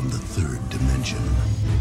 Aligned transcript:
from 0.00 0.08
the 0.08 0.18
third 0.18 0.70
dimension. 0.70 1.18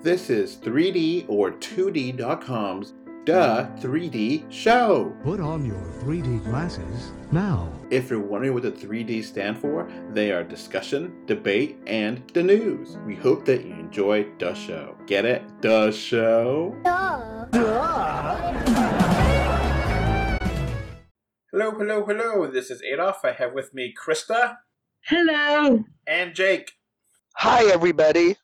This 0.04 0.30
is 0.30 0.58
3D 0.58 1.24
or 1.30 1.52
2D.com's 1.52 2.94
Duh 3.24 3.66
3D 3.78 4.52
Show. 4.52 5.16
Put 5.24 5.40
on 5.40 5.66
your 5.66 5.82
3D 6.02 6.44
glasses 6.44 7.14
now. 7.32 7.72
If 7.90 8.10
you're 8.10 8.20
wondering 8.20 8.54
what 8.54 8.64
the 8.64 8.74
3D 8.74 9.24
stand 9.24 9.58
for, 9.58 9.90
they 10.12 10.34
are 10.34 10.44
discussion, 10.44 11.26
debate, 11.28 11.78
and 11.88 12.22
the 12.34 12.44
news. 12.44 12.98
We 13.06 13.16
hope 13.16 13.46
that 13.46 13.64
you 13.64 13.72
enjoy 13.72 14.28
the 14.38 14.54
show. 14.54 14.98
Get 15.08 15.24
it? 15.24 15.42
The 15.62 15.90
show? 15.92 16.76
Duh. 16.84 17.46
Hello, 21.52 21.72
hello, 21.72 22.06
hello. 22.06 22.52
This 22.52 22.70
is 22.70 22.82
Adolf. 22.82 23.24
I 23.24 23.32
have 23.32 23.54
with 23.54 23.74
me 23.74 23.94
Krista 23.98 24.58
Hello. 25.06 25.86
and 26.06 26.36
Jake. 26.36 26.74
Hi, 27.42 27.72
everybody. 27.72 28.36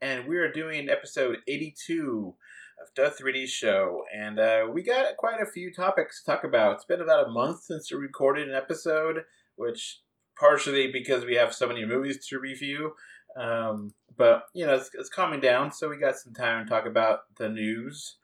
and 0.00 0.26
we 0.26 0.36
are 0.38 0.50
doing 0.50 0.90
episode 0.90 1.36
82 1.46 2.34
of 2.82 2.88
the 2.96 3.14
3D 3.22 3.46
show. 3.46 4.02
And 4.12 4.40
uh, 4.40 4.66
we 4.72 4.82
got 4.82 5.16
quite 5.16 5.40
a 5.40 5.46
few 5.46 5.72
topics 5.72 6.20
to 6.20 6.32
talk 6.32 6.42
about. 6.42 6.72
It's 6.72 6.84
been 6.84 7.00
about 7.00 7.28
a 7.28 7.30
month 7.30 7.62
since 7.62 7.92
we 7.92 7.98
recorded 7.98 8.48
an 8.48 8.56
episode, 8.56 9.22
which 9.54 10.00
partially 10.36 10.90
because 10.90 11.24
we 11.24 11.36
have 11.36 11.54
so 11.54 11.68
many 11.68 11.84
movies 11.84 12.26
to 12.26 12.40
review. 12.40 12.94
Um, 13.40 13.94
but, 14.16 14.46
you 14.52 14.66
know, 14.66 14.74
it's, 14.74 14.90
it's 14.94 15.08
calming 15.08 15.38
down, 15.38 15.70
so 15.70 15.88
we 15.88 15.96
got 15.96 16.16
some 16.16 16.34
time 16.34 16.64
to 16.64 16.68
talk 16.68 16.86
about 16.86 17.20
the 17.38 17.48
news. 17.48 18.16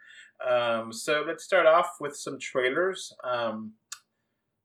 Um, 0.45 0.93
so 0.93 1.23
let's 1.25 1.45
start 1.45 1.67
off 1.67 1.91
with 2.01 2.17
some 2.17 2.41
trailers. 2.41 3.13
Um, 3.23 3.75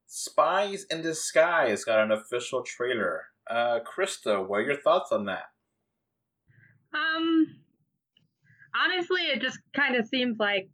Spies 0.07 0.88
in 0.90 1.04
Disguise 1.04 1.84
got 1.84 1.99
an 1.99 2.12
official 2.12 2.63
trailer. 2.63 3.26
Uh, 3.49 3.79
Krista, 3.81 4.45
what 4.45 4.57
are 4.57 4.63
your 4.63 4.81
thoughts 4.81 5.11
on 5.11 5.25
that? 5.25 5.43
Um 6.93 7.48
honestly 8.76 9.21
it 9.21 9.41
just 9.41 9.59
kind 9.76 9.95
of 9.95 10.07
seems 10.07 10.37
like 10.40 10.70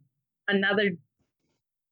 another 0.48 0.90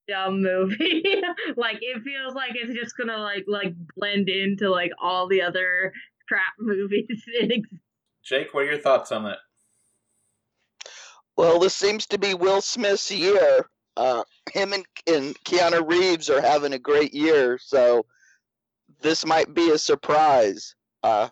dumb 0.09 0.43
movie. 0.43 1.05
like 1.57 1.79
it 1.81 2.03
feels 2.03 2.35
like 2.35 2.53
it's 2.55 2.75
just 2.75 2.97
gonna 2.97 3.19
like 3.19 3.45
like 3.47 3.75
blend 3.97 4.29
into 4.29 4.71
like 4.71 4.93
all 5.01 5.29
the 5.29 5.43
other 5.43 5.93
crap 6.27 6.43
movies. 6.59 7.23
Jake, 8.25 8.53
what 8.53 8.65
are 8.65 8.71
your 8.73 8.79
thoughts 8.79 9.13
on 9.13 9.27
it? 9.27 9.39
Well, 11.37 11.61
this 11.61 11.75
seems 11.75 12.07
to 12.09 12.19
be 12.19 12.35
Will 12.35 12.61
Smith's 12.61 13.11
year. 13.11 13.69
Uh, 13.97 14.25
him 14.53 14.73
and, 14.73 14.85
and 15.07 15.37
Keanu 15.45 15.89
Reeves 15.89 16.31
are 16.31 16.41
having 16.41 16.73
a 16.73 16.79
great 16.79 17.15
year, 17.15 17.59
so 17.61 18.07
this 19.01 19.25
might 19.25 19.53
be 19.55 19.71
a 19.71 19.79
surprise. 19.79 20.75
Uh, 21.03 21.29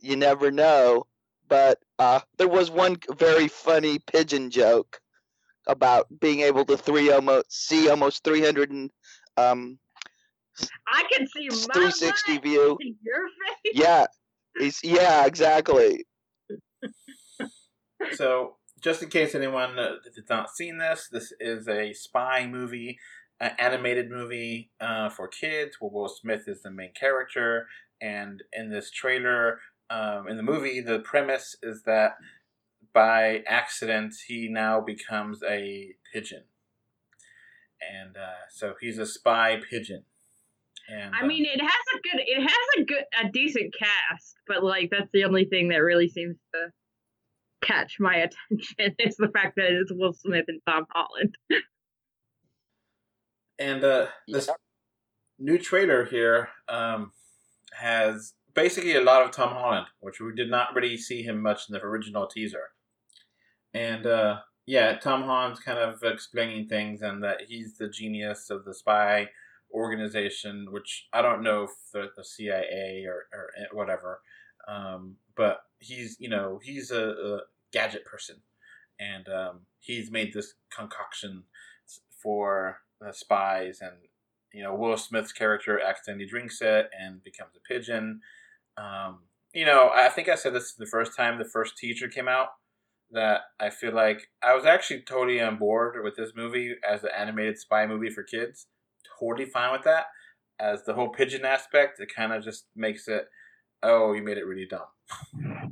you 0.00 0.16
never 0.16 0.50
know. 0.50 1.06
But 1.48 1.78
uh, 1.98 2.20
there 2.38 2.48
was 2.48 2.70
one 2.70 2.96
very 3.16 3.48
funny 3.48 3.98
pigeon 4.00 4.50
joke 4.50 5.00
about 5.66 6.06
being 6.20 6.40
able 6.40 6.64
to 6.64 6.76
three 6.76 7.10
almost 7.10 7.52
see 7.68 7.88
almost 7.88 8.24
300 8.24 8.70
and 8.70 8.90
um, 9.36 9.78
I 10.88 11.04
can 11.12 11.26
see 11.28 11.48
my 11.48 11.74
360 11.74 12.38
view. 12.38 12.78
your 12.80 13.28
face. 13.64 13.74
Yeah, 13.74 14.06
he's 14.58 14.80
yeah 14.82 15.26
exactly. 15.26 16.04
So, 18.12 18.56
just 18.80 19.02
in 19.02 19.08
case 19.08 19.34
anyone 19.34 19.78
uh, 19.78 19.96
has 20.14 20.24
not 20.28 20.50
seen 20.50 20.78
this, 20.78 21.08
this 21.10 21.32
is 21.40 21.66
a 21.68 21.92
spy 21.92 22.46
movie, 22.46 22.98
an 23.40 23.52
animated 23.58 24.10
movie 24.10 24.70
uh, 24.80 25.08
for 25.08 25.28
kids 25.28 25.76
where 25.80 25.90
Will 25.90 26.08
Smith 26.08 26.44
is 26.46 26.62
the 26.62 26.70
main 26.70 26.92
character. 26.98 27.66
And 28.00 28.42
in 28.52 28.70
this 28.70 28.90
trailer, 28.90 29.60
um, 29.90 30.28
in 30.28 30.36
the 30.36 30.42
movie, 30.42 30.80
the 30.80 31.00
premise 31.00 31.56
is 31.62 31.82
that 31.84 32.12
by 32.92 33.42
accident, 33.46 34.14
he 34.26 34.48
now 34.48 34.80
becomes 34.80 35.42
a 35.42 35.94
pigeon. 36.12 36.44
And 37.80 38.16
uh, 38.16 38.48
so 38.50 38.74
he's 38.80 38.98
a 38.98 39.06
spy 39.06 39.60
pigeon. 39.70 40.04
And, 40.88 41.14
I 41.14 41.22
um, 41.22 41.28
mean, 41.28 41.44
it 41.44 41.60
has 41.60 41.70
a 41.94 42.00
good, 42.00 42.22
it 42.26 42.40
has 42.40 42.66
a 42.78 42.84
good, 42.84 43.04
a 43.22 43.30
decent 43.30 43.74
cast, 43.76 44.36
but 44.46 44.64
like 44.64 44.88
that's 44.90 45.10
the 45.12 45.24
only 45.24 45.44
thing 45.44 45.68
that 45.68 45.78
really 45.78 46.08
seems 46.08 46.36
to 46.54 46.70
catch 47.60 47.96
my 47.98 48.16
attention 48.50 48.94
is 48.98 49.16
the 49.16 49.28
fact 49.28 49.56
that 49.56 49.72
it's 49.72 49.92
Will 49.92 50.12
Smith 50.12 50.44
and 50.48 50.60
Tom 50.66 50.86
Holland. 50.90 51.34
And 53.58 53.82
uh, 53.84 54.06
this 54.28 54.50
new 55.38 55.58
trailer 55.58 56.04
here 56.04 56.48
um, 56.68 57.12
has 57.72 58.34
basically 58.54 58.96
a 58.96 59.02
lot 59.02 59.22
of 59.22 59.30
Tom 59.30 59.50
Holland, 59.50 59.86
which 60.00 60.20
we 60.20 60.34
did 60.34 60.50
not 60.50 60.74
really 60.74 60.96
see 60.96 61.22
him 61.22 61.40
much 61.40 61.68
in 61.68 61.74
the 61.74 61.82
original 61.82 62.26
teaser. 62.26 62.70
And 63.72 64.06
uh, 64.06 64.38
yeah, 64.66 64.96
Tom 64.96 65.22
Holland's 65.22 65.60
kind 65.60 65.78
of 65.78 66.02
explaining 66.02 66.68
things, 66.68 67.02
and 67.02 67.22
that 67.22 67.42
he's 67.48 67.76
the 67.76 67.88
genius 67.88 68.50
of 68.50 68.64
the 68.64 68.74
spy 68.74 69.28
organization, 69.72 70.68
which 70.70 71.08
I 71.12 71.22
don't 71.22 71.42
know 71.42 71.64
if 71.64 71.70
the, 71.92 72.10
the 72.16 72.24
CIA 72.24 73.04
or, 73.06 73.26
or 73.32 73.50
whatever, 73.72 74.20
um, 74.66 75.16
but 75.36 75.60
he's 75.78 76.16
you 76.18 76.28
know 76.28 76.58
he's 76.62 76.90
a, 76.90 77.08
a 77.08 77.38
gadget 77.72 78.04
person, 78.04 78.36
and 78.98 79.28
um, 79.28 79.60
he's 79.78 80.10
made 80.10 80.32
this 80.32 80.54
concoction 80.74 81.44
for 82.22 82.80
the 83.00 83.12
spies 83.12 83.78
and 83.80 83.92
you 84.52 84.62
know 84.62 84.74
Will 84.74 84.96
Smith's 84.96 85.32
character 85.32 85.80
accidentally 85.80 86.26
drinks 86.26 86.60
it 86.60 86.88
and 86.98 87.22
becomes 87.22 87.52
a 87.56 87.72
pigeon. 87.72 88.20
Um, 88.76 89.20
you 89.52 89.64
know, 89.64 89.90
I 89.94 90.08
think 90.08 90.28
I 90.28 90.34
said 90.34 90.54
this 90.54 90.74
the 90.74 90.86
first 90.86 91.16
time 91.16 91.38
the 91.38 91.44
first 91.44 91.76
teaser 91.78 92.08
came 92.08 92.28
out 92.28 92.48
that 93.10 93.42
I 93.60 93.70
feel 93.70 93.94
like 93.94 94.28
I 94.42 94.54
was 94.54 94.66
actually 94.66 95.02
totally 95.02 95.40
on 95.40 95.56
board 95.56 96.02
with 96.02 96.16
this 96.16 96.32
movie 96.36 96.74
as 96.88 97.04
an 97.04 97.10
animated 97.16 97.58
spy 97.58 97.86
movie 97.86 98.10
for 98.10 98.22
kids. 98.22 98.66
Totally 99.18 99.48
fine 99.48 99.72
with 99.72 99.84
that. 99.84 100.06
As 100.58 100.84
the 100.84 100.94
whole 100.94 101.08
pigeon 101.10 101.44
aspect, 101.44 102.00
it 102.00 102.08
kind 102.14 102.32
of 102.32 102.42
just 102.42 102.66
makes 102.74 103.08
it, 103.08 103.26
oh, 103.82 104.12
you 104.12 104.22
made 104.22 104.38
it 104.38 104.46
really 104.46 104.66
dumb. 104.66 104.86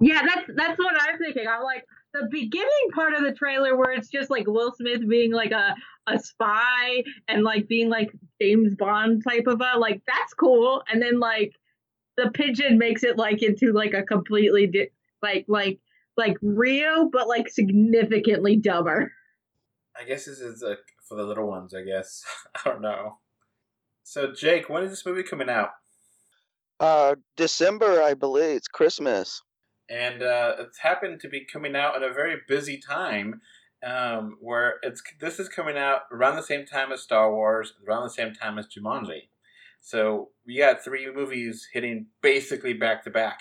Yeah, 0.00 0.22
that's 0.22 0.50
that's 0.54 0.78
what 0.78 0.94
I'm 1.00 1.18
thinking. 1.18 1.46
I'm 1.48 1.62
like 1.62 1.84
the 2.14 2.28
beginning 2.30 2.90
part 2.94 3.12
of 3.12 3.22
the 3.22 3.32
trailer 3.32 3.76
where 3.76 3.90
it's 3.90 4.08
just 4.08 4.30
like 4.30 4.46
Will 4.46 4.72
Smith 4.72 5.06
being 5.06 5.32
like 5.32 5.50
a 5.50 5.74
a 6.06 6.18
spy 6.18 7.02
and 7.28 7.42
like 7.42 7.66
being 7.66 7.88
like 7.90 8.12
James 8.40 8.74
Bond 8.76 9.22
type 9.28 9.46
of 9.46 9.60
a 9.60 9.78
like 9.78 10.00
that's 10.06 10.32
cool, 10.32 10.82
and 10.90 11.02
then 11.02 11.18
like 11.18 11.52
the 12.16 12.30
pigeon 12.30 12.78
makes 12.78 13.02
it 13.02 13.18
like 13.18 13.42
into 13.42 13.72
like 13.72 13.92
a 13.94 14.04
completely 14.04 14.68
di- 14.68 14.90
like 15.22 15.44
like 15.48 15.80
like 16.16 16.36
Rio, 16.40 17.10
but 17.12 17.26
like 17.26 17.48
significantly 17.48 18.56
dumber. 18.56 19.12
I 20.00 20.04
guess 20.04 20.24
this 20.24 20.38
is 20.38 20.62
uh 20.62 20.76
for 21.08 21.16
the 21.16 21.24
little 21.24 21.48
ones. 21.48 21.74
I 21.74 21.82
guess 21.82 22.24
I 22.54 22.70
don't 22.70 22.80
know. 22.80 23.18
So 24.04 24.32
Jake, 24.32 24.68
when 24.68 24.84
is 24.84 24.90
this 24.90 25.04
movie 25.04 25.24
coming 25.24 25.50
out? 25.50 25.70
Uh, 26.78 27.14
December, 27.36 28.02
I 28.02 28.14
believe. 28.14 28.56
It's 28.56 28.68
Christmas. 28.68 29.42
And 29.88 30.22
uh, 30.22 30.54
it's 30.58 30.78
happened 30.78 31.20
to 31.20 31.28
be 31.28 31.44
coming 31.44 31.76
out 31.76 31.96
at 31.96 32.02
a 32.02 32.12
very 32.12 32.36
busy 32.48 32.78
time, 32.78 33.40
um, 33.86 34.36
where 34.40 34.74
it's 34.82 35.02
this 35.20 35.38
is 35.38 35.48
coming 35.48 35.76
out 35.76 36.02
around 36.12 36.36
the 36.36 36.42
same 36.42 36.64
time 36.66 36.92
as 36.92 37.02
Star 37.02 37.32
Wars, 37.32 37.74
around 37.86 38.04
the 38.04 38.10
same 38.10 38.32
time 38.32 38.58
as 38.58 38.66
Jumanji. 38.66 39.28
So 39.80 40.30
we 40.46 40.58
got 40.58 40.82
three 40.82 41.12
movies 41.12 41.68
hitting 41.72 42.06
basically 42.22 42.72
back 42.72 43.04
to 43.04 43.10
back. 43.10 43.40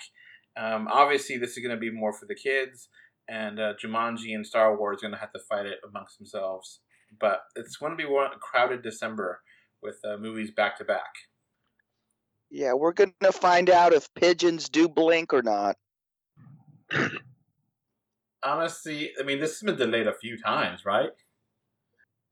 Um, 0.56 0.88
obviously, 0.90 1.38
this 1.38 1.56
is 1.56 1.58
going 1.58 1.74
to 1.74 1.80
be 1.80 1.90
more 1.90 2.12
for 2.12 2.26
the 2.26 2.34
kids, 2.34 2.88
and 3.28 3.58
uh, 3.58 3.74
Jumanji 3.82 4.34
and 4.34 4.46
Star 4.46 4.76
Wars 4.76 4.98
are 4.98 5.08
going 5.08 5.14
to 5.14 5.20
have 5.20 5.32
to 5.32 5.40
fight 5.48 5.66
it 5.66 5.78
amongst 5.88 6.18
themselves. 6.18 6.80
But 7.18 7.40
it's 7.56 7.76
going 7.76 7.92
to 7.92 7.96
be 7.96 8.04
one 8.04 8.26
a 8.26 8.38
crowded 8.38 8.82
December 8.82 9.40
with 9.82 9.96
uh, 10.04 10.16
movies 10.16 10.50
back 10.50 10.78
to 10.78 10.84
back. 10.84 11.14
Yeah, 12.50 12.74
we're 12.74 12.92
gonna 12.92 13.32
find 13.32 13.68
out 13.68 13.92
if 13.92 14.12
pigeons 14.14 14.68
do 14.68 14.88
blink 14.88 15.32
or 15.32 15.42
not. 15.42 15.76
Honestly, 18.42 19.12
I 19.18 19.22
mean, 19.22 19.40
this 19.40 19.52
has 19.52 19.62
been 19.62 19.76
delayed 19.76 20.06
a 20.06 20.12
few 20.12 20.36
times, 20.38 20.84
right? 20.84 21.10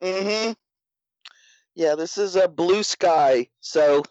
Mm-hmm. 0.02 0.52
Yeah, 1.74 1.94
this 1.94 2.18
is 2.18 2.36
a 2.36 2.48
blue 2.48 2.82
sky. 2.82 3.48
So, 3.60 4.02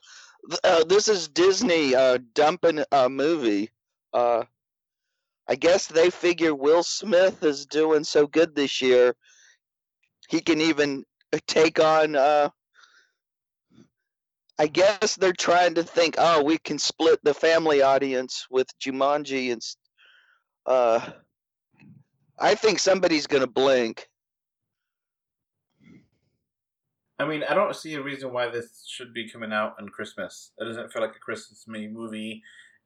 uh, 0.64 0.84
this 0.86 1.08
is 1.08 1.28
Disney 1.28 1.94
uh, 1.94 2.18
dumping 2.34 2.84
a 2.92 3.08
movie. 3.08 3.70
Uh, 4.14 4.44
I 5.48 5.56
guess 5.56 5.88
they 5.88 6.10
figure 6.10 6.56
Will 6.56 6.82
Smith 6.82 7.44
is 7.44 7.66
doing 7.66 8.04
so 8.04 8.26
good 8.26 8.56
this 8.56 8.82
year, 8.82 9.16
he 10.30 10.40
can 10.40 10.62
even 10.62 11.04
take 11.46 11.80
on. 11.80 12.16
Uh, 12.16 12.50
I 14.58 14.68
guess 14.68 15.16
they're 15.18 15.34
trying 15.34 15.76
to 15.76 15.84
think, 15.84 16.16
oh, 16.18 16.44
we 16.44 16.58
can 16.58 16.80
split 16.80 17.20
the 17.24 17.34
family 17.34 17.82
audience 17.82 18.48
with 18.50 18.68
Jumanji 18.80 19.52
and. 19.52 19.62
S- 20.68 20.72
Uh, 20.72 21.12
I 22.40 22.56
think 22.56 22.80
somebody's 22.80 23.28
gonna 23.28 23.48
blink. 23.48 24.08
I 27.20 27.26
mean, 27.26 27.44
I 27.44 27.54
don't 27.54 27.76
see 27.76 27.94
a 27.94 28.02
reason 28.02 28.34
why 28.34 28.50
this 28.50 28.84
should 28.88 29.14
be 29.14 29.30
coming 29.30 29.54
out 29.54 29.76
on 29.80 29.90
Christmas. 29.90 30.54
It 30.58 30.66
doesn't 30.66 30.92
feel 30.92 31.04
like 31.04 31.16
a 31.16 31.20
Christmas 31.20 31.66
movie, 31.68 32.42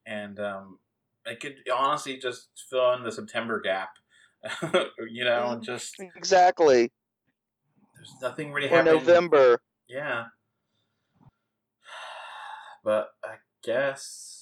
and 0.06 0.38
um, 0.42 0.80
it 1.26 1.40
could 1.40 1.56
honestly 1.74 2.18
just 2.18 2.50
fill 2.70 2.94
in 2.94 3.04
the 3.04 3.12
September 3.12 3.62
gap. 3.62 3.92
you 5.10 5.24
know, 5.24 5.52
and 5.52 5.64
just 5.64 5.96
Exactly. 6.16 6.92
there's 7.96 8.14
nothing 8.22 8.52
really 8.52 8.68
Or 8.68 8.78
happening. 8.78 8.94
November. 8.94 9.60
Yeah. 9.88 10.26
But 12.84 13.10
I 13.24 13.38
guess. 13.64 14.35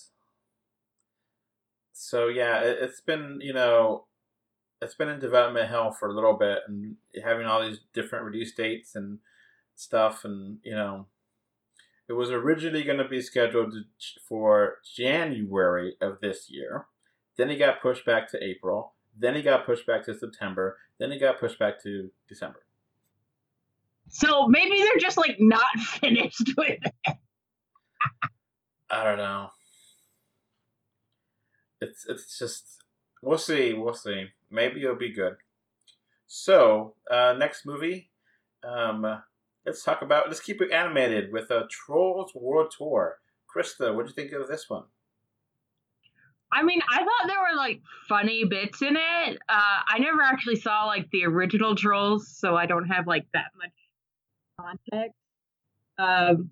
So 2.04 2.28
yeah, 2.28 2.60
it, 2.60 2.80
it's 2.82 3.00
been 3.00 3.40
you 3.42 3.54
know, 3.54 4.06
it's 4.82 4.94
been 4.96 5.08
in 5.08 5.20
development 5.20 5.70
hell 5.70 5.92
for 5.92 6.10
a 6.10 6.14
little 6.14 6.34
bit, 6.34 6.60
and 6.68 6.98
having 7.24 7.48
all 7.48 7.64
these 7.64 7.80
different 7.94 8.26
release 8.26 8.54
dates 8.54 8.94
and 8.96 9.20
stuff, 9.76 10.26
and 10.26 10.58
you 10.64 10.76
know, 10.76 11.08
it 12.10 12.14
was 12.14 12.30
originally 12.30 12.84
going 12.84 12.98
to 12.98 13.08
be 13.08 13.22
scheduled 13.22 13.74
for 14.28 14.80
January 14.84 15.96
of 16.02 16.20
this 16.20 16.50
year. 16.50 16.88
Then 17.38 17.50
it 17.50 17.58
got 17.58 17.82
pushed 17.82 18.06
back 18.06 18.30
to 18.32 18.44
April. 18.44 18.94
Then 19.18 19.36
it 19.36 19.44
got 19.44 19.66
pushed 19.66 19.88
back 19.88 20.04
to 20.06 20.14
September. 20.14 20.78
Then 21.00 21.12
it 21.12 21.20
got 21.20 21.40
pushed 21.40 21.58
back 21.58 21.82
to 21.84 22.12
December. 22.28 22.66
So 24.10 24.48
maybe 24.48 24.78
they're 24.78 25.00
just 25.00 25.18
like 25.18 25.38
not 25.40 25.80
finished 25.80 26.52
with 26.58 26.80
it. 26.84 27.18
I 28.90 29.04
don't 29.06 29.18
know. 29.18 29.50
It's 31.84 32.06
it's 32.08 32.40
just 32.40 32.84
we'll 33.22 33.38
see, 33.38 33.74
we'll 33.74 33.94
see. 33.94 34.28
Maybe 34.50 34.84
it'll 34.84 34.96
be 34.96 35.12
good. 35.12 35.36
So 36.28 36.96
uh, 37.12 37.36
next 37.38 37.66
movie, 37.66 38.10
um, 38.64 39.22
let's 39.66 39.84
talk 39.84 40.02
about 40.02 40.28
let's 40.28 40.40
keep 40.40 40.62
it 40.62 40.72
animated 40.72 41.32
with 41.32 41.52
a 41.52 41.68
Trolls 41.70 42.32
World 42.34 42.74
Tour. 42.76 43.20
Krista, 43.54 43.94
what 43.94 44.06
do 44.06 44.10
you 44.10 44.16
think 44.16 44.32
of 44.32 44.48
this 44.48 44.70
one? 44.70 44.86
I 46.52 46.64
mean, 46.64 46.82
I 46.92 47.00
thought 47.00 47.28
there 47.28 47.40
were 47.40 47.58
like 47.58 47.82
funny 48.08 48.46
bits 48.46 48.82
in 48.82 48.96
it. 48.96 49.38
Uh, 49.50 49.80
I 49.88 50.00
never 50.00 50.22
actually 50.22 50.56
saw 50.56 50.86
like 50.86 51.10
the 51.12 51.26
original 51.26 51.76
Trolls, 51.76 52.28
so 52.28 52.56
I 52.56 52.66
don't 52.66 52.88
have 52.88 53.08
like 53.08 53.26
that 53.34 53.52
much 53.58 53.72
context. 54.60 55.18
Um, 55.98 56.50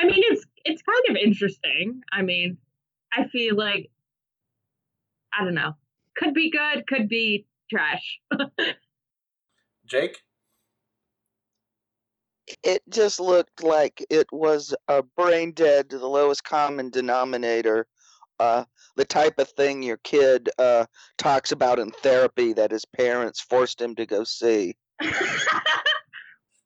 I 0.00 0.06
mean, 0.06 0.22
it's 0.26 0.44
it's 0.64 0.82
kind 0.82 1.16
of 1.16 1.24
interesting. 1.24 2.02
I 2.12 2.22
mean, 2.22 2.58
I 3.12 3.28
feel 3.28 3.56
like 3.56 3.90
I 5.38 5.44
don't 5.44 5.54
know, 5.54 5.74
could 6.16 6.34
be 6.34 6.50
good, 6.50 6.86
could 6.86 7.08
be 7.08 7.46
trash. 7.70 8.20
Jake? 9.86 10.18
It 12.62 12.82
just 12.88 13.20
looked 13.20 13.62
like 13.62 14.04
it 14.08 14.26
was 14.32 14.74
a 14.88 15.02
brain 15.02 15.52
dead 15.52 15.90
to 15.90 15.98
the 15.98 16.08
lowest 16.08 16.44
common 16.44 16.90
denominator. 16.90 17.86
Uh, 18.38 18.64
the 18.96 19.04
type 19.04 19.38
of 19.38 19.48
thing 19.50 19.82
your 19.82 19.96
kid 19.98 20.48
uh, 20.58 20.86
talks 21.18 21.52
about 21.52 21.78
in 21.78 21.90
therapy 21.90 22.52
that 22.52 22.70
his 22.70 22.84
parents 22.84 23.40
forced 23.40 23.80
him 23.80 23.94
to 23.96 24.06
go 24.06 24.24
see. 24.24 24.76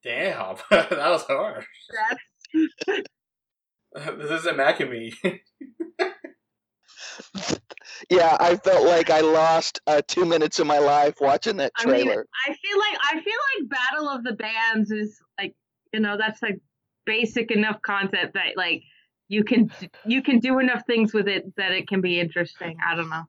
Damn, 0.02 0.56
that 0.70 0.90
was 0.90 1.22
harsh. 1.24 1.66
That's 1.92 3.02
this 4.18 4.30
isn't 4.30 4.56
Macamee. 4.56 5.40
Yeah, 8.08 8.36
I 8.40 8.56
felt 8.56 8.86
like 8.86 9.10
I 9.10 9.20
lost 9.20 9.80
uh, 9.86 10.00
two 10.06 10.24
minutes 10.24 10.58
of 10.58 10.66
my 10.66 10.78
life 10.78 11.14
watching 11.20 11.56
that 11.58 11.72
I 11.76 11.84
mean, 11.86 12.06
trailer. 12.06 12.26
I 12.46 12.54
feel 12.54 12.78
like 12.78 12.98
I 13.02 13.20
feel 13.20 13.38
like 13.58 13.68
Battle 13.68 14.08
of 14.08 14.24
the 14.24 14.32
Bands 14.32 14.90
is 14.90 15.20
like 15.38 15.54
you 15.92 16.00
know 16.00 16.16
that's 16.16 16.42
like 16.42 16.60
basic 17.04 17.50
enough 17.50 17.80
concept 17.82 18.34
that 18.34 18.56
like 18.56 18.82
you 19.28 19.44
can 19.44 19.70
you 20.06 20.22
can 20.22 20.38
do 20.38 20.58
enough 20.58 20.82
things 20.86 21.12
with 21.12 21.28
it 21.28 21.54
that 21.56 21.72
it 21.72 21.88
can 21.88 22.00
be 22.00 22.18
interesting. 22.20 22.76
I 22.86 22.96
don't 22.96 23.10
know. 23.10 23.24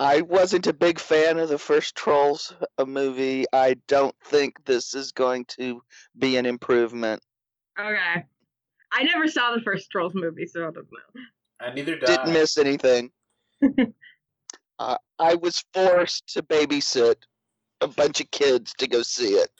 I 0.00 0.22
wasn't 0.22 0.66
a 0.66 0.72
big 0.72 0.98
fan 0.98 1.38
of 1.38 1.48
the 1.48 1.58
first 1.58 1.94
Trolls 1.94 2.54
uh, 2.78 2.84
movie. 2.84 3.44
I 3.52 3.76
don't 3.86 4.14
think 4.24 4.64
this 4.64 4.94
is 4.94 5.12
going 5.12 5.44
to 5.58 5.82
be 6.18 6.36
an 6.36 6.46
improvement. 6.46 7.22
Okay, 7.78 8.24
I 8.92 9.02
never 9.04 9.28
saw 9.28 9.54
the 9.54 9.60
first 9.60 9.90
Trolls 9.90 10.14
movie, 10.14 10.46
so 10.46 10.62
I 10.62 10.70
don't 10.70 10.76
know. 10.76 11.22
I 11.60 11.72
neither 11.72 11.96
did 11.96 12.06
Didn't 12.06 12.28
I. 12.28 12.32
miss 12.32 12.58
anything. 12.58 13.10
uh, 14.78 14.98
I 15.18 15.34
was 15.34 15.64
forced 15.72 16.26
to 16.34 16.42
babysit 16.42 17.16
a 17.80 17.88
bunch 17.88 18.20
of 18.20 18.30
kids 18.30 18.74
to 18.78 18.86
go 18.86 19.02
see 19.02 19.34
it. 19.34 19.50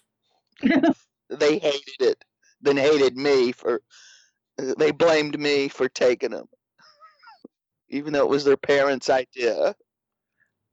they 1.31 1.59
hated 1.59 2.01
it, 2.01 2.25
then 2.61 2.77
hated 2.77 3.17
me 3.17 3.53
for. 3.53 3.83
They 4.59 4.91
blamed 4.91 5.39
me 5.39 5.69
for 5.69 5.87
taking 5.87 6.31
them, 6.31 6.47
even 7.91 8.15
though 8.15 8.23
it 8.25 8.31
was 8.31 8.45
their 8.45 8.57
parents' 8.57 9.11
idea. 9.11 9.75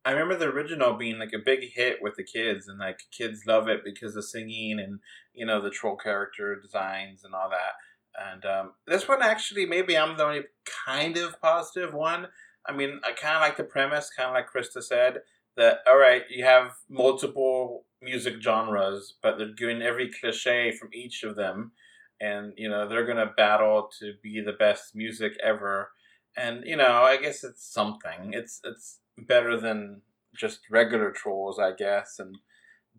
I 0.06 0.12
remember 0.12 0.36
the 0.36 0.52
original 0.52 0.94
being 0.94 1.18
like 1.18 1.34
a 1.34 1.40
big 1.44 1.72
hit 1.74 2.00
with 2.02 2.16
the 2.16 2.24
kids, 2.24 2.68
and 2.68 2.80
like 2.80 3.00
kids 3.12 3.44
love 3.46 3.68
it 3.68 3.82
because 3.84 4.16
of 4.16 4.26
singing 4.26 4.80
and 4.80 5.00
you 5.34 5.46
know 5.46 5.62
the 5.62 5.70
troll 5.70 5.98
character 5.98 6.60
designs 6.60 7.24
and 7.24 7.34
all 7.34 7.50
that. 7.50 7.74
And 8.16 8.46
um, 8.46 8.72
this 8.88 9.08
one 9.08 9.22
actually, 9.22 9.66
maybe 9.66 9.98
I'm 9.98 10.18
the 10.18 10.26
only 10.26 10.42
kind 10.86 11.18
of 11.18 11.42
positive 11.42 11.94
one. 11.94 12.28
I 12.66 12.72
mean, 12.72 13.00
I 13.04 13.12
kind 13.12 13.36
of 13.36 13.42
like 13.42 13.58
the 13.58 13.64
premise, 13.64 14.12
kind 14.16 14.30
of 14.30 14.36
like 14.36 14.52
Krista 14.52 14.82
said, 14.82 15.22
that 15.58 15.80
all 15.88 15.98
right, 15.98 16.24
you 16.30 16.46
have 16.46 16.74
multiple 16.90 17.86
music 18.02 18.36
genres, 18.42 19.16
but 19.22 19.38
they're 19.38 19.54
doing 19.54 19.82
every 19.82 20.10
cliche 20.12 20.72
from 20.72 20.90
each 20.94 21.24
of 21.24 21.36
them, 21.36 21.72
and 22.20 22.54
you 22.58 22.70
know 22.70 22.88
they're 22.88 23.06
gonna 23.06 23.32
battle 23.36 23.90
to 24.00 24.14
be 24.22 24.42
the 24.42 24.54
best 24.54 24.96
music 24.96 25.34
ever. 25.44 25.92
And 26.36 26.64
you 26.66 26.76
know, 26.76 27.04
I 27.04 27.18
guess 27.18 27.44
it's 27.44 27.64
something. 27.72 28.32
It's 28.34 28.62
it's 28.64 29.00
better 29.18 29.60
than 29.60 30.02
just 30.36 30.62
regular 30.72 31.12
trolls, 31.12 31.60
I 31.60 31.74
guess. 31.74 32.18
And 32.20 32.38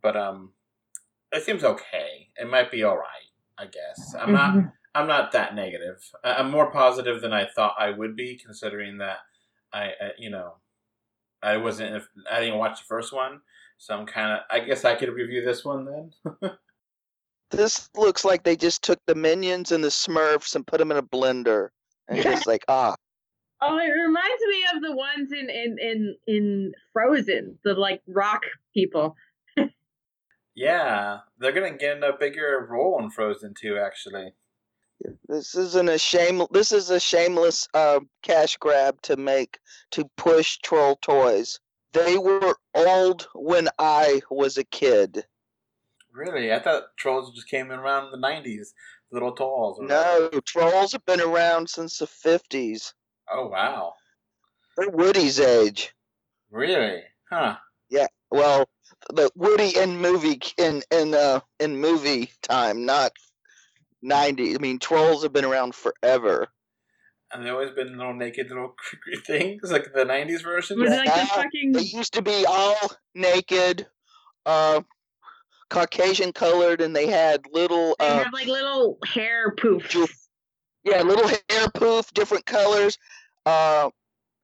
but 0.01 0.17
um, 0.17 0.53
it 1.33 1.43
seems 1.43 1.65
okay. 1.65 2.29
It 2.37 2.49
might 2.49 2.71
be 2.71 2.83
all 2.83 2.97
right. 2.97 3.31
I 3.59 3.67
guess 3.67 4.15
I'm 4.19 4.33
not. 4.33 4.57
I'm 4.95 5.07
not 5.09 5.33
that 5.33 5.55
negative. 5.55 5.99
I- 6.23 6.35
I'm 6.35 6.51
more 6.51 6.71
positive 6.71 7.21
than 7.21 7.33
I 7.33 7.47
thought 7.47 7.75
I 7.79 7.91
would 7.91 8.17
be, 8.17 8.37
considering 8.37 8.99
that 8.99 9.19
I, 9.73 9.85
I 9.87 10.11
you 10.19 10.31
know, 10.31 10.55
I 11.43 11.57
wasn't. 11.57 12.03
I 12.31 12.41
didn't 12.41 12.59
watch 12.59 12.81
the 12.81 12.87
first 12.87 13.13
one, 13.13 13.41
so 13.79 13.97
I'm 13.97 14.07
kind 14.07 14.33
of. 14.33 14.41
I 14.51 14.61
guess 14.61 14.85
I 14.85 14.95
could 14.95 15.11
review 15.11 15.45
this 15.45 15.65
one 15.65 15.85
then. 15.85 16.51
This 17.51 17.89
looks 17.95 18.25
like 18.25 18.43
they 18.43 18.57
just 18.57 18.83
took 18.83 18.99
the 19.07 19.15
minions 19.15 19.71
and 19.71 19.85
the 19.85 19.89
Smurfs 19.89 20.57
and 20.57 20.67
put 20.67 20.79
them 20.79 20.91
in 20.91 20.97
a 20.97 21.03
blender, 21.03 21.69
and 22.09 22.21
just 22.23 22.49
like 22.49 22.65
ah, 22.67 22.97
Oh, 23.61 23.79
it 23.79 23.89
reminds 23.89 24.43
me 24.49 24.65
of 24.75 24.83
the 24.83 24.95
ones 24.97 25.33
in 25.33 25.49
in 25.49 25.79
in 25.79 26.17
in 26.27 26.73
Frozen, 26.93 27.59
the 27.65 27.75
like 27.75 28.03
rock 28.09 28.43
people. 28.75 29.17
yeah, 30.55 31.21
they're 31.39 31.53
gonna 31.53 31.77
get 31.77 32.03
a 32.03 32.13
bigger 32.19 32.67
role 32.69 33.01
in 33.03 33.11
Frozen 33.11 33.55
too. 33.55 33.79
Actually, 33.79 34.35
this 35.29 35.55
isn't 35.55 35.89
a 35.89 35.99
shame. 35.99 36.43
This 36.51 36.73
is 36.73 36.91
a 36.91 37.01
shameless 37.01 37.69
uh, 37.75 38.01
cash 38.23 38.57
grab 38.57 39.01
to 39.03 39.17
make 39.17 39.59
to 39.93 40.05
push 40.17 40.59
troll 40.59 40.97
toys. 40.97 41.61
They 41.93 42.19
were 42.19 42.57
old 42.75 43.29
when 43.35 43.69
I 43.79 44.21
was 44.31 44.59
a 44.59 44.65
kid. 44.65 45.25
really, 46.13 46.53
I 46.53 46.59
thought 46.59 46.97
trolls 46.97 47.35
just 47.35 47.49
came 47.49 47.71
in 47.71 47.79
around 47.79 48.11
the 48.11 48.19
'90s. 48.19 48.69
Little 49.11 49.33
trolls. 49.33 49.79
No, 49.81 50.29
trolls 50.45 50.93
have 50.93 51.05
been 51.05 51.21
around 51.21 51.71
since 51.71 51.99
the 51.99 52.07
fifties. 52.07 52.95
Oh 53.33 53.47
wow. 53.47 53.95
They're 54.77 54.91
Woody's 54.91 55.39
age. 55.39 55.95
Really? 56.51 57.03
Huh. 57.31 57.57
Yeah. 57.91 58.09
Well, 58.31 58.69
the 59.09 59.31
Woody 59.37 59.79
in 59.79 59.99
movie 59.99 60.41
in 60.59 60.83
in 60.91 61.15
uh 61.15 61.41
in 61.61 61.77
movie 61.77 62.31
time, 62.43 62.85
not 62.85 63.13
ninety. 64.05 64.55
I 64.55 64.59
mean, 64.59 64.79
trolls 64.79 65.23
have 65.23 65.33
been 65.33 65.45
around 65.45 65.75
forever. 65.75 66.49
And 67.33 67.45
they've 67.45 67.53
always 67.53 67.71
been 67.71 67.97
little 67.99 68.15
naked 68.15 68.49
little 68.49 68.69
creepy 68.77 69.21
things, 69.21 69.73
like 69.73 69.93
the 69.93 70.05
'90s 70.05 70.43
version. 70.43 70.79
Was 70.79 70.93
it 70.93 70.97
like 70.97 71.15
the 71.15 71.27
fucking 71.27 71.73
They 71.73 71.83
used 71.83 72.15
to 72.15 72.23
be 72.23 72.45
all 72.47 72.77
naked, 73.15 73.87
uh, 74.47 74.83
Caucasian 75.71 76.33
colored, 76.33 76.81
and 76.81 76.95
they 76.95 77.09
had 77.09 77.47
little 77.53 77.97
they 77.99 78.07
uh, 78.07 78.25
have 78.25 78.33
like 78.33 78.47
little 78.47 78.99
hair 79.05 79.55
poofs. 79.57 79.89
Ju- 79.89 80.07
yeah, 80.85 81.03
little 81.03 81.27
hair 81.27 81.69
poof, 81.75 82.13
different 82.13 82.47
colors. 82.47 82.99
Uh, 83.47 83.91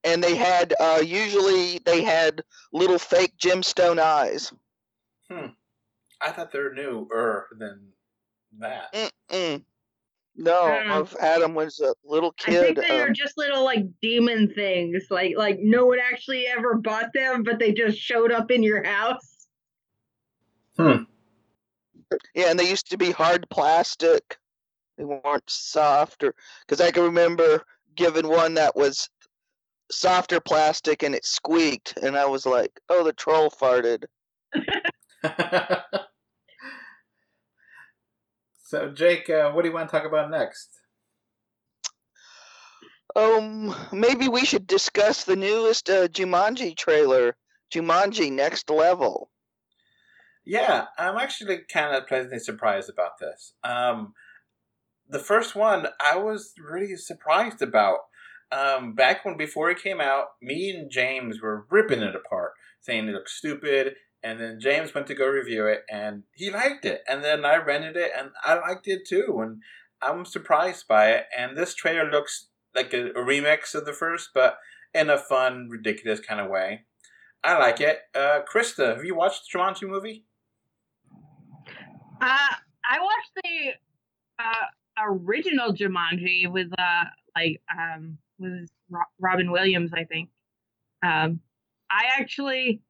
and 0.03 0.23
they 0.23 0.35
had 0.35 0.73
uh, 0.79 1.01
usually 1.03 1.79
they 1.85 2.01
had 2.01 2.43
little 2.73 2.97
fake 2.97 3.33
gemstone 3.37 3.99
eyes. 3.99 4.51
Hmm. 5.29 5.47
I 6.19 6.31
thought 6.31 6.51
they're 6.51 6.73
newer 6.73 7.47
than 7.57 7.93
that. 8.59 8.93
Mm-mm. 8.93 9.63
No, 10.35 10.63
Mm. 10.63 10.91
I've 10.91 11.11
had 11.19 11.41
them 11.41 11.53
when 11.55 11.63
I 11.63 11.65
was 11.65 11.79
a 11.81 11.93
little 12.03 12.31
kid. 12.31 12.57
I 12.57 12.61
think 12.61 12.77
kid. 12.77 12.85
they 12.87 12.99
are 13.01 13.07
um, 13.07 13.13
just 13.13 13.37
little 13.37 13.63
like 13.63 13.85
demon 14.01 14.49
things. 14.53 15.07
Like 15.09 15.35
like 15.37 15.59
no 15.59 15.85
one 15.85 15.99
actually 15.99 16.47
ever 16.47 16.75
bought 16.75 17.11
them, 17.13 17.43
but 17.43 17.59
they 17.59 17.73
just 17.73 17.97
showed 17.97 18.31
up 18.31 18.49
in 18.49 18.63
your 18.63 18.83
house. 18.83 19.47
Hmm. 20.77 21.03
Yeah, 22.33 22.49
and 22.49 22.59
they 22.59 22.69
used 22.69 22.89
to 22.91 22.97
be 22.97 23.11
hard 23.11 23.45
plastic. 23.49 24.37
They 24.97 25.03
weren't 25.03 25.49
soft, 25.49 26.23
or 26.23 26.33
because 26.65 26.81
I 26.81 26.91
can 26.91 27.03
remember 27.03 27.63
giving 27.95 28.27
one 28.27 28.53
that 28.55 28.75
was 28.75 29.09
softer 29.91 30.39
plastic 30.39 31.03
and 31.03 31.13
it 31.13 31.25
squeaked, 31.25 31.97
and 32.01 32.17
I 32.17 32.25
was 32.25 32.45
like, 32.45 32.71
"Oh, 32.89 33.03
the 33.03 33.13
troll 33.13 33.49
farted." 33.49 34.05
so, 38.71 38.89
Jake, 38.89 39.29
uh, 39.29 39.51
what 39.51 39.63
do 39.63 39.67
you 39.67 39.73
want 39.73 39.89
to 39.89 39.97
talk 39.97 40.07
about 40.07 40.31
next? 40.31 40.69
Um, 43.17 43.75
maybe 43.91 44.29
we 44.29 44.45
should 44.45 44.65
discuss 44.65 45.25
the 45.25 45.35
newest 45.35 45.89
uh, 45.89 46.07
Jumanji 46.07 46.77
trailer, 46.77 47.35
Jumanji 47.69 48.31
Next 48.31 48.69
Level. 48.69 49.29
Yeah, 50.45 50.85
I'm 50.97 51.17
actually 51.17 51.63
kind 51.69 51.93
of 51.93 52.07
pleasantly 52.07 52.39
surprised 52.39 52.89
about 52.89 53.19
this. 53.19 53.55
Um, 53.61 54.13
the 55.09 55.19
first 55.19 55.53
one 55.53 55.87
I 56.01 56.15
was 56.15 56.53
really 56.57 56.95
surprised 56.95 57.61
about. 57.61 57.97
Um, 58.53 58.95
back 58.95 59.25
when 59.25 59.35
before 59.35 59.69
it 59.69 59.83
came 59.83 59.99
out, 59.99 60.27
me 60.41 60.69
and 60.69 60.89
James 60.89 61.41
were 61.41 61.65
ripping 61.69 62.01
it 62.01 62.15
apart, 62.15 62.53
saying 62.79 63.09
it 63.09 63.11
looked 63.11 63.31
stupid. 63.31 63.95
And 64.23 64.39
then 64.39 64.59
James 64.59 64.93
went 64.93 65.07
to 65.07 65.15
go 65.15 65.25
review 65.25 65.65
it, 65.65 65.83
and 65.89 66.23
he 66.33 66.51
liked 66.51 66.85
it. 66.85 67.03
And 67.07 67.23
then 67.23 67.43
I 67.43 67.57
rented 67.57 67.97
it, 67.97 68.11
and 68.15 68.29
I 68.43 68.55
liked 68.55 68.87
it 68.87 69.07
too. 69.07 69.39
And 69.41 69.61
I'm 70.01 70.25
surprised 70.25 70.87
by 70.87 71.11
it. 71.11 71.25
And 71.35 71.57
this 71.57 71.73
trailer 71.73 72.09
looks 72.09 72.47
like 72.75 72.93
a, 72.93 73.07
a 73.09 73.25
remix 73.25 73.73
of 73.73 73.85
the 73.85 73.93
first, 73.93 74.29
but 74.33 74.57
in 74.93 75.09
a 75.09 75.17
fun, 75.17 75.69
ridiculous 75.69 76.19
kind 76.19 76.39
of 76.39 76.49
way. 76.49 76.85
I 77.43 77.57
like 77.57 77.81
it. 77.81 77.99
Uh, 78.13 78.41
Krista, 78.51 78.95
have 78.95 79.03
you 79.03 79.15
watched 79.15 79.51
the 79.51 79.57
Jumanji 79.57 79.89
movie? 79.89 80.25
Uh, 82.21 82.55
I 82.87 82.99
watched 82.99 83.31
the 83.43 83.71
uh, 84.37 85.03
original 85.03 85.73
Jumanji 85.73 86.51
with 86.51 86.71
uh, 86.77 87.05
like 87.35 87.61
um, 87.75 88.19
with 88.37 88.69
Robin 89.19 89.51
Williams, 89.51 89.91
I 89.93 90.03
think. 90.03 90.29
Um, 91.03 91.39
I 91.89 92.03
actually, 92.19 92.81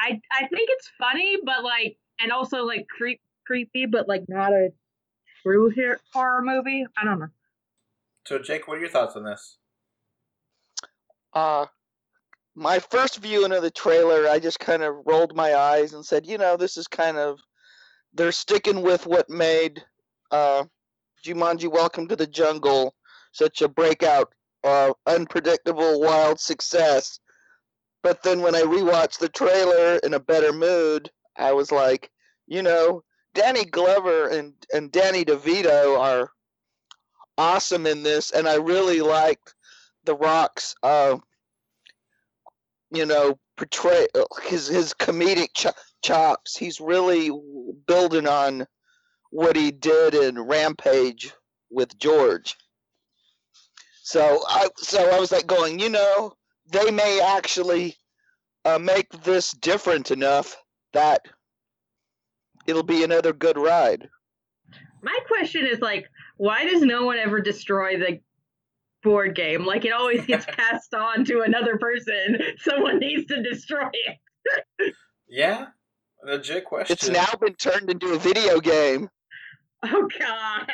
I 0.00 0.20
I 0.32 0.46
think 0.48 0.68
it's 0.72 0.90
funny, 0.98 1.36
but 1.44 1.62
like, 1.62 1.96
and 2.20 2.32
also 2.32 2.64
like 2.64 2.86
creep 2.88 3.20
creepy, 3.46 3.86
but 3.86 4.08
like 4.08 4.24
not 4.28 4.52
a 4.52 4.70
true 5.42 5.70
hor- 5.74 6.00
horror 6.12 6.42
movie. 6.42 6.86
I 6.96 7.04
don't 7.04 7.20
know. 7.20 7.28
So, 8.26 8.38
Jake, 8.38 8.68
what 8.68 8.78
are 8.78 8.80
your 8.80 8.90
thoughts 8.90 9.16
on 9.16 9.24
this? 9.24 9.58
Uh, 11.32 11.66
my 12.54 12.78
first 12.78 13.18
viewing 13.18 13.52
of 13.52 13.62
the 13.62 13.70
trailer, 13.70 14.28
I 14.28 14.38
just 14.38 14.60
kind 14.60 14.82
of 14.82 14.96
rolled 15.06 15.36
my 15.36 15.54
eyes 15.54 15.92
and 15.92 16.04
said, 16.04 16.26
you 16.26 16.38
know, 16.38 16.56
this 16.56 16.76
is 16.76 16.86
kind 16.86 17.16
of 17.16 17.38
they're 18.14 18.32
sticking 18.32 18.82
with 18.82 19.06
what 19.06 19.30
made 19.30 19.82
uh, 20.30 20.64
Jumanji: 21.24 21.70
Welcome 21.70 22.08
to 22.08 22.16
the 22.16 22.26
Jungle 22.26 22.94
such 23.32 23.62
a 23.62 23.68
breakout, 23.68 24.32
uh, 24.64 24.92
unpredictable, 25.06 26.00
wild 26.00 26.40
success. 26.40 27.20
But 28.02 28.22
then 28.22 28.40
when 28.40 28.54
I 28.54 28.62
rewatched 28.62 29.18
the 29.18 29.28
trailer 29.28 29.96
in 30.02 30.14
a 30.14 30.20
better 30.20 30.52
mood, 30.52 31.10
I 31.36 31.52
was 31.52 31.70
like, 31.70 32.10
you 32.46 32.62
know, 32.62 33.02
Danny 33.34 33.64
Glover 33.64 34.28
and 34.28 34.54
and 34.72 34.90
Danny 34.90 35.24
DeVito 35.24 35.98
are 35.98 36.30
awesome 37.38 37.86
in 37.86 38.02
this, 38.02 38.30
and 38.30 38.48
I 38.48 38.56
really 38.56 39.00
liked 39.00 39.54
The 40.04 40.16
Rock's, 40.16 40.74
uh, 40.82 41.18
you 42.92 43.06
know, 43.06 43.38
portray 43.56 44.06
his 44.42 44.66
his 44.66 44.94
comedic 44.94 45.48
cho- 45.54 45.72
chops. 46.02 46.56
He's 46.56 46.80
really 46.80 47.30
building 47.86 48.26
on 48.26 48.66
what 49.30 49.56
he 49.56 49.70
did 49.70 50.14
in 50.14 50.40
Rampage 50.40 51.32
with 51.70 51.96
George. 51.98 52.56
So 54.02 54.42
I 54.48 54.68
so 54.76 55.08
I 55.10 55.20
was 55.20 55.30
like 55.30 55.46
going, 55.46 55.78
you 55.78 55.88
know, 55.88 56.34
they 56.70 56.90
may 56.90 57.20
actually 57.20 57.96
uh, 58.64 58.78
make 58.78 59.10
this 59.22 59.52
different 59.52 60.10
enough 60.10 60.56
that 60.92 61.22
it'll 62.66 62.82
be 62.82 63.04
another 63.04 63.32
good 63.32 63.56
ride. 63.56 64.08
My 65.02 65.18
question 65.26 65.66
is 65.66 65.80
like, 65.80 66.06
why 66.36 66.64
does 66.64 66.82
no 66.82 67.04
one 67.04 67.18
ever 67.18 67.40
destroy 67.40 67.98
the 67.98 68.20
board 69.02 69.34
game? 69.34 69.64
Like 69.64 69.84
it 69.84 69.92
always 69.92 70.24
gets 70.26 70.46
passed 70.56 70.94
on 70.94 71.24
to 71.26 71.42
another 71.42 71.78
person. 71.78 72.38
Someone 72.58 72.98
needs 72.98 73.26
to 73.26 73.42
destroy 73.42 73.88
it. 73.92 74.94
Yeah, 75.28 75.66
legit 76.24 76.64
question. 76.64 76.92
It's 76.92 77.08
now 77.08 77.32
been 77.40 77.54
turned 77.54 77.90
into 77.90 78.12
a 78.12 78.18
video 78.18 78.60
game. 78.60 79.08
Oh 79.82 80.08
God. 80.18 80.70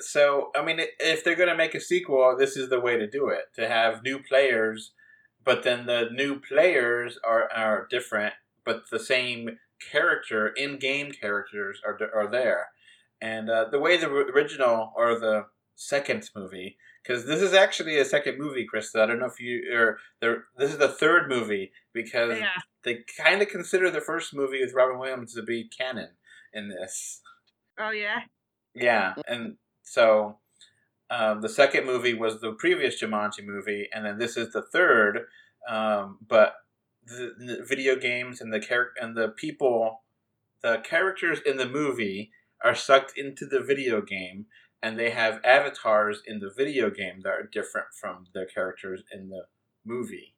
So, 0.00 0.50
I 0.54 0.62
mean, 0.64 0.80
if 1.00 1.24
they're 1.24 1.34
going 1.36 1.48
to 1.48 1.56
make 1.56 1.74
a 1.74 1.80
sequel, 1.80 2.36
this 2.38 2.56
is 2.56 2.68
the 2.68 2.80
way 2.80 2.98
to 2.98 3.08
do 3.08 3.28
it. 3.28 3.44
To 3.54 3.66
have 3.66 4.02
new 4.02 4.18
players, 4.18 4.92
but 5.44 5.62
then 5.62 5.86
the 5.86 6.08
new 6.12 6.38
players 6.40 7.18
are, 7.26 7.50
are 7.50 7.86
different, 7.90 8.34
but 8.64 8.90
the 8.90 9.00
same 9.00 9.58
character, 9.90 10.48
in-game 10.48 11.12
characters 11.12 11.80
are, 11.86 11.98
are 12.14 12.30
there. 12.30 12.68
And 13.20 13.48
uh, 13.48 13.66
the 13.70 13.78
way 13.80 13.96
the 13.96 14.08
original 14.10 14.92
or 14.96 15.18
the 15.18 15.46
second 15.74 16.28
movie, 16.34 16.76
because 17.02 17.24
this 17.26 17.40
is 17.40 17.54
actually 17.54 17.98
a 17.98 18.04
second 18.04 18.38
movie, 18.38 18.66
Krista. 18.72 19.00
I 19.00 19.06
don't 19.06 19.20
know 19.20 19.26
if 19.26 19.40
you 19.40 19.62
or 19.72 19.98
this 20.58 20.72
is 20.72 20.78
the 20.78 20.88
third 20.88 21.28
movie 21.28 21.72
because 21.94 22.38
Yeah. 22.38 22.48
they 22.82 23.04
kind 23.18 23.40
of 23.40 23.48
consider 23.48 23.90
the 23.90 24.00
first 24.00 24.34
movie 24.34 24.60
with 24.62 24.74
Robin 24.74 24.98
Williams 24.98 25.34
to 25.34 25.42
be 25.42 25.68
canon 25.68 26.10
in 26.52 26.68
this. 26.68 27.20
Oh 27.78 27.90
yeah. 27.90 28.20
Yeah, 28.74 29.14
and 29.26 29.56
so 29.86 30.38
um, 31.10 31.40
the 31.40 31.48
second 31.48 31.86
movie 31.86 32.14
was 32.14 32.40
the 32.40 32.52
previous 32.52 33.00
Jumanji 33.00 33.44
movie, 33.44 33.88
and 33.94 34.04
then 34.04 34.18
this 34.18 34.36
is 34.36 34.52
the 34.52 34.62
third. 34.62 35.26
Um, 35.68 36.18
but 36.26 36.54
the, 37.06 37.34
the 37.38 37.64
video 37.64 37.96
games 37.96 38.40
and 38.40 38.52
the 38.52 38.60
char- 38.60 38.92
and 39.00 39.16
the 39.16 39.28
people, 39.28 40.02
the 40.62 40.82
characters 40.84 41.38
in 41.46 41.56
the 41.56 41.68
movie 41.68 42.32
are 42.64 42.74
sucked 42.74 43.16
into 43.16 43.46
the 43.46 43.60
video 43.60 44.02
game, 44.02 44.46
and 44.82 44.98
they 44.98 45.10
have 45.10 45.40
avatars 45.44 46.20
in 46.26 46.40
the 46.40 46.50
video 46.54 46.90
game 46.90 47.20
that 47.22 47.30
are 47.30 47.48
different 47.50 47.88
from 47.98 48.26
their 48.34 48.46
characters 48.46 49.02
in 49.12 49.28
the 49.28 49.42
movie. 49.84 50.34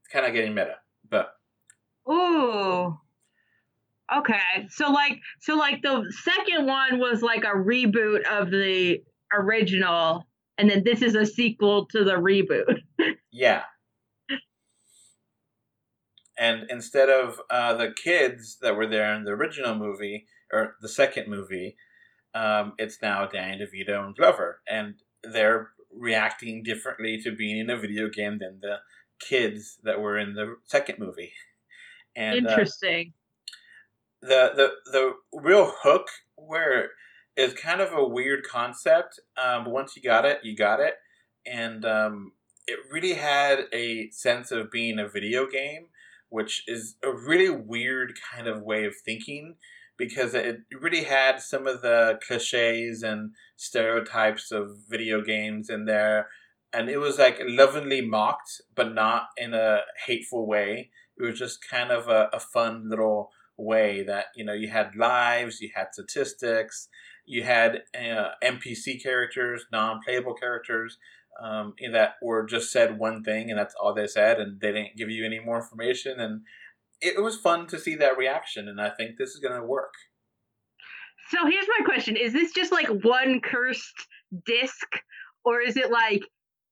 It's 0.00 0.12
kind 0.12 0.24
of 0.24 0.32
getting 0.32 0.54
meta, 0.54 0.76
but 1.08 1.34
Ooh. 2.08 3.00
Okay. 4.14 4.68
So 4.70 4.90
like 4.90 5.18
so 5.40 5.56
like 5.56 5.82
the 5.82 6.12
second 6.24 6.66
one 6.66 6.98
was 6.98 7.22
like 7.22 7.44
a 7.44 7.56
reboot 7.56 8.24
of 8.30 8.50
the 8.50 9.02
original 9.32 10.26
and 10.58 10.70
then 10.70 10.84
this 10.84 11.02
is 11.02 11.14
a 11.14 11.26
sequel 11.26 11.86
to 11.86 12.04
the 12.04 12.14
reboot. 12.14 12.80
Yeah. 13.32 13.64
And 16.38 16.70
instead 16.70 17.10
of 17.10 17.40
uh, 17.50 17.74
the 17.74 17.92
kids 18.02 18.58
that 18.62 18.76
were 18.76 18.86
there 18.86 19.14
in 19.14 19.24
the 19.24 19.32
original 19.32 19.74
movie 19.74 20.26
or 20.52 20.76
the 20.80 20.88
second 20.88 21.28
movie, 21.28 21.76
um, 22.34 22.72
it's 22.78 22.98
now 23.02 23.26
Danny 23.26 23.58
DeVito 23.58 24.04
and 24.04 24.14
Glover, 24.14 24.60
and 24.68 24.94
they're 25.22 25.70
reacting 25.94 26.62
differently 26.62 27.18
to 27.22 27.32
being 27.32 27.58
in 27.58 27.70
a 27.70 27.78
video 27.78 28.08
game 28.08 28.38
than 28.38 28.60
the 28.60 28.76
kids 29.20 29.78
that 29.84 30.00
were 30.00 30.18
in 30.18 30.34
the 30.34 30.56
second 30.64 30.98
movie. 30.98 31.32
And 32.14 32.46
uh, 32.46 32.50
Interesting. 32.50 33.12
The 34.26 34.52
the 34.54 34.70
the 34.90 35.12
real 35.32 35.72
hook 35.82 36.08
where 36.36 36.90
is 37.36 37.52
kind 37.52 37.80
of 37.80 37.92
a 37.92 38.06
weird 38.06 38.44
concept 38.44 39.20
um, 39.42 39.64
but 39.64 39.72
once 39.72 39.96
you 39.96 40.02
got 40.02 40.24
it 40.24 40.40
you 40.42 40.56
got 40.56 40.80
it. 40.80 40.94
And 41.46 41.84
um, 41.84 42.32
it 42.66 42.80
really 42.90 43.14
had 43.14 43.66
a 43.72 44.10
sense 44.10 44.50
of 44.50 44.70
being 44.70 44.98
a 44.98 45.08
video 45.08 45.46
game 45.46 45.86
which 46.28 46.64
is 46.66 46.96
a 47.02 47.10
really 47.10 47.50
weird 47.50 48.14
kind 48.32 48.48
of 48.48 48.62
way 48.62 48.84
of 48.84 48.94
thinking 48.96 49.54
because 49.96 50.34
it 50.34 50.58
really 50.80 51.04
had 51.04 51.40
some 51.40 51.66
of 51.66 51.82
the 51.82 52.18
cliches 52.26 53.02
and 53.02 53.30
stereotypes 53.56 54.52
of 54.52 54.76
video 54.88 55.22
games 55.22 55.70
in 55.70 55.86
there. 55.86 56.28
And 56.72 56.90
it 56.90 56.98
was 56.98 57.18
like 57.18 57.40
lovingly 57.42 58.02
mocked 58.02 58.60
but 58.74 58.92
not 58.92 59.28
in 59.36 59.54
a 59.54 59.80
hateful 60.06 60.46
way. 60.46 60.90
It 61.18 61.22
was 61.22 61.38
just 61.38 61.66
kind 61.66 61.90
of 61.90 62.08
a, 62.08 62.28
a 62.32 62.40
fun 62.40 62.90
little 62.90 63.30
way 63.58 64.02
that 64.02 64.26
you 64.34 64.44
know 64.44 64.52
you 64.52 64.68
had 64.68 64.94
lives 64.96 65.60
you 65.60 65.70
had 65.74 65.88
statistics 65.92 66.88
you 67.24 67.42
had 67.42 67.82
uh, 67.94 68.30
npc 68.44 69.02
characters 69.02 69.64
non-playable 69.72 70.34
characters 70.34 70.98
um, 71.42 71.74
that 71.92 72.14
were 72.22 72.44
just 72.46 72.70
said 72.70 72.98
one 72.98 73.22
thing 73.22 73.50
and 73.50 73.58
that's 73.58 73.74
all 73.80 73.94
they 73.94 74.06
said 74.06 74.38
and 74.40 74.60
they 74.60 74.72
didn't 74.72 74.96
give 74.96 75.10
you 75.10 75.24
any 75.24 75.40
more 75.40 75.58
information 75.58 76.20
and 76.20 76.42
it, 77.02 77.22
was 77.22 77.36
fun 77.36 77.66
to 77.66 77.78
see 77.78 77.94
that 77.94 78.16
reaction 78.16 78.68
and 78.68 78.80
i 78.80 78.90
think 78.90 79.18
this 79.18 79.30
is 79.30 79.40
going 79.40 79.58
to 79.58 79.66
work 79.66 79.92
So 81.30 81.46
here's 81.46 81.66
my 81.78 81.84
question: 81.84 82.16
Is 82.16 82.32
this 82.32 82.52
just 82.52 82.72
like 82.72 82.88
one 83.02 83.40
cursed 83.40 84.06
disc, 84.44 84.86
or 85.44 85.60
is 85.60 85.76
it 85.76 85.90
like 85.90 86.22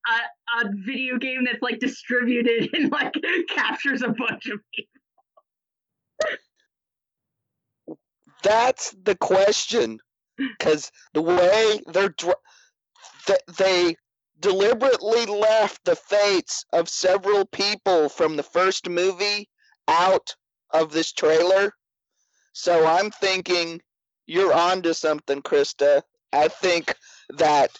a, 0.07 0.65
a 0.65 0.69
video 0.85 1.17
game 1.17 1.43
that's 1.45 1.61
like 1.61 1.79
distributed 1.79 2.69
and 2.73 2.91
like 2.91 3.13
captures 3.49 4.01
a 4.01 4.09
bunch 4.09 4.47
of 4.47 4.59
people? 4.73 4.94
That's 8.43 8.95
the 9.03 9.15
question. 9.15 9.99
Because 10.37 10.91
the 11.13 11.21
way 11.21 11.81
they're 11.87 12.13
they 13.57 13.95
deliberately 14.39 15.25
left 15.25 15.83
the 15.85 15.95
fates 15.95 16.65
of 16.73 16.89
several 16.89 17.45
people 17.45 18.09
from 18.09 18.35
the 18.35 18.43
first 18.43 18.89
movie 18.89 19.49
out 19.87 20.35
of 20.71 20.91
this 20.91 21.13
trailer. 21.13 21.71
So 22.53 22.85
I'm 22.85 23.11
thinking 23.11 23.81
you're 24.27 24.53
onto 24.53 24.93
something, 24.93 25.41
Krista. 25.41 26.01
I 26.33 26.47
think 26.47 26.95
that 27.37 27.71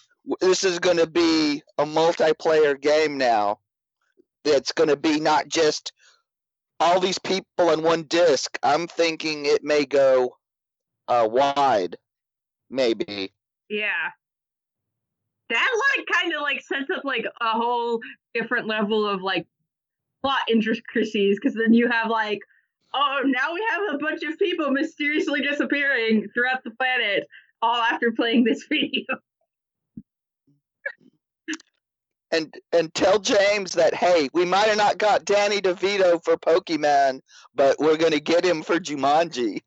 this 0.42 0.64
is 0.64 0.80
going 0.80 0.98
to 0.98 1.08
be 1.08 1.62
a 1.78 1.86
multiplayer 1.86 2.80
game 2.80 3.18
now. 3.18 3.60
It's 4.44 4.72
going 4.72 4.90
to 4.90 4.98
be 4.98 5.20
not 5.20 5.48
just 5.48 5.92
all 6.80 7.00
these 7.00 7.20
people 7.20 7.70
on 7.70 7.84
one 7.84 8.04
disc. 8.04 8.58
I'm 8.64 8.88
thinking 8.88 9.46
it 9.46 9.64
may 9.64 9.86
go 9.86 10.36
uh, 11.08 11.28
wide, 11.30 11.98
maybe. 12.70 13.32
Yeah. 13.70 14.12
That 15.50 15.70
like 15.98 16.06
kind 16.12 16.34
of 16.34 16.42
like 16.42 16.62
sets 16.62 16.90
up 16.96 17.04
like 17.04 17.26
a 17.42 17.50
whole 17.52 18.00
different 18.34 18.68
level 18.68 19.08
of 19.08 19.22
like 19.22 19.46
plot 20.24 20.42
intricacies 20.50 21.38
because 21.40 21.56
then 21.56 21.74
you 21.74 21.88
have 21.90 22.10
like, 22.10 22.40
oh, 22.94 23.20
now 23.26 23.54
we 23.54 23.64
have 23.70 23.96
a 23.96 23.98
bunch 24.00 24.24
of 24.24 24.40
people 24.40 24.72
mysteriously 24.72 25.42
disappearing 25.42 26.28
throughout 26.34 26.64
the 26.64 26.72
planet, 26.72 27.28
all 27.62 27.76
after 27.76 28.12
playing 28.12 28.44
this 28.44 28.66
video. 28.70 29.06
and 32.32 32.54
and 32.74 32.94
tell 32.94 33.20
James 33.20 33.74
that 33.74 33.94
hey, 33.94 34.30
we 34.34 34.46
might 34.46 34.68
have 34.68 34.78
not 34.78 34.98
got 34.98 35.26
Danny 35.26 35.62
DeVito 35.62 36.24
for 36.24 36.38
Pokemon, 36.38 37.22
but 37.54 37.78
we're 37.80 37.98
gonna 37.98 38.20
get 38.20 38.44
him 38.44 38.62
for 38.64 38.80
Jumanji. 38.80 39.62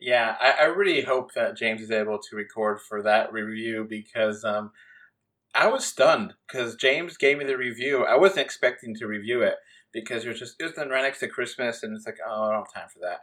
Yeah, 0.00 0.36
I, 0.40 0.54
I 0.60 0.64
really 0.64 1.02
hope 1.02 1.34
that 1.34 1.56
James 1.56 1.80
is 1.80 1.90
able 1.90 2.18
to 2.18 2.36
record 2.36 2.80
for 2.80 3.02
that 3.02 3.32
review 3.32 3.86
because 3.88 4.44
um, 4.44 4.70
I 5.54 5.66
was 5.66 5.84
stunned 5.84 6.34
because 6.46 6.76
James 6.76 7.16
gave 7.16 7.38
me 7.38 7.44
the 7.44 7.56
review. 7.56 8.04
I 8.04 8.16
wasn't 8.16 8.46
expecting 8.46 8.94
to 8.96 9.06
review 9.06 9.42
it 9.42 9.56
because 9.92 10.24
it 10.24 10.28
was 10.28 10.38
just 10.38 10.54
it 10.60 10.64
was 10.64 10.76
right 10.76 11.02
next 11.02 11.20
to 11.20 11.28
Christmas, 11.28 11.82
and 11.82 11.96
it's 11.96 12.06
like 12.06 12.18
oh, 12.26 12.44
I 12.44 12.52
don't 12.52 12.64
have 12.64 12.72
time 12.72 12.88
for 12.92 13.00
that. 13.00 13.20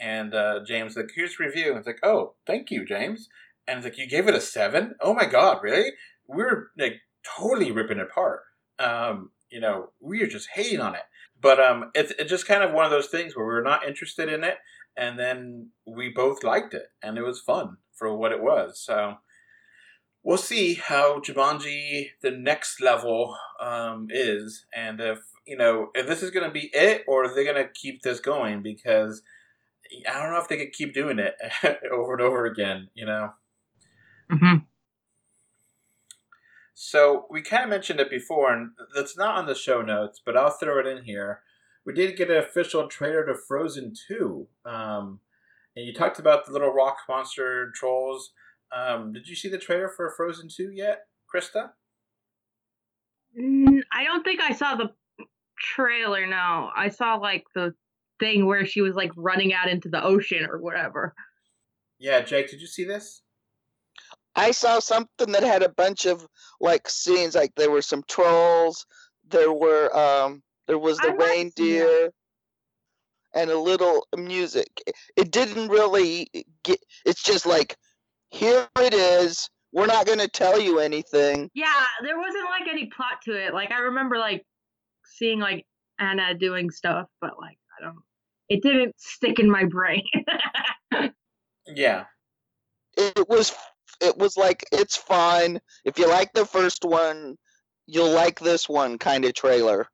And 0.00 0.34
uh, 0.34 0.60
James 0.66 0.96
like 0.96 1.10
here's 1.14 1.36
the 1.36 1.44
review. 1.44 1.68
And 1.68 1.78
it's 1.78 1.86
like 1.86 2.00
oh, 2.02 2.34
thank 2.46 2.70
you, 2.70 2.84
James. 2.86 3.28
And 3.66 3.78
it's 3.78 3.84
like 3.84 3.98
you 3.98 4.08
gave 4.08 4.28
it 4.28 4.34
a 4.34 4.40
seven. 4.40 4.94
Oh 5.00 5.14
my 5.14 5.26
god, 5.26 5.58
really? 5.62 5.92
We 6.26 6.42
were 6.42 6.70
like 6.78 7.02
totally 7.36 7.70
ripping 7.70 7.98
it 7.98 8.08
apart. 8.10 8.40
Um, 8.78 9.30
you 9.50 9.60
know, 9.60 9.90
we 10.00 10.20
were 10.20 10.26
just 10.26 10.48
hating 10.54 10.80
on 10.80 10.94
it. 10.94 11.02
But 11.40 11.60
um, 11.60 11.90
it's 11.94 12.12
it's 12.18 12.30
just 12.30 12.46
kind 12.46 12.62
of 12.62 12.72
one 12.72 12.86
of 12.86 12.90
those 12.90 13.08
things 13.08 13.36
where 13.36 13.46
we 13.46 13.52
are 13.54 13.62
not 13.62 13.86
interested 13.86 14.32
in 14.32 14.42
it, 14.44 14.56
and 14.96 15.18
then 15.18 15.70
we 15.86 16.08
both 16.08 16.44
liked 16.44 16.74
it, 16.74 16.88
and 17.02 17.18
it 17.18 17.22
was 17.22 17.40
fun 17.40 17.78
for 17.92 18.14
what 18.16 18.32
it 18.32 18.42
was. 18.42 18.80
So 18.80 19.16
we'll 20.22 20.38
see 20.38 20.74
how 20.74 21.20
Jumanji 21.20 22.10
the 22.22 22.30
next 22.30 22.80
level 22.80 23.36
um, 23.60 24.08
is, 24.10 24.66
and 24.74 25.00
if 25.00 25.18
you 25.46 25.56
know 25.56 25.90
if 25.94 26.06
this 26.06 26.22
is 26.22 26.30
going 26.30 26.46
to 26.46 26.52
be 26.52 26.70
it, 26.72 27.04
or 27.06 27.24
if 27.24 27.34
they're 27.34 27.44
going 27.44 27.64
to 27.64 27.72
keep 27.72 28.02
this 28.02 28.20
going 28.20 28.62
because 28.62 29.22
I 30.08 30.20
don't 30.20 30.32
know 30.32 30.40
if 30.40 30.48
they 30.48 30.56
could 30.56 30.72
keep 30.72 30.94
doing 30.94 31.18
it 31.18 31.36
over 31.92 32.14
and 32.14 32.22
over 32.22 32.46
again. 32.46 32.88
You 32.94 33.06
know. 33.06 33.30
Mm-hmm. 34.32 34.64
So 36.74 37.26
we 37.30 37.40
kind 37.40 37.62
of 37.62 37.70
mentioned 37.70 38.00
it 38.00 38.10
before, 38.10 38.52
and 38.52 38.70
that's 38.94 39.16
not 39.16 39.36
on 39.36 39.46
the 39.46 39.54
show 39.54 39.80
notes, 39.80 40.20
but 40.24 40.36
I'll 40.36 40.50
throw 40.50 40.80
it 40.80 40.86
in 40.86 41.04
here. 41.04 41.40
We 41.86 41.92
did 41.92 42.16
get 42.16 42.30
an 42.30 42.38
official 42.38 42.88
trailer 42.88 43.26
to 43.26 43.34
Frozen 43.34 43.94
Two, 44.08 44.48
um, 44.64 45.20
and 45.76 45.84
you 45.84 45.92
talked 45.92 46.18
about 46.18 46.46
the 46.46 46.52
little 46.52 46.72
rock 46.72 46.98
monster 47.08 47.70
trolls. 47.74 48.32
Um, 48.74 49.12
did 49.12 49.28
you 49.28 49.36
see 49.36 49.48
the 49.48 49.58
trailer 49.58 49.88
for 49.88 50.10
Frozen 50.16 50.48
Two 50.48 50.70
yet, 50.72 51.06
Krista? 51.32 51.70
Mm, 53.38 53.80
I 53.92 54.04
don't 54.04 54.22
think 54.22 54.40
I 54.40 54.52
saw 54.52 54.76
the 54.76 54.90
trailer. 55.58 56.26
No, 56.26 56.70
I 56.74 56.88
saw 56.88 57.16
like 57.16 57.44
the 57.54 57.74
thing 58.20 58.46
where 58.46 58.64
she 58.64 58.80
was 58.80 58.94
like 58.94 59.10
running 59.16 59.52
out 59.52 59.68
into 59.68 59.88
the 59.88 60.02
ocean 60.02 60.46
or 60.48 60.60
whatever. 60.60 61.14
Yeah, 61.98 62.20
Jake, 62.20 62.50
did 62.50 62.60
you 62.60 62.66
see 62.66 62.84
this? 62.84 63.22
I 64.36 64.50
saw 64.50 64.80
something 64.80 65.32
that 65.32 65.42
had 65.42 65.62
a 65.62 65.68
bunch 65.68 66.06
of 66.06 66.26
like 66.60 66.88
scenes, 66.88 67.34
like 67.34 67.52
there 67.56 67.70
were 67.70 67.82
some 67.82 68.02
trolls, 68.08 68.86
there 69.28 69.52
were 69.52 69.96
um, 69.96 70.42
there 70.66 70.78
was 70.78 70.98
the 70.98 71.08
I 71.08 71.14
might 71.14 71.26
see 71.56 71.80
reindeer, 71.80 72.10
and 73.34 73.50
a 73.50 73.58
little 73.58 74.06
music. 74.16 74.82
It 75.16 75.30
didn't 75.30 75.68
really 75.68 76.28
get. 76.62 76.78
It's 77.04 77.22
just 77.22 77.46
like, 77.46 77.76
here 78.30 78.68
it 78.78 78.94
is. 78.94 79.48
We're 79.72 79.86
not 79.86 80.06
going 80.06 80.20
to 80.20 80.28
tell 80.28 80.60
you 80.60 80.78
anything. 80.78 81.50
Yeah, 81.52 81.84
there 82.02 82.18
wasn't 82.18 82.44
like 82.48 82.68
any 82.70 82.86
plot 82.86 83.22
to 83.24 83.32
it. 83.32 83.52
Like 83.52 83.72
I 83.72 83.80
remember 83.80 84.18
like 84.18 84.44
seeing 85.04 85.40
like 85.40 85.66
Anna 85.98 86.34
doing 86.34 86.70
stuff, 86.70 87.08
but 87.20 87.38
like 87.40 87.58
I 87.78 87.84
don't. 87.84 87.98
It 88.48 88.62
didn't 88.62 88.94
stick 88.98 89.38
in 89.40 89.50
my 89.50 89.64
brain. 89.64 90.04
Yeah, 91.66 92.04
It 92.96 93.28
was. 93.28 93.54
It 94.00 94.18
was 94.18 94.36
like 94.36 94.64
it's 94.72 94.96
fine. 94.96 95.60
If 95.84 95.98
you 95.98 96.08
like 96.08 96.32
the 96.34 96.44
first 96.44 96.84
one, 96.84 97.36
you'll 97.86 98.10
like 98.10 98.38
this 98.40 98.68
one 98.68 98.98
kind 98.98 99.24
of 99.24 99.34
trailer. 99.34 99.88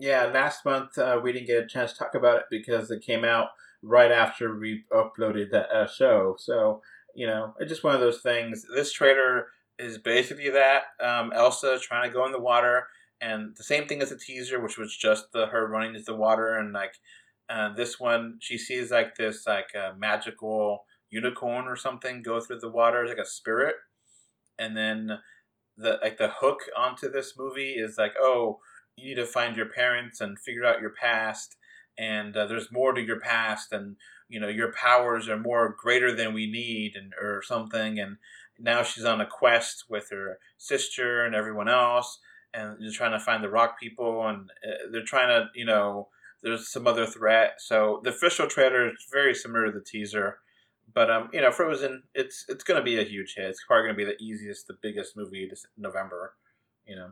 Yeah. 0.00 0.24
Last 0.24 0.64
month 0.64 0.98
uh, 0.98 1.20
we 1.22 1.32
didn't 1.32 1.46
get 1.46 1.62
a 1.62 1.66
chance 1.66 1.92
to 1.92 1.98
talk 1.98 2.14
about 2.14 2.38
it 2.38 2.44
because 2.50 2.90
it 2.90 3.02
came 3.02 3.24
out 3.24 3.48
right 3.82 4.10
after 4.10 4.58
we 4.58 4.84
uploaded 4.92 5.50
that 5.52 5.70
uh, 5.70 5.86
show. 5.86 6.36
So 6.38 6.82
you 7.14 7.26
know, 7.26 7.54
it's 7.58 7.70
just 7.70 7.84
one 7.84 7.94
of 7.94 8.00
those 8.00 8.20
things. 8.20 8.64
This 8.74 8.92
trailer 8.92 9.48
is 9.78 9.98
basically 9.98 10.50
that 10.50 10.82
um, 11.00 11.32
Elsa 11.32 11.78
trying 11.80 12.08
to 12.08 12.14
go 12.14 12.26
in 12.26 12.32
the 12.32 12.40
water, 12.40 12.86
and 13.20 13.56
the 13.56 13.64
same 13.64 13.86
thing 13.86 14.02
as 14.02 14.10
the 14.10 14.16
teaser, 14.18 14.60
which 14.60 14.78
was 14.78 14.96
just 14.96 15.32
the 15.32 15.46
her 15.46 15.68
running 15.68 15.94
into 15.94 16.04
the 16.04 16.16
water, 16.16 16.56
and 16.56 16.72
like 16.72 16.94
uh, 17.48 17.72
this 17.74 17.98
one, 17.98 18.38
she 18.40 18.56
sees 18.56 18.90
like 18.90 19.16
this 19.16 19.46
like 19.46 19.74
uh, 19.74 19.92
magical 19.98 20.84
unicorn 21.10 21.66
or 21.66 21.76
something 21.76 22.22
go 22.22 22.40
through 22.40 22.60
the 22.60 22.70
water, 22.70 23.06
like 23.06 23.18
a 23.18 23.26
spirit, 23.26 23.74
and 24.58 24.76
then 24.76 25.18
the 25.76 25.98
like 26.02 26.18
the 26.18 26.30
hook 26.40 26.60
onto 26.76 27.10
this 27.10 27.34
movie 27.36 27.72
is 27.72 27.96
like, 27.98 28.12
oh, 28.20 28.60
you 28.96 29.08
need 29.08 29.20
to 29.20 29.26
find 29.26 29.56
your 29.56 29.66
parents 29.66 30.20
and 30.20 30.38
figure 30.38 30.64
out 30.64 30.80
your 30.80 30.90
past, 30.90 31.56
and 31.98 32.36
uh, 32.36 32.46
there's 32.46 32.72
more 32.72 32.92
to 32.92 33.00
your 33.00 33.20
past, 33.20 33.72
and 33.72 33.96
you 34.28 34.40
know 34.40 34.48
your 34.48 34.72
powers 34.72 35.28
are 35.28 35.38
more 35.38 35.76
greater 35.78 36.14
than 36.14 36.32
we 36.34 36.50
need, 36.50 36.96
and 36.96 37.12
or 37.20 37.42
something, 37.42 37.98
and 37.98 38.16
now 38.58 38.82
she's 38.82 39.04
on 39.04 39.20
a 39.20 39.26
quest 39.26 39.84
with 39.88 40.10
her 40.10 40.38
sister 40.58 41.24
and 41.24 41.34
everyone 41.34 41.68
else, 41.68 42.18
and 42.52 42.76
they're 42.80 42.92
trying 42.92 43.12
to 43.12 43.24
find 43.24 43.42
the 43.42 43.50
rock 43.50 43.78
people, 43.80 44.26
and 44.26 44.50
uh, 44.66 44.90
they're 44.90 45.04
trying 45.04 45.28
to, 45.28 45.48
you 45.54 45.64
know, 45.64 46.08
there's 46.42 46.68
some 46.68 46.86
other 46.86 47.06
threat. 47.06 47.54
So 47.58 48.00
the 48.04 48.10
official 48.10 48.46
trailer 48.46 48.88
is 48.88 49.06
very 49.10 49.34
similar 49.34 49.66
to 49.66 49.72
the 49.72 49.84
teaser. 49.84 50.38
But 50.92 51.10
um, 51.10 51.30
you 51.32 51.40
know, 51.40 51.52
Frozen, 51.52 52.02
it's 52.14 52.44
it's 52.48 52.64
gonna 52.64 52.82
be 52.82 52.98
a 52.98 53.04
huge 53.04 53.34
hit. 53.36 53.46
It's 53.46 53.64
probably 53.64 53.88
gonna 53.88 53.96
be 53.96 54.04
the 54.04 54.22
easiest, 54.22 54.66
the 54.66 54.76
biggest 54.80 55.16
movie 55.16 55.46
this 55.48 55.66
November. 55.76 56.34
You 56.86 56.96
know, 56.96 57.10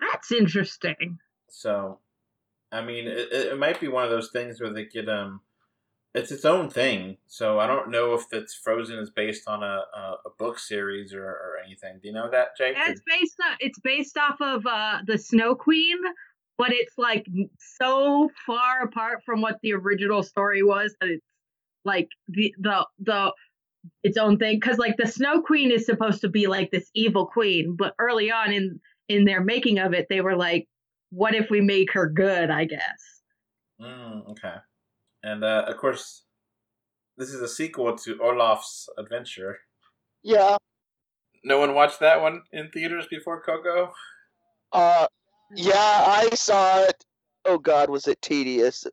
That's 0.00 0.32
interesting. 0.32 1.18
so 1.48 1.98
I 2.72 2.82
mean, 2.82 3.06
it, 3.06 3.32
it 3.32 3.58
might 3.58 3.80
be 3.80 3.88
one 3.88 4.04
of 4.04 4.10
those 4.10 4.30
things 4.30 4.60
where 4.60 4.72
they 4.72 4.84
get 4.84 5.08
um, 5.08 5.40
it's 6.14 6.30
its 6.30 6.44
own 6.44 6.70
thing. 6.70 7.16
So 7.26 7.58
I 7.58 7.66
don't 7.66 7.90
know 7.90 8.14
if 8.14 8.24
it's 8.32 8.54
Frozen 8.54 8.98
is 8.98 9.10
based 9.10 9.48
on 9.48 9.62
a 9.62 9.82
a, 9.94 10.16
a 10.26 10.30
book 10.38 10.58
series 10.58 11.12
or, 11.12 11.24
or 11.24 11.56
anything. 11.64 11.98
Do 12.00 12.08
you 12.08 12.14
know 12.14 12.30
that, 12.30 12.56
Jake? 12.56 12.76
Yeah, 12.76 12.90
it's 12.90 13.02
based 13.06 13.36
on 13.44 13.56
it's 13.60 13.78
based 13.80 14.16
off 14.16 14.40
of 14.40 14.66
uh 14.66 14.98
the 15.06 15.18
Snow 15.18 15.54
Queen, 15.54 15.96
but 16.58 16.72
it's 16.72 16.96
like 16.98 17.26
so 17.58 18.30
far 18.46 18.82
apart 18.82 19.22
from 19.24 19.40
what 19.40 19.58
the 19.62 19.72
original 19.72 20.22
story 20.22 20.62
was 20.62 20.94
that 21.00 21.10
it's 21.10 21.26
like 21.84 22.08
the 22.28 22.54
the 22.58 22.86
the 23.00 23.32
its 24.02 24.16
own 24.16 24.36
thing 24.38 24.60
because 24.60 24.78
like 24.78 24.96
the 24.96 25.06
Snow 25.06 25.42
Queen 25.42 25.70
is 25.72 25.86
supposed 25.86 26.20
to 26.20 26.28
be 26.28 26.46
like 26.46 26.70
this 26.70 26.90
evil 26.94 27.26
queen, 27.26 27.76
but 27.76 27.94
early 27.98 28.30
on 28.30 28.52
in 28.52 28.80
in 29.10 29.24
their 29.24 29.42
making 29.42 29.78
of 29.78 29.92
it, 29.92 30.06
they 30.08 30.20
were 30.20 30.36
like, 30.36 30.68
what 31.10 31.34
if 31.34 31.50
we 31.50 31.60
make 31.60 31.92
her 31.92 32.08
good? 32.08 32.48
I 32.48 32.64
guess. 32.64 33.22
Mm, 33.80 34.30
okay. 34.30 34.54
And 35.24 35.42
uh, 35.42 35.64
of 35.66 35.76
course, 35.76 36.22
this 37.18 37.30
is 37.30 37.42
a 37.42 37.48
sequel 37.48 37.96
to 37.98 38.22
Olaf's 38.22 38.88
Adventure. 38.96 39.58
Yeah. 40.22 40.56
No 41.42 41.58
one 41.58 41.74
watched 41.74 42.00
that 42.00 42.22
one 42.22 42.42
in 42.52 42.70
theaters 42.70 43.06
before 43.10 43.42
Coco. 43.42 43.92
Uh, 44.72 45.06
yeah, 45.56 45.74
I 46.06 46.30
saw 46.34 46.84
it. 46.84 47.04
Oh 47.44 47.58
God, 47.58 47.90
was 47.90 48.06
it 48.06 48.22
tedious? 48.22 48.86
It 48.86 48.92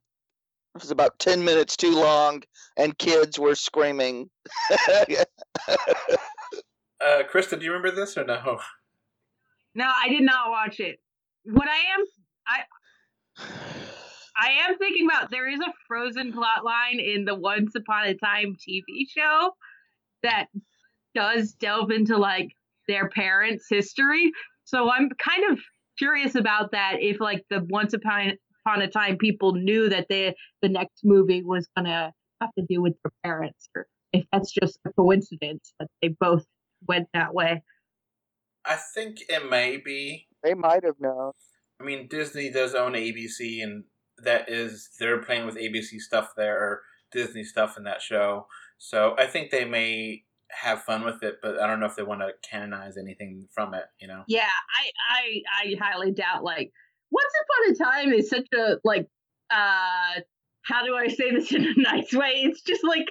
was 0.73 0.91
about 0.91 1.19
ten 1.19 1.43
minutes 1.43 1.77
too 1.77 1.95
long, 1.95 2.41
and 2.75 2.97
kids 2.97 3.38
were 3.38 3.56
screaming. 3.56 4.30
Uh, 6.99 7.21
Krista, 7.32 7.60
do 7.60 7.63
you 7.63 7.71
remember 7.71 7.91
this 7.91 8.17
or 8.17 8.25
no? 8.25 8.60
No, 9.78 9.86
I 9.86 10.10
did 10.10 10.24
not 10.24 10.50
watch 10.50 10.80
it. 10.80 11.00
What 11.44 11.68
I 11.68 11.78
am 11.78 12.06
I 12.48 12.63
I 14.36 14.50
am 14.68 14.78
thinking 14.80 15.06
about 15.06 15.30
there 15.30 15.48
is 15.48 15.60
a 15.60 15.72
frozen 15.88 16.34
plot 16.34 16.66
line 16.66 17.00
in 17.00 17.26
the 17.26 17.36
Once 17.36 17.76
Upon 17.76 18.08
a 18.08 18.16
Time 18.16 18.56
TV 18.56 19.08
show 19.08 19.52
that 20.24 20.48
does 21.13 21.54
delve 21.54 21.92
into 21.92 22.18
like 22.18 22.50
their 22.88 23.08
parents' 23.10 23.68
history. 23.70 24.32
So 24.63 24.90
I'm 24.90 25.12
kind 25.24 25.52
of 25.52 25.60
curious 26.00 26.34
about 26.34 26.72
that. 26.72 26.96
If 27.00 27.22
like 27.22 27.46
the 27.52 27.63
once 27.70 27.94
upon 27.94 28.34
upon 28.66 28.82
a 28.82 28.90
time 28.90 29.18
people 29.18 29.54
knew 29.54 29.90
that 29.90 30.08
the 30.10 30.34
the 30.63 30.70
next 30.70 31.02
movie 31.04 31.44
was 31.44 31.68
gonna 31.78 32.12
have 32.42 32.50
to 32.58 32.66
do 32.68 32.82
with 32.82 32.96
their 33.04 33.12
parents, 33.24 33.70
or 33.76 33.86
if 34.12 34.26
that's 34.32 34.52
just 34.52 34.80
a 34.88 34.94
coincidence 34.94 35.72
that 35.80 35.88
they 36.02 36.08
both 36.20 36.46
went 36.88 37.08
that 37.13 37.36
way. 37.36 37.62
I 38.67 38.75
think 38.75 39.17
it 39.30 39.49
may 39.49 39.77
be. 39.77 40.27
They 40.43 40.53
might 40.53 40.84
have 40.84 40.99
known. 40.99 41.32
I 41.80 41.84
mean, 41.84 42.08
Disney 42.08 42.51
does 42.51 42.75
own 42.75 42.93
ABC, 42.93 43.63
and 43.63 43.86
that 44.23 44.49
is 44.49 44.89
they're 44.99 45.21
playing 45.21 45.45
with 45.45 45.56
ABC 45.58 45.99
stuff 45.99 46.34
there, 46.36 46.58
or 46.58 46.82
Disney 47.12 47.43
stuff 47.43 47.77
in 47.77 47.84
that 47.84 48.01
show. 48.01 48.47
So 48.77 49.15
I 49.17 49.27
think 49.27 49.51
they 49.51 49.65
may 49.65 50.23
have 50.49 50.84
fun 50.84 51.03
with 51.03 51.23
it, 51.23 51.36
but 51.41 51.60
I 51.60 51.67
don't 51.67 51.80
know 51.80 51.86
if 51.86 51.95
they 51.95 52.03
want 52.03 52.21
to 52.21 52.32
canonize 52.49 52.97
anything 52.97 53.47
from 53.53 53.73
it. 53.73 53.84
You 53.99 54.08
know? 54.08 54.23
Yeah, 54.27 54.47
I 54.47 54.91
I 55.19 55.41
I 55.63 55.75
highly 55.80 56.12
doubt. 56.12 56.43
Like, 56.43 56.71
Once 57.12 57.34
Upon 57.43 57.73
a 57.73 57.91
Time 57.91 58.13
is 58.13 58.30
such 58.30 58.47
a 58.53 58.77
like. 58.84 59.08
uh 59.49 60.21
How 60.63 60.86
do 60.86 60.95
I 60.95 61.08
say 61.08 61.32
this 61.32 61.51
in 61.53 61.63
a 61.65 61.73
nice 61.77 62.12
way? 62.13 62.41
It's 62.43 62.62
just 62.62 62.84
like 62.84 63.08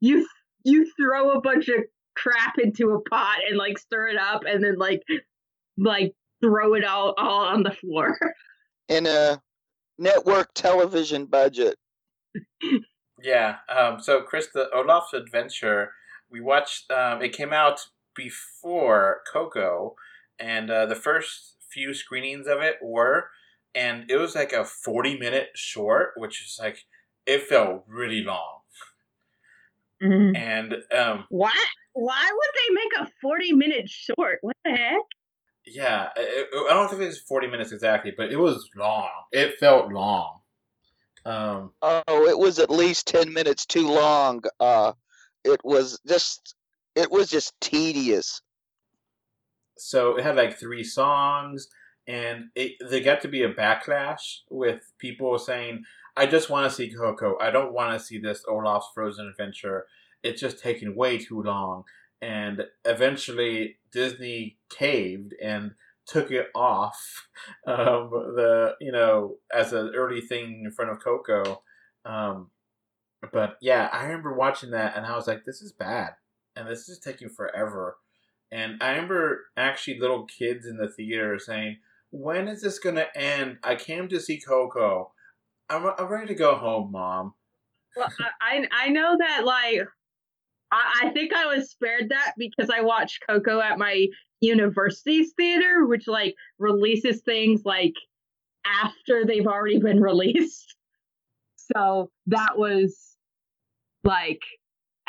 you 0.00 0.26
you 0.64 0.90
throw 0.98 1.30
a 1.32 1.40
bunch 1.40 1.68
of 1.68 1.84
crap 2.16 2.58
into 2.58 2.90
a 2.90 3.00
pot 3.08 3.38
and 3.48 3.58
like 3.58 3.78
stir 3.78 4.08
it 4.08 4.18
up, 4.18 4.42
and 4.46 4.62
then 4.62 4.76
like 4.78 5.02
like 5.78 6.14
throw 6.42 6.74
it 6.74 6.84
all 6.84 7.14
all 7.16 7.44
on 7.46 7.62
the 7.62 7.70
floor. 7.70 8.18
In 8.88 9.06
a 9.06 9.42
network 9.98 10.54
television 10.54 11.26
budget. 11.26 11.76
Yeah. 13.22 13.56
Um, 13.68 13.98
so, 14.00 14.22
Chris, 14.22 14.48
the 14.52 14.70
Olaf's 14.72 15.12
Adventure, 15.12 15.92
we 16.30 16.40
watched. 16.40 16.90
Um, 16.90 17.22
it 17.22 17.32
came 17.32 17.52
out 17.52 17.88
before 18.14 19.22
Coco, 19.30 19.96
and 20.38 20.70
uh, 20.70 20.86
the 20.86 20.94
first 20.94 21.56
few 21.68 21.94
screenings 21.94 22.46
of 22.46 22.60
it 22.60 22.76
were, 22.80 23.30
and 23.74 24.08
it 24.10 24.16
was 24.16 24.34
like 24.34 24.52
a 24.52 24.64
forty-minute 24.64 25.50
short, 25.54 26.12
which 26.16 26.42
is 26.44 26.58
like 26.60 26.84
it 27.26 27.42
felt 27.42 27.84
really 27.88 28.22
long. 28.22 28.60
And 30.00 30.74
um, 30.96 31.24
Why? 31.30 31.54
Why 31.98 32.30
would 32.30 32.50
they 32.54 32.74
make 32.74 33.08
a 33.08 33.12
forty-minute 33.22 33.88
short? 33.88 34.38
What 34.42 34.54
the 34.64 34.72
heck? 34.72 35.00
yeah, 35.64 36.10
it, 36.16 36.48
it- 36.52 36.70
I 36.70 36.74
don't 36.74 36.88
think 36.90 37.00
it 37.02 37.06
was 37.06 37.20
forty 37.20 37.46
minutes 37.46 37.72
exactly, 37.72 38.12
but 38.16 38.30
it 38.30 38.36
was 38.36 38.68
long. 38.76 39.08
It 39.32 39.58
felt 39.58 39.90
long. 39.92 40.40
Um, 41.24 41.72
Oh, 41.82 42.26
it 42.28 42.38
was 42.38 42.58
at 42.58 42.70
least 42.70 43.06
ten 43.08 43.32
minutes 43.32 43.64
too 43.66 43.88
long. 43.88 44.42
Uh, 44.60 44.92
it 45.44 45.60
was 45.64 45.98
just, 46.06 46.54
it 46.94 47.10
was 47.10 47.30
just 47.30 47.58
tedious. 47.60 48.42
so 49.78 50.16
it 50.18 50.22
had 50.24 50.36
like 50.36 50.58
three 50.58 50.84
songs 50.84 51.68
and 52.06 52.44
it, 52.54 52.72
there 52.88 53.00
got 53.00 53.20
to 53.22 53.28
be 53.28 53.42
a 53.42 53.52
backlash 53.52 54.38
with 54.50 54.80
people 54.98 55.38
saying 55.38 55.82
i 56.16 56.24
just 56.26 56.48
want 56.48 56.64
to 56.68 56.74
see 56.74 56.90
coco 56.90 57.36
i 57.40 57.50
don't 57.50 57.72
want 57.74 57.92
to 57.92 58.04
see 58.04 58.18
this 58.18 58.42
olaf's 58.48 58.88
frozen 58.94 59.26
adventure 59.28 59.86
it's 60.22 60.40
just 60.40 60.60
taking 60.60 60.96
way 60.96 61.18
too 61.18 61.42
long 61.42 61.84
and 62.20 62.64
eventually 62.84 63.76
disney 63.92 64.56
caved 64.70 65.34
and 65.42 65.72
took 66.06 66.30
it 66.30 66.48
off 66.54 67.28
um, 67.66 68.10
the 68.36 68.74
you 68.80 68.92
know 68.92 69.36
as 69.52 69.72
an 69.72 69.92
early 69.94 70.20
thing 70.20 70.62
in 70.64 70.70
front 70.70 70.90
of 70.90 71.02
coco 71.02 71.62
um, 72.04 72.50
but 73.32 73.56
yeah 73.60 73.88
i 73.92 74.04
remember 74.04 74.32
watching 74.32 74.70
that 74.70 74.96
and 74.96 75.06
i 75.06 75.14
was 75.16 75.26
like 75.26 75.44
this 75.44 75.60
is 75.60 75.72
bad 75.72 76.10
and 76.54 76.68
this 76.68 76.88
is 76.88 76.98
taking 76.98 77.28
forever 77.28 77.98
and 78.52 78.82
I 78.82 78.90
remember 78.90 79.46
actually 79.56 79.98
little 79.98 80.24
kids 80.24 80.66
in 80.66 80.76
the 80.76 80.88
theater 80.88 81.38
saying, 81.38 81.78
"When 82.10 82.48
is 82.48 82.62
this 82.62 82.78
gonna 82.78 83.06
end? 83.14 83.58
I 83.62 83.74
came 83.74 84.08
to 84.08 84.20
see 84.20 84.40
Coco. 84.40 85.12
I'm, 85.68 85.84
I'm 85.98 86.06
ready 86.06 86.28
to 86.28 86.34
go 86.34 86.54
home, 86.54 86.92
mom." 86.92 87.34
Well, 87.96 88.08
I 88.40 88.58
I 88.58 88.68
I 88.86 88.88
know 88.88 89.16
that 89.18 89.44
like 89.44 89.82
I, 90.72 91.04
I 91.04 91.10
think 91.10 91.32
I 91.32 91.46
was 91.46 91.70
spared 91.70 92.08
that 92.10 92.32
because 92.36 92.70
I 92.70 92.80
watched 92.80 93.22
Coco 93.28 93.60
at 93.60 93.78
my 93.78 94.06
university's 94.40 95.32
theater, 95.36 95.86
which 95.86 96.06
like 96.06 96.34
releases 96.58 97.20
things 97.22 97.62
like 97.64 97.94
after 98.64 99.24
they've 99.24 99.46
already 99.46 99.78
been 99.78 100.00
released. 100.02 100.74
So 101.56 102.10
that 102.26 102.56
was 102.56 103.16
like, 104.04 104.40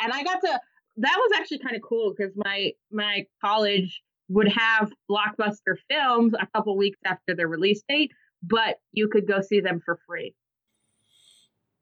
and 0.00 0.12
I 0.12 0.22
got 0.22 0.40
to. 0.40 0.60
That 1.00 1.16
was 1.16 1.38
actually 1.38 1.60
kind 1.60 1.76
of 1.76 1.82
cool 1.82 2.12
because 2.16 2.32
my 2.36 2.72
my 2.90 3.24
college 3.40 4.02
would 4.28 4.48
have 4.48 4.92
blockbuster 5.10 5.76
films 5.88 6.34
a 6.34 6.46
couple 6.54 6.76
weeks 6.76 6.98
after 7.04 7.34
their 7.34 7.48
release 7.48 7.82
date, 7.88 8.10
but 8.42 8.78
you 8.92 9.08
could 9.08 9.26
go 9.26 9.40
see 9.40 9.60
them 9.60 9.80
for 9.84 9.98
free. 10.06 10.34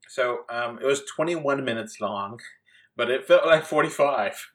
So 0.07 0.41
um, 0.49 0.79
it 0.81 0.85
was 0.85 1.03
21 1.15 1.65
minutes 1.65 1.99
long, 1.99 2.39
but 2.97 3.09
it 3.09 3.25
felt 3.25 3.45
like 3.45 3.63
45. 3.63 4.47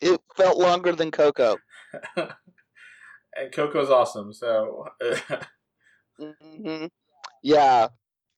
It 0.00 0.20
felt 0.36 0.58
longer 0.58 0.92
than 0.92 1.10
Coco. 1.10 1.56
and 2.16 3.52
Coco's 3.52 3.90
awesome. 3.90 4.32
So 4.32 4.88
hmm 6.18 6.86
Yeah, 7.42 7.88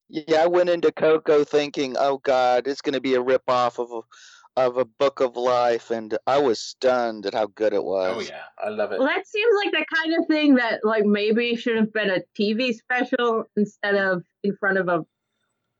yeah. 0.08 0.42
I 0.42 0.46
went 0.46 0.68
into 0.68 0.92
Coco 0.92 1.44
thinking, 1.44 1.96
"Oh 1.98 2.18
God, 2.18 2.66
it's 2.66 2.80
going 2.82 2.94
to 2.94 3.00
be 3.00 3.14
a 3.14 3.22
ripoff 3.22 3.78
of 3.78 3.90
a, 3.92 4.60
of 4.60 4.76
a 4.76 4.84
Book 4.84 5.20
of 5.20 5.36
Life," 5.36 5.90
and 5.90 6.16
I 6.26 6.38
was 6.38 6.60
stunned 6.60 7.26
at 7.26 7.34
how 7.34 7.46
good 7.46 7.72
it 7.72 7.82
was. 7.82 8.16
oh 8.16 8.20
yeah, 8.20 8.44
I 8.64 8.68
love 8.68 8.92
it. 8.92 8.98
Well, 8.98 9.08
that 9.08 9.26
seems 9.26 9.54
like 9.64 9.72
the 9.72 9.86
kind 9.96 10.14
of 10.18 10.26
thing 10.26 10.54
that 10.56 10.80
like 10.84 11.04
maybe 11.04 11.56
should 11.56 11.76
have 11.76 11.92
been 11.92 12.10
a 12.10 12.20
TV 12.38 12.74
special 12.74 13.44
instead 13.56 13.94
of 13.94 14.22
in 14.44 14.56
front 14.56 14.78
of 14.78 14.88
a 14.88 15.04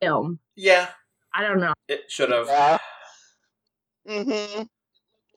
film. 0.01 0.39
Yeah, 0.55 0.89
I 1.33 1.43
don't 1.43 1.59
know. 1.59 1.73
it 1.87 2.11
should 2.11 2.31
have. 2.31 2.47
Yeah. 2.47 2.77
hmm 4.07 4.63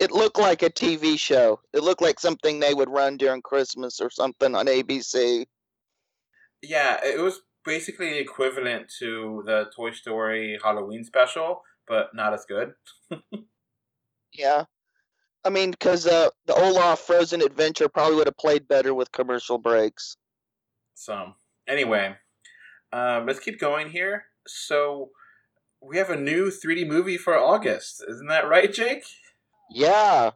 It 0.00 0.10
looked 0.10 0.38
like 0.38 0.62
a 0.62 0.70
TV 0.70 1.18
show. 1.18 1.60
It 1.72 1.82
looked 1.82 2.02
like 2.02 2.18
something 2.18 2.58
they 2.60 2.74
would 2.74 2.90
run 2.90 3.16
during 3.16 3.42
Christmas 3.42 4.00
or 4.00 4.10
something 4.10 4.54
on 4.54 4.66
ABC. 4.66 5.46
Yeah, 6.62 6.98
it 7.04 7.20
was 7.20 7.40
basically 7.64 8.18
equivalent 8.18 8.90
to 8.98 9.42
the 9.46 9.70
Toy 9.76 9.90
Story 9.92 10.58
Halloween 10.62 11.04
special, 11.04 11.62
but 11.86 12.14
not 12.14 12.32
as 12.34 12.44
good. 12.46 12.74
Yeah. 14.32 14.64
I 15.44 15.50
mean, 15.50 15.72
because 15.72 16.06
uh, 16.06 16.30
the 16.46 16.54
Olaf 16.54 17.00
Frozen 17.00 17.42
Adventure 17.42 17.88
probably 17.88 18.16
would 18.16 18.26
have 18.26 18.36
played 18.36 18.66
better 18.68 18.94
with 18.94 19.12
commercial 19.12 19.58
breaks. 19.58 20.16
So, 20.94 21.34
anyway, 21.68 22.16
um, 22.92 23.26
let's 23.26 23.40
keep 23.40 23.58
going 23.60 23.90
here. 23.90 24.24
So, 24.46 25.10
we 25.82 25.98
have 25.98 26.10
a 26.10 26.16
new 26.16 26.50
3D 26.50 26.86
movie 26.86 27.18
for 27.18 27.36
August. 27.36 28.04
Isn't 28.08 28.28
that 28.28 28.48
right, 28.48 28.72
Jake? 28.72 29.04
Yeah. 29.70 30.30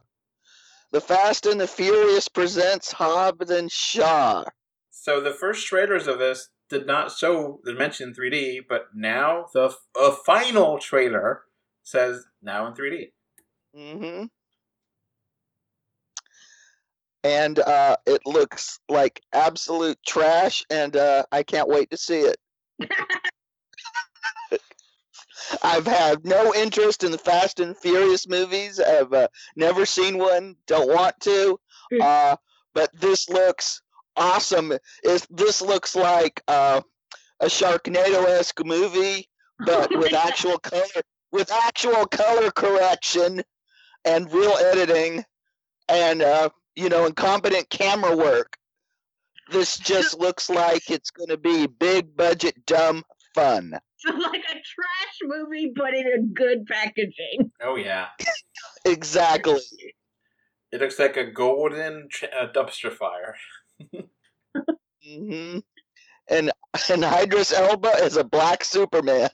The 0.91 1.01
Fast 1.01 1.45
and 1.45 1.59
the 1.59 1.67
Furious 1.67 2.27
presents 2.27 2.91
Hobbs 2.91 3.49
and 3.49 3.71
Shaw. 3.71 4.45
So, 4.89 5.21
the 5.21 5.31
first 5.31 5.67
trailers 5.67 6.07
of 6.07 6.19
this 6.19 6.49
did 6.69 6.85
not 6.85 7.11
show 7.11 7.59
the 7.63 7.73
mention 7.73 8.13
3D, 8.13 8.61
but 8.67 8.87
now 8.93 9.45
the 9.53 9.65
f- 9.65 9.85
a 9.97 10.11
final 10.11 10.79
trailer 10.79 11.43
says 11.83 12.25
now 12.41 12.67
in 12.67 12.73
3D. 12.73 13.11
hmm 13.73 14.25
And 17.23 17.59
uh, 17.59 17.97
it 18.05 18.21
looks 18.25 18.79
like 18.89 19.21
absolute 19.33 19.97
trash, 20.05 20.65
and 20.69 20.95
uh, 20.95 21.23
I 21.31 21.43
can't 21.43 21.69
wait 21.69 21.89
to 21.91 21.97
see 21.97 22.19
it. 22.21 22.37
I've 25.63 25.87
had 25.87 26.25
no 26.25 26.53
interest 26.53 27.03
in 27.03 27.11
the 27.11 27.17
Fast 27.17 27.59
and 27.59 27.77
Furious 27.77 28.27
movies. 28.27 28.79
I've 28.79 29.13
uh, 29.13 29.27
never 29.55 29.85
seen 29.85 30.17
one. 30.17 30.55
Don't 30.65 30.89
want 30.89 31.19
to. 31.21 31.59
Uh, 32.01 32.35
but 32.73 32.89
this 32.99 33.29
looks 33.29 33.81
awesome. 34.15 34.73
Is 35.03 35.25
this 35.29 35.61
looks 35.61 35.95
like 35.95 36.41
uh, 36.47 36.81
a 37.39 37.45
Sharknado-esque 37.45 38.63
movie, 38.65 39.29
but 39.65 39.89
with 39.97 40.13
actual 40.13 40.57
color, 40.59 40.83
with 41.31 41.51
actual 41.51 42.05
color 42.05 42.51
correction 42.51 43.41
and 44.05 44.31
real 44.31 44.53
editing, 44.53 45.23
and 45.87 46.21
uh, 46.21 46.49
you 46.75 46.89
know, 46.89 47.05
incompetent 47.05 47.69
camera 47.69 48.15
work. 48.15 48.57
This 49.49 49.77
just 49.77 50.19
looks 50.19 50.49
like 50.49 50.89
it's 50.89 51.09
going 51.09 51.29
to 51.29 51.37
be 51.37 51.67
big 51.67 52.15
budget, 52.17 52.65
dumb 52.65 53.03
fun. 53.33 53.79
So 54.05 54.13
like 54.13 54.43
a 54.43 54.53
trash 54.53 55.17
movie, 55.23 55.71
but 55.75 55.93
in 55.95 56.05
a 56.07 56.21
good 56.21 56.67
packaging. 56.67 57.51
Oh, 57.63 57.75
yeah. 57.77 58.07
Exactly. 58.85 59.59
It 60.71 60.81
looks 60.81 60.99
like 60.99 61.17
a 61.17 61.31
golden 61.31 62.07
tr- 62.11 62.25
uh, 62.25 62.51
dumpster 62.53 62.91
fire. 62.93 63.35
hmm 65.03 65.59
And 66.29 66.51
and 66.89 67.03
Idris 67.03 67.53
Elba 67.53 68.03
is 68.03 68.17
a 68.17 68.23
black 68.23 68.63
Superman. 68.63 69.29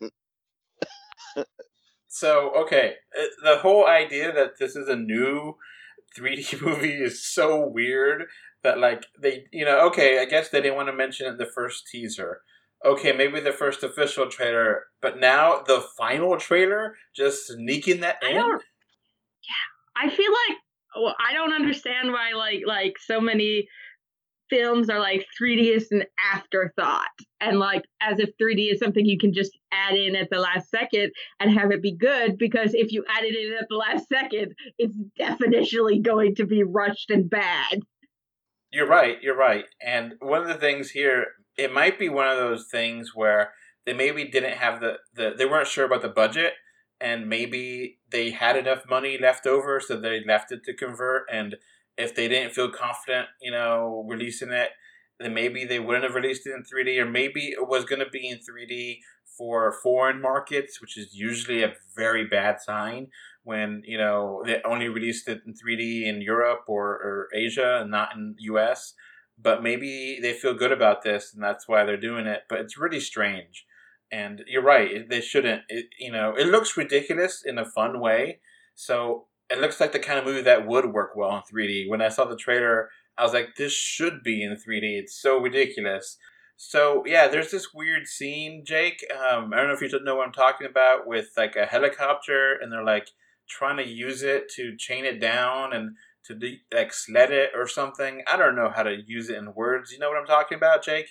So, 2.08 2.52
okay, 2.56 2.94
uh, 3.20 3.26
the 3.44 3.58
whole 3.58 3.88
idea 3.88 4.32
that 4.32 4.60
this 4.60 4.76
is 4.76 4.88
a 4.88 4.96
new 4.96 5.56
3D 6.16 6.62
movie 6.62 6.94
is 6.94 7.26
so 7.26 7.68
weird 7.68 8.26
that 8.62 8.78
like 8.78 9.08
they 9.20 9.46
you 9.52 9.66
know 9.66 9.88
okay 9.88 10.20
I 10.20 10.26
guess 10.26 10.50
they 10.50 10.62
didn't 10.62 10.76
want 10.76 10.90
to 10.90 10.94
mention 10.94 11.26
it 11.26 11.32
in 11.32 11.38
the 11.38 11.48
first 11.48 11.88
teaser. 11.92 12.42
Okay, 12.86 13.14
maybe 13.14 13.40
the 13.40 13.54
first 13.54 13.84
official 13.84 14.28
trailer, 14.28 14.84
but 15.02 15.20
now 15.20 15.62
the 15.66 15.84
final 15.98 16.38
trailer 16.38 16.96
just 17.16 17.48
sneaking 17.48 18.02
that 18.02 18.18
I 18.22 18.30
in. 18.30 18.36
don't. 18.36 18.62
Yeah, 19.44 20.06
I 20.06 20.10
feel 20.10 20.32
like 20.32 20.58
well, 20.96 21.16
I 21.26 21.34
don't 21.34 21.54
understand 21.54 22.12
why 22.12 22.34
like 22.34 22.64
like 22.66 22.98
so 23.00 23.22
many 23.22 23.68
films 24.50 24.90
are 24.90 25.00
like 25.00 25.26
3D 25.42 25.76
is 25.76 25.92
an 25.92 26.04
afterthought, 26.34 27.08
and 27.42 27.58
like 27.58 27.84
as 28.02 28.20
if 28.20 28.30
3D 28.42 28.72
is 28.72 28.80
something 28.80 29.06
you 29.06 29.18
can 29.18 29.34
just 29.34 29.58
add 29.72 29.96
in 29.96 30.16
at 30.16 30.30
the 30.30 30.38
last 30.38 30.70
second 30.70 31.12
and 31.40 31.52
have 31.52 31.72
it 31.72 31.82
be 31.82 31.96
good. 31.96 32.38
Because 32.38 32.74
if 32.74 32.92
you 32.92 33.04
added 33.10 33.34
it 33.34 33.58
at 33.60 33.68
the 33.70 33.76
last 33.76 34.08
second, 34.08 34.54
it's 34.78 34.96
definitionally 35.20 36.02
going 36.02 36.36
to 36.36 36.46
be 36.46 36.64
rushed 36.64 37.10
and 37.10 37.30
bad. 37.30 37.80
You're 38.72 38.88
right. 38.88 39.22
You're 39.22 39.38
right. 39.38 39.66
And 39.82 40.14
one 40.20 40.42
of 40.42 40.48
the 40.48 40.56
things 40.56 40.90
here, 40.90 41.28
it 41.58 41.74
might 41.74 42.00
be 42.00 42.10
one 42.10 42.28
of 42.28 42.38
those 42.38 42.68
things 42.72 43.12
where 43.14 43.52
they 43.86 43.94
maybe 43.94 44.26
didn't 44.30 44.58
have 44.58 44.80
the, 44.80 44.98
the 45.14 45.34
they 45.38 45.46
weren't 45.46 45.68
sure 45.68 45.86
about 45.86 46.02
the 46.02 46.10
budget, 46.10 46.54
and 47.00 47.28
maybe 47.28 48.00
they 48.12 48.32
had 48.32 48.56
enough 48.56 48.84
money 48.90 49.18
left 49.20 49.46
over, 49.46 49.80
so 49.80 49.98
they 49.98 50.24
left 50.26 50.52
it 50.52 50.64
to 50.66 50.74
convert. 50.74 51.24
And 51.32 51.58
if 51.98 52.16
they 52.16 52.28
didn't 52.28 52.54
feel 52.54 52.70
confident, 52.70 53.28
you 53.42 53.52
know, 53.52 54.06
releasing 54.08 54.52
it, 54.52 54.70
then 55.20 55.34
maybe 55.34 55.66
they 55.66 55.80
wouldn't 55.80 56.06
have 56.06 56.16
released 56.16 56.48
it 56.48 56.54
in 56.54 56.64
3D, 56.64 57.00
or 57.00 57.10
maybe 57.10 57.50
it 57.50 57.68
was 57.68 57.86
going 57.86 58.00
to 58.00 58.10
be 58.10 58.28
in 58.30 58.38
3D 58.38 59.00
for 59.38 59.74
foreign 59.84 60.22
markets, 60.22 60.80
which 60.80 60.98
is 60.98 61.14
usually 61.14 61.64
a 61.64 61.74
very 61.96 62.26
bad 62.26 62.62
sign 62.62 63.08
when 63.44 63.82
you 63.86 63.98
know 63.98 64.42
they 64.46 64.62
only 64.66 64.88
released 64.88 65.28
it 65.28 65.42
in 65.46 65.54
3D 65.54 66.06
in 66.06 66.22
Europe 66.22 66.62
or, 66.68 66.88
or 66.88 67.28
Asia 67.34 67.80
and 67.82 67.92
not 67.92 68.16
in 68.16 68.36
US. 68.40 68.94
But 69.44 69.62
maybe 69.62 70.20
they 70.22 70.34
feel 70.34 70.54
good 70.54 70.72
about 70.72 71.04
this 71.04 71.34
and 71.34 71.44
that's 71.44 71.68
why 71.68 71.84
they're 71.84 71.98
doing 71.98 72.26
it. 72.26 72.44
But 72.50 72.62
it's 72.62 72.78
really 72.78 73.00
strange. 73.00 73.66
And 74.12 74.44
you're 74.48 74.64
right, 74.64 75.10
they 75.10 75.22
shouldn't. 75.22 75.64
It, 75.70 75.88
you 76.00 76.12
know, 76.12 76.36
it 76.36 76.48
looks 76.48 76.78
ridiculous 76.78 77.44
in 77.46 77.58
a 77.58 77.66
fun 77.66 78.00
way. 78.00 78.40
So 78.76 79.28
it 79.50 79.60
looks 79.60 79.80
like 79.80 79.92
the 79.92 80.00
kind 80.00 80.20
of 80.20 80.26
movie 80.26 80.42
that 80.42 80.68
would 80.68 80.94
work 80.94 81.16
well 81.16 81.36
in 81.36 81.42
3D. 81.42 81.90
When 81.90 82.02
I 82.02 82.10
saw 82.10 82.26
the 82.26 82.36
trailer, 82.36 82.90
I 83.18 83.24
was 83.24 83.34
like, 83.34 83.56
this 83.58 83.74
should 83.74 84.24
be 84.24 84.44
in 84.44 84.52
3D. 84.52 85.00
It's 85.00 85.20
so 85.20 85.40
ridiculous. 85.40 86.18
So 86.56 87.04
yeah, 87.06 87.28
there's 87.28 87.52
this 87.52 87.74
weird 87.74 88.08
scene, 88.08 88.64
Jake. 88.66 89.04
Um, 89.12 89.52
I 89.54 89.58
don't 89.58 89.68
know 89.68 89.74
if 89.74 89.82
you 89.82 90.04
know 90.04 90.16
what 90.16 90.28
I'm 90.28 90.34
talking 90.34 90.68
about, 90.68 91.08
with 91.08 91.30
like 91.36 91.56
a 91.56 91.66
helicopter, 91.66 92.54
and 92.62 92.72
they're 92.72 92.84
like 92.84 93.10
trying 93.50 93.78
to 93.78 93.88
use 93.88 94.24
it 94.24 94.50
to 94.56 94.78
chain 94.78 95.06
it 95.06 95.20
down 95.20 95.74
and 95.74 95.96
to 96.26 96.36
de- 96.36 96.62
like 96.74 96.94
sled 96.94 97.32
it 97.32 97.52
or 97.56 97.68
something. 97.68 98.24
I 98.32 98.38
don't 98.38 98.56
know 98.56 98.72
how 98.74 98.84
to 98.84 98.98
use 99.06 99.30
it 99.30 99.38
in 99.38 99.54
words. 99.54 99.92
You 99.92 100.00
know 100.00 100.10
what 100.10 100.18
I'm 100.18 100.26
talking 100.26 100.58
about, 100.58 100.84
Jake? 100.84 101.10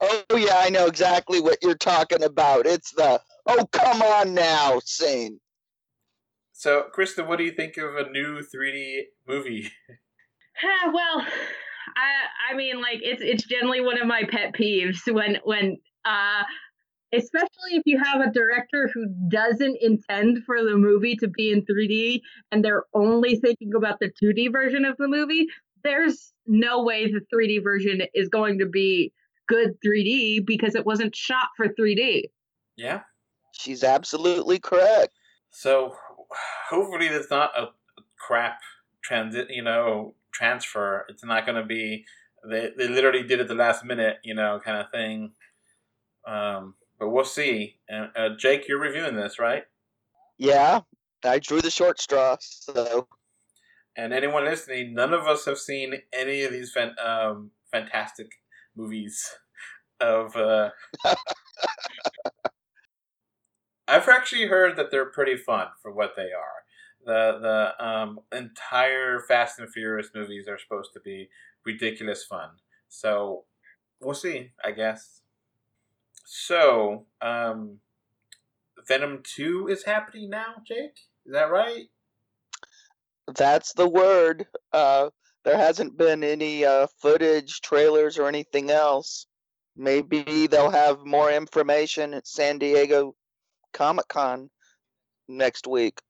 Oh 0.00 0.36
yeah, 0.36 0.56
I 0.56 0.70
know 0.70 0.86
exactly 0.86 1.40
what 1.40 1.58
you're 1.62 1.76
talking 1.76 2.22
about. 2.22 2.66
It's 2.66 2.92
the 2.92 3.20
oh 3.46 3.66
come 3.72 4.02
on 4.02 4.34
now 4.34 4.80
scene. 4.84 5.40
So, 6.52 6.84
Krista, 6.96 7.26
what 7.26 7.38
do 7.38 7.44
you 7.44 7.52
think 7.52 7.76
of 7.76 7.96
a 7.96 8.08
new 8.10 8.40
3D 8.40 9.02
movie? 9.26 9.70
Well, 10.86 11.26
I 11.96 12.52
I 12.52 12.54
mean 12.54 12.80
like 12.80 13.00
it's 13.02 13.20
it's 13.20 13.44
generally 13.44 13.80
one 13.80 14.00
of 14.00 14.06
my 14.06 14.22
pet 14.22 14.54
peeves 14.54 15.00
when 15.12 15.38
when 15.42 15.78
uh 16.04 16.42
especially 17.14 17.72
if 17.72 17.82
you 17.86 17.98
have 18.02 18.20
a 18.20 18.30
director 18.30 18.90
who 18.92 19.06
doesn't 19.28 19.78
intend 19.80 20.44
for 20.44 20.62
the 20.62 20.76
movie 20.76 21.16
to 21.16 21.28
be 21.28 21.50
in 21.50 21.62
3D 21.62 22.20
and 22.52 22.64
they're 22.64 22.84
only 22.94 23.36
thinking 23.36 23.72
about 23.74 23.98
the 24.00 24.10
2D 24.22 24.52
version 24.52 24.84
of 24.84 24.96
the 24.98 25.08
movie, 25.08 25.46
there's 25.82 26.32
no 26.46 26.82
way 26.82 27.06
the 27.06 27.20
3D 27.34 27.62
version 27.62 28.02
is 28.14 28.28
going 28.28 28.58
to 28.58 28.66
be 28.66 29.12
good 29.48 29.76
3D 29.84 30.44
because 30.46 30.74
it 30.74 30.86
wasn't 30.86 31.14
shot 31.14 31.48
for 31.56 31.68
3D. 31.68 32.24
Yeah. 32.76 33.00
She's 33.52 33.84
absolutely 33.84 34.58
correct. 34.58 35.12
So, 35.50 35.94
hopefully, 36.68 37.08
there's 37.08 37.30
not 37.30 37.56
a 37.56 37.68
crap 38.18 38.58
transit, 39.02 39.48
you 39.50 39.62
know, 39.62 40.14
transfer. 40.32 41.06
It's 41.08 41.24
not 41.24 41.46
going 41.46 41.56
to 41.56 41.64
be 41.64 42.04
they 42.48 42.70
they 42.76 42.88
literally 42.88 43.22
did 43.22 43.40
it 43.40 43.48
the 43.48 43.54
last 43.54 43.84
minute, 43.84 44.18
you 44.24 44.34
know, 44.34 44.60
kind 44.64 44.78
of 44.78 44.90
thing. 44.90 45.32
Um, 46.26 46.74
but 47.04 47.10
we'll 47.10 47.24
see. 47.24 47.76
And 47.86 48.08
uh, 48.16 48.30
Jake, 48.38 48.66
you're 48.66 48.80
reviewing 48.80 49.14
this, 49.14 49.38
right? 49.38 49.64
Yeah, 50.38 50.80
I 51.22 51.38
drew 51.38 51.60
the 51.60 51.70
short 51.70 52.00
straw. 52.00 52.38
So 52.40 53.08
And 53.94 54.14
anyone 54.14 54.44
listening, 54.44 54.94
none 54.94 55.12
of 55.12 55.26
us 55.26 55.44
have 55.44 55.58
seen 55.58 55.96
any 56.14 56.44
of 56.44 56.52
these 56.52 56.72
fan, 56.72 56.94
um, 57.04 57.50
fantastic 57.70 58.28
movies. 58.74 59.22
Of 60.00 60.34
uh... 60.34 60.70
I've 63.88 64.08
actually 64.08 64.46
heard 64.46 64.76
that 64.76 64.90
they're 64.90 65.04
pretty 65.06 65.36
fun 65.36 65.68
for 65.80 65.92
what 65.92 66.14
they 66.16 66.30
are. 66.32 66.64
The 67.06 67.38
the 67.40 67.86
um, 67.86 68.18
entire 68.32 69.20
Fast 69.20 69.60
and 69.60 69.70
Furious 69.70 70.10
movies 70.12 70.48
are 70.48 70.58
supposed 70.58 70.92
to 70.94 71.00
be 71.00 71.28
ridiculous 71.64 72.24
fun. 72.24 72.50
So 72.88 73.44
we'll 74.00 74.14
see, 74.14 74.50
I 74.64 74.72
guess. 74.72 75.20
So 76.24 77.06
um, 77.20 77.78
Venom 78.86 79.22
Two 79.22 79.68
is 79.68 79.84
happening 79.84 80.30
now, 80.30 80.54
Jake. 80.66 80.98
Is 81.26 81.32
that 81.32 81.50
right? 81.50 81.84
that's 83.32 83.72
the 83.72 83.88
word. 83.88 84.46
Uh, 84.72 85.10
there 85.44 85.56
hasn't 85.56 85.96
been 85.96 86.24
any 86.24 86.64
uh, 86.64 86.86
footage, 87.00 87.60
trailers, 87.60 88.18
or 88.18 88.28
anything 88.28 88.70
else. 88.70 89.26
Maybe 89.76 90.46
they'll 90.46 90.70
have 90.70 91.04
more 91.04 91.30
information 91.30 92.14
at 92.14 92.26
San 92.26 92.58
Diego 92.58 93.14
Comic 93.72 94.08
Con 94.08 94.50
next 95.28 95.66
week. 95.66 96.00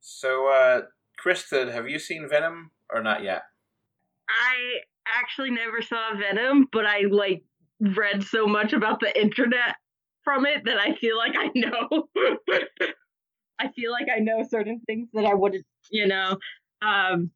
So, 0.00 0.48
uh, 0.48 0.82
Krista, 1.24 1.72
have 1.72 1.88
you 1.88 1.98
seen 1.98 2.28
Venom 2.28 2.70
or 2.90 3.02
not 3.02 3.22
yet? 3.22 3.42
I 4.28 4.80
actually 5.06 5.50
never 5.50 5.82
saw 5.82 6.14
Venom, 6.16 6.66
but 6.72 6.86
I 6.86 7.02
like 7.10 7.44
read 7.80 8.22
so 8.22 8.46
much 8.46 8.72
about 8.72 9.00
the 9.00 9.18
internet 9.20 9.76
from 10.24 10.46
it 10.46 10.64
that 10.64 10.78
I 10.78 10.94
feel 10.96 11.16
like 11.16 11.34
I 11.36 11.50
know. 11.54 12.08
I 13.58 13.68
feel 13.72 13.90
like 13.92 14.06
I 14.14 14.20
know 14.20 14.44
certain 14.48 14.80
things 14.86 15.08
that 15.12 15.24
I 15.24 15.34
wouldn't, 15.34 15.64
you 15.90 16.06
know. 16.06 16.38
Um, 16.82 17.30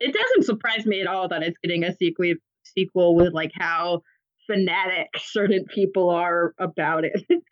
it 0.00 0.14
doesn't 0.14 0.44
surprise 0.44 0.86
me 0.86 1.00
at 1.00 1.06
all 1.06 1.28
that 1.28 1.42
it's 1.42 1.58
getting 1.62 1.84
a 1.84 1.94
sequel 1.96 2.34
sequel 2.64 3.14
with 3.14 3.32
like 3.32 3.52
how 3.54 4.02
fanatic 4.46 5.08
certain 5.18 5.64
people 5.66 6.10
are 6.10 6.54
about 6.58 7.04
it. 7.04 7.24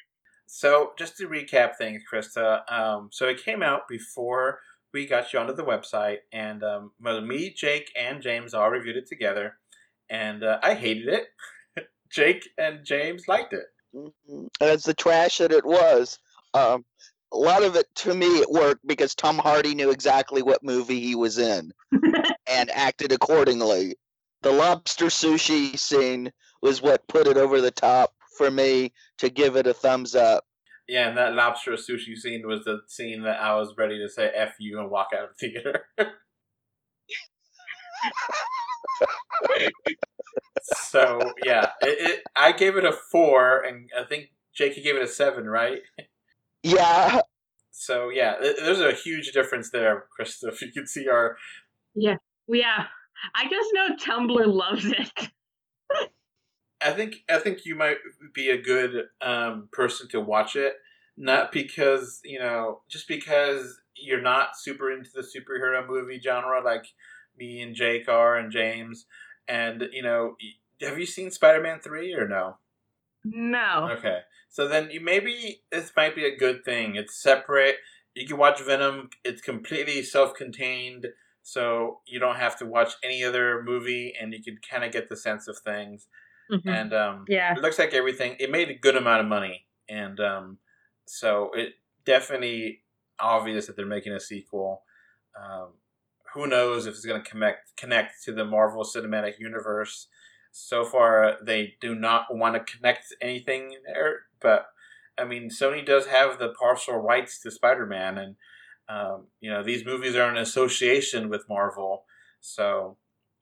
So, 0.55 0.93
just 0.99 1.17
to 1.17 1.29
recap 1.29 1.77
things, 1.77 2.03
Krista. 2.13 2.71
Um, 2.71 3.09
so 3.11 3.27
it 3.27 3.43
came 3.43 3.63
out 3.63 3.89
before 3.89 4.59
we 4.93 5.07
got 5.07 5.33
you 5.33 5.39
onto 5.39 5.55
the 5.55 5.65
website, 5.65 6.19
and 6.31 6.63
um, 6.63 6.93
me, 7.01 7.55
Jake, 7.57 7.91
and 7.99 8.21
James 8.21 8.53
all 8.53 8.69
reviewed 8.69 8.99
it 8.99 9.07
together, 9.07 9.55
and 10.11 10.45
uh, 10.45 10.59
I 10.63 10.75
hated 10.75 11.09
it. 11.09 11.29
Jake 12.13 12.49
and 12.59 12.85
James 12.85 13.27
liked 13.27 13.53
it. 13.53 13.67
Mhm. 13.95 14.49
As 14.61 14.85
the 14.85 14.95
trash 14.95 15.39
that 15.39 15.53
it 15.53 15.65
was, 15.65 16.19
um, 16.55 16.85
a 17.33 17.37
lot 17.37 17.63
of 17.63 17.77
it 17.77 17.87
to 17.97 18.15
me 18.15 18.41
it 18.41 18.51
worked 18.51 18.87
because 18.87 19.15
Tom 19.15 19.39
Hardy 19.39 19.75
knew 19.75 19.91
exactly 19.91 20.43
what 20.43 20.63
movie 20.63 21.01
he 21.01 21.15
was 21.15 21.39
in 21.39 21.73
and 22.47 22.71
acted 22.71 23.13
accordingly. 23.13 23.97
The 24.43 24.53
lobster 24.53 25.07
sushi 25.07 25.79
scene 25.79 26.33
was 26.61 26.83
what 26.83 27.07
put 27.09 27.27
it 27.27 27.37
over 27.37 27.61
the 27.61 27.71
top 27.71 28.15
for 28.37 28.51
me 28.51 28.93
to 29.19 29.31
give 29.31 29.57
it 29.57 29.67
a 29.67 29.75
thumbs 29.75 30.15
up. 30.15 30.45
Yeah, 30.89 31.09
and 31.09 31.17
that 31.17 31.35
lobster 31.35 31.73
sushi 31.73 32.17
scene 32.17 32.47
was 32.47 32.65
the 32.65 32.81
scene 32.89 33.23
that 33.23 33.41
I 33.41 33.55
was 33.55 33.75
ready 33.79 33.99
to 33.99 34.09
say 34.09 34.31
"f 34.35 34.55
you" 34.59 34.81
and 34.81 34.91
walk 34.91 35.09
out 35.17 35.25
of 35.25 35.31
the 35.39 35.49
theater. 35.49 35.87
so 40.63 41.33
yeah, 41.45 41.71
it, 41.81 42.11
it, 42.11 42.23
I 42.37 42.53
gave 42.53 42.77
it 42.77 42.85
a 42.85 42.93
four, 42.93 43.61
and 43.63 43.91
I 43.99 44.05
think 44.05 44.33
Jakey 44.55 44.83
gave 44.83 44.97
it 44.97 45.03
a 45.03 45.09
seven, 45.09 45.49
right? 45.49 45.81
Yeah, 46.63 47.21
So 47.73 48.11
yeah, 48.11 48.37
th- 48.41 48.57
there's 48.61 48.81
a 48.81 48.93
huge 48.93 49.33
difference 49.33 49.71
there, 49.71 50.05
Krista. 50.19 50.49
If 50.49 50.63
you 50.63 50.71
can 50.71 50.87
see 50.87 51.09
our 51.09 51.37
yeah, 51.95 52.17
yeah, 52.49 52.87
I 53.35 53.49
just 53.49 53.71
know 53.73 53.97
Tumblr 53.97 54.47
loves 54.47 54.85
it. 54.87 55.11
I 56.81 56.93
think 56.93 57.17
I 57.29 57.39
think 57.39 57.65
you 57.65 57.75
might 57.75 57.99
be 58.35 58.51
a 58.51 58.61
good 58.61 59.07
um, 59.21 59.69
person 59.73 60.09
to 60.11 60.21
watch 60.21 60.55
it, 60.57 60.75
not 61.17 61.51
because 61.53 62.21
you 62.25 62.39
know, 62.39 62.83
just 62.89 63.09
because 63.09 63.81
you're 63.97 64.23
not 64.23 64.57
super 64.57 64.91
into 64.91 65.11
the 65.15 65.23
superhero 65.23 65.87
movie 65.87 66.21
genre 66.21 66.63
like 66.63 66.87
me 67.39 67.63
and 67.63 67.75
Jake 67.75 68.09
are 68.09 68.37
and 68.37 68.53
James, 68.53 69.07
and 69.49 69.89
you 69.93 70.03
know, 70.03 70.37
have 70.81 70.99
you 70.99 71.07
seen 71.07 71.31
Spider-Man 71.31 71.81
three 71.81 72.15
or 72.15 72.27
no? 72.29 72.59
No. 73.25 73.89
Okay, 73.99 74.21
so 74.49 74.67
then 74.69 74.91
you 74.91 75.01
maybe 75.01 75.63
this 75.71 75.93
might 75.97 76.15
be 76.17 76.25
a 76.27 76.37
good 76.37 76.65
thing. 76.65 76.97
It's 76.97 77.21
separate. 77.21 77.77
You 78.15 78.27
can 78.27 78.37
watch 78.37 78.61
Venom. 78.63 79.11
It's 79.25 79.41
completely 79.41 80.03
self-contained 80.03 81.07
so 81.45 82.01
you 82.07 82.21
don't 82.21 82.37
have 82.37 82.57
to 82.59 82.67
watch 82.67 82.93
any 83.03 83.25
other 83.25 83.63
movie, 83.65 84.15
and 84.21 84.33
you 84.33 84.43
can 84.43 84.59
kind 84.69 84.85
of 84.85 84.93
get 84.93 85.09
the 85.09 85.17
sense 85.17 85.49
of 85.49 85.59
things. 85.59 86.07
Mhm. 86.51 86.67
And 86.67 86.93
um, 86.95 87.25
Yeah. 87.29 87.53
it 87.57 87.61
looks 87.61 87.79
like 87.79 87.95
everything. 87.95 88.37
It 88.39 88.51
made 88.51 88.69
a 88.69 88.75
good 88.75 88.97
amount 88.97 89.23
of 89.23 89.27
money, 89.27 89.67
and 89.89 90.21
um, 90.21 90.59
so 91.07 91.51
it 91.55 91.75
definitely 92.05 92.83
obvious 93.19 93.67
that 93.67 93.77
they're 93.77 93.87
making 93.87 94.13
a 94.13 94.21
sequel. 94.21 94.83
Um, 95.41 95.73
who 96.35 96.47
knows 96.47 96.87
if 96.87 96.95
it's 96.95 97.05
going 97.05 97.23
to 97.23 97.31
connect 97.31 97.77
connect 97.77 98.23
to 98.25 98.33
the 98.33 98.45
Marvel 98.45 98.85
Cinematic 98.85 99.39
Universe? 99.39 100.09
So 100.51 100.85
far, 100.85 101.37
they 101.43 101.75
do 101.81 101.95
not 101.95 102.35
want 102.35 102.55
to 102.55 102.73
connect 102.73 103.15
anything 103.21 103.77
there. 103.87 104.21
But 104.41 104.67
I 105.19 105.25
mean, 105.25 105.51
Sony 105.51 105.85
does 105.85 106.07
have 106.07 106.39
the 106.39 106.51
partial 106.51 106.97
rights 106.97 107.41
to 107.41 107.51
Spider-Man, 107.51 108.19
and 108.19 108.37
um, 108.89 109.27
you 109.41 109.51
know 109.51 109.63
these 109.63 109.85
movies 109.85 110.17
are 110.17 110.31
in 110.31 110.37
association 110.37 111.29
with 111.29 111.49
Marvel. 111.49 112.05
So, 112.41 112.97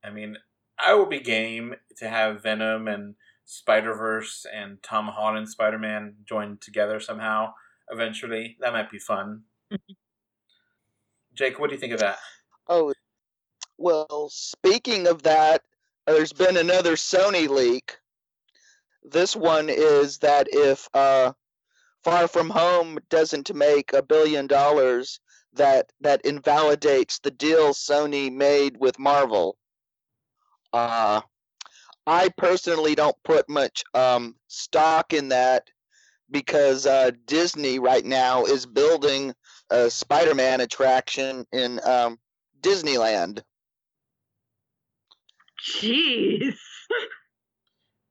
I 0.05 0.11
mean, 0.11 0.37
I 0.79 0.95
will 0.95 1.07
be 1.07 1.21
game 1.21 1.75
to 1.99 2.09
have 2.09 2.43
Venom 2.43 2.87
and 2.89 3.15
Spider 3.45 3.95
Verse 3.95 4.47
and 4.53 4.83
Tom 4.83 5.09
Holland 5.09 5.49
Spider 5.49 5.79
Man 5.79 6.17
joined 6.29 6.61
together 6.61 7.01
somehow 7.01 7.55
eventually. 7.91 8.57
That 8.61 8.73
might 8.73 8.91
be 8.91 8.99
fun. 8.99 9.43
Jake, 11.35 11.59
what 11.59 11.71
do 11.71 11.75
you 11.75 11.81
think 11.81 11.93
of 11.93 12.01
that? 12.01 12.19
Oh, 12.71 12.95
well, 13.79 14.29
speaking 14.31 15.09
of 15.09 15.25
that, 15.25 15.63
there's 16.07 16.33
been 16.33 16.57
another 16.57 16.93
Sony 16.95 17.49
leak. 17.49 17.99
This 19.03 19.35
one 19.35 19.69
is 19.69 20.19
that 20.19 20.47
if 20.53 20.89
uh, 20.95 21.33
Far 22.05 22.29
From 22.29 22.49
Home 22.49 23.01
doesn't 23.09 23.53
make 23.53 23.93
a 23.93 24.05
billion 24.05 24.47
dollars, 24.47 25.19
that 25.55 25.91
that 26.01 26.25
invalidates 26.25 27.19
the 27.19 27.33
deal 27.33 27.71
Sony 27.71 28.33
made 28.33 28.77
with 28.79 29.01
Marvel. 29.01 29.57
Uh, 30.73 31.23
I 32.07 32.29
personally 32.37 32.95
don't 32.95 33.21
put 33.25 33.49
much 33.49 33.83
um, 33.95 34.37
stock 34.47 35.13
in 35.13 35.31
that 35.31 35.65
because 36.31 36.87
uh, 36.87 37.11
Disney 37.27 37.81
right 37.81 38.05
now 38.05 38.45
is 38.45 38.65
building 38.65 39.35
a 39.71 39.91
Spider-Man 39.91 40.61
attraction 40.61 41.45
in 41.51 41.81
um, 41.85 42.17
Disneyland. 42.61 43.43
Jeez. 45.69 46.57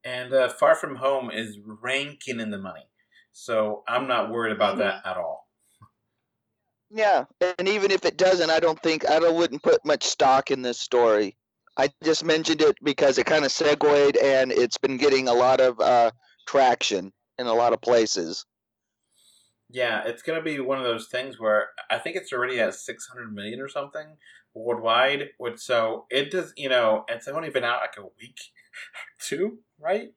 And 0.03 0.33
uh, 0.33 0.49
Far 0.49 0.75
From 0.75 0.95
Home 0.95 1.29
is 1.29 1.57
ranking 1.81 2.39
in 2.39 2.51
the 2.51 2.57
money. 2.57 2.87
So 3.31 3.83
I'm 3.87 4.07
not 4.07 4.31
worried 4.31 4.55
about 4.55 4.77
that 4.77 5.05
at 5.05 5.17
all. 5.17 5.47
Yeah, 6.89 7.25
and 7.59 7.67
even 7.67 7.91
if 7.91 8.03
it 8.03 8.17
doesn't, 8.17 8.49
I 8.49 8.59
don't 8.59 8.81
think 8.81 9.07
I 9.07 9.19
don't, 9.19 9.35
wouldn't 9.35 9.61
put 9.61 9.85
much 9.85 10.03
stock 10.03 10.49
in 10.49 10.63
this 10.63 10.79
story. 10.79 11.37
I 11.77 11.89
just 12.03 12.25
mentioned 12.25 12.61
it 12.61 12.77
because 12.83 13.19
it 13.19 13.27
kind 13.27 13.45
of 13.45 13.51
segued, 13.51 14.17
and 14.17 14.51
it's 14.51 14.77
been 14.77 14.97
getting 14.97 15.27
a 15.27 15.33
lot 15.33 15.61
of 15.61 15.79
uh, 15.79 16.11
traction 16.47 17.13
in 17.37 17.45
a 17.45 17.53
lot 17.53 17.73
of 17.73 17.81
places. 17.81 18.45
Yeah, 19.69 20.01
it's 20.03 20.23
going 20.23 20.39
to 20.39 20.43
be 20.43 20.59
one 20.59 20.79
of 20.79 20.83
those 20.83 21.09
things 21.09 21.39
where 21.39 21.67
I 21.91 21.99
think 21.99 22.15
it's 22.15 22.33
already 22.33 22.59
at 22.59 22.73
600 22.73 23.31
million 23.31 23.61
or 23.61 23.69
something 23.69 24.17
worldwide. 24.53 25.29
Which, 25.37 25.59
so 25.59 26.05
it 26.09 26.31
does, 26.31 26.53
you 26.57 26.69
know, 26.69 27.05
it's 27.07 27.27
only 27.27 27.49
been 27.49 27.63
out 27.63 27.81
like 27.81 27.97
a 27.97 28.07
week, 28.19 28.37
two, 29.19 29.59
right? 29.79 30.09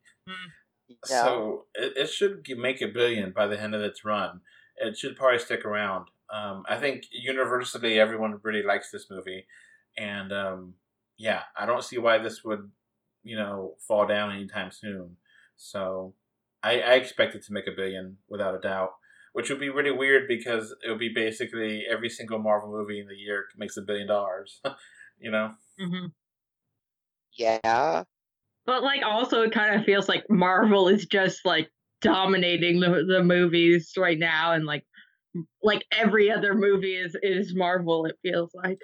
Yeah. 1.09 1.25
So 1.25 1.64
it, 1.75 1.97
it 1.97 2.11
should 2.11 2.47
make 2.57 2.83
a 2.83 2.88
billion 2.88 3.33
by 3.33 3.47
the 3.47 3.61
end 3.61 3.75
of 3.75 3.83
its 3.83 4.05
run. 4.05 4.40
It 4.77 4.97
should 4.97 5.16
probably 5.16 5.38
stick 5.38 5.64
around. 5.64 6.09
Um, 6.33 6.64
I 6.68 6.79
think 6.79 7.05
universally 7.12 8.01
everyone 8.01 8.40
really 8.42 8.62
likes 8.62 8.90
this 8.90 9.07
movie, 9.11 9.47
and 9.99 10.33
um, 10.33 10.75
yeah, 11.18 11.42
I 11.57 11.66
don't 11.66 11.85
see 11.85 11.99
why 11.99 12.18
this 12.18 12.42
would, 12.42 12.71
you 13.23 13.37
know, 13.37 13.75
fall 13.87 14.07
down 14.07 14.33
anytime 14.33 14.71
soon. 14.71 15.16
So 15.57 16.14
I, 16.62 16.81
I 16.81 16.95
expect 16.95 17.35
it 17.35 17.45
to 17.45 17.53
make 17.53 17.66
a 17.66 17.77
billion 17.77 18.16
without 18.29 18.55
a 18.55 18.61
doubt, 18.61 18.92
which 19.33 19.51
would 19.51 19.61
be 19.61 19.71
really 19.71 19.90
weird 19.90 20.29
because 20.29 20.75
it 20.87 20.90
would 20.90 20.99
be 20.99 21.12
basically 21.14 21.85
every 21.90 22.09
single 22.09 22.38
Marvel 22.38 22.71
movie 22.71 23.01
in 23.01 23.07
the 23.09 23.16
year 23.16 23.45
makes 23.57 23.77
a 23.77 23.83
billion 23.83 24.07
dollars. 24.09 24.61
you 25.18 25.31
know? 25.31 25.53
hmm 25.79 26.07
Yeah, 27.33 28.05
But 28.66 28.83
like, 28.83 29.03
also, 29.05 29.42
it 29.42 29.53
kind 29.53 29.75
of 29.75 29.85
feels 29.85 30.09
like 30.09 30.25
Marvel 30.29 30.88
is 30.88 31.07
just 31.07 31.45
like 31.45 31.71
dominating 32.01 32.81
the 32.81 33.05
the 33.07 33.23
movies 33.23 33.92
right 33.97 34.18
now, 34.18 34.53
and 34.53 34.64
like, 34.66 34.85
like 35.62 35.85
every 35.92 36.31
other 36.31 36.55
movie 36.55 36.97
is 36.97 37.16
is 37.23 37.55
Marvel. 37.55 38.07
It 38.07 38.16
feels 38.23 38.51
like. 38.55 38.79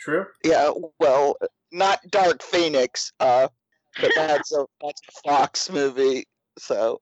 True. 0.00 0.26
yeah. 0.44 0.70
Well, 0.98 1.36
not 1.70 2.00
Dark 2.10 2.42
Phoenix, 2.42 3.12
uh, 3.20 3.48
but 4.00 4.12
that's 4.16 4.52
a 4.52 4.66
that's 4.80 5.00
a 5.08 5.28
Fox 5.28 5.70
movie. 5.70 6.24
So 6.58 7.00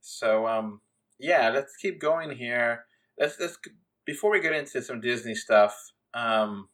So 0.00 0.46
um 0.46 0.80
yeah, 1.20 1.50
let's 1.50 1.76
keep 1.76 2.00
going 2.00 2.36
here. 2.36 2.86
Let's 3.18 3.38
let's 3.38 3.58
before 4.04 4.30
we 4.30 4.40
get 4.40 4.54
into 4.54 4.82
some 4.82 5.00
Disney 5.00 5.34
stuff, 5.34 5.92
um 6.14 6.68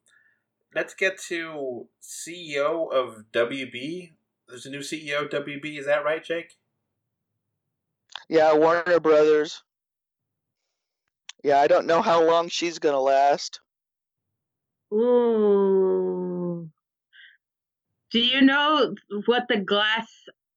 let's 0.74 0.94
get 0.94 1.18
to 1.28 1.88
CEO 2.02 2.92
of 2.92 3.24
WB. 3.32 4.12
There's 4.48 4.66
a 4.66 4.70
new 4.70 4.80
CEO 4.80 5.24
of 5.24 5.30
WB, 5.30 5.78
is 5.78 5.86
that 5.86 6.04
right, 6.04 6.22
Jake? 6.22 6.56
yeah, 8.28 8.54
Warner 8.54 9.00
Brothers. 9.00 9.62
Yeah, 11.42 11.60
I 11.60 11.66
don't 11.66 11.86
know 11.86 12.02
how 12.02 12.24
long 12.24 12.48
she's 12.48 12.78
gonna 12.78 13.00
last. 13.00 13.60
Ooh. 14.92 16.68
Do 18.12 18.20
you 18.20 18.40
know 18.40 18.94
what 19.26 19.44
the 19.48 19.58
glass 19.58 20.06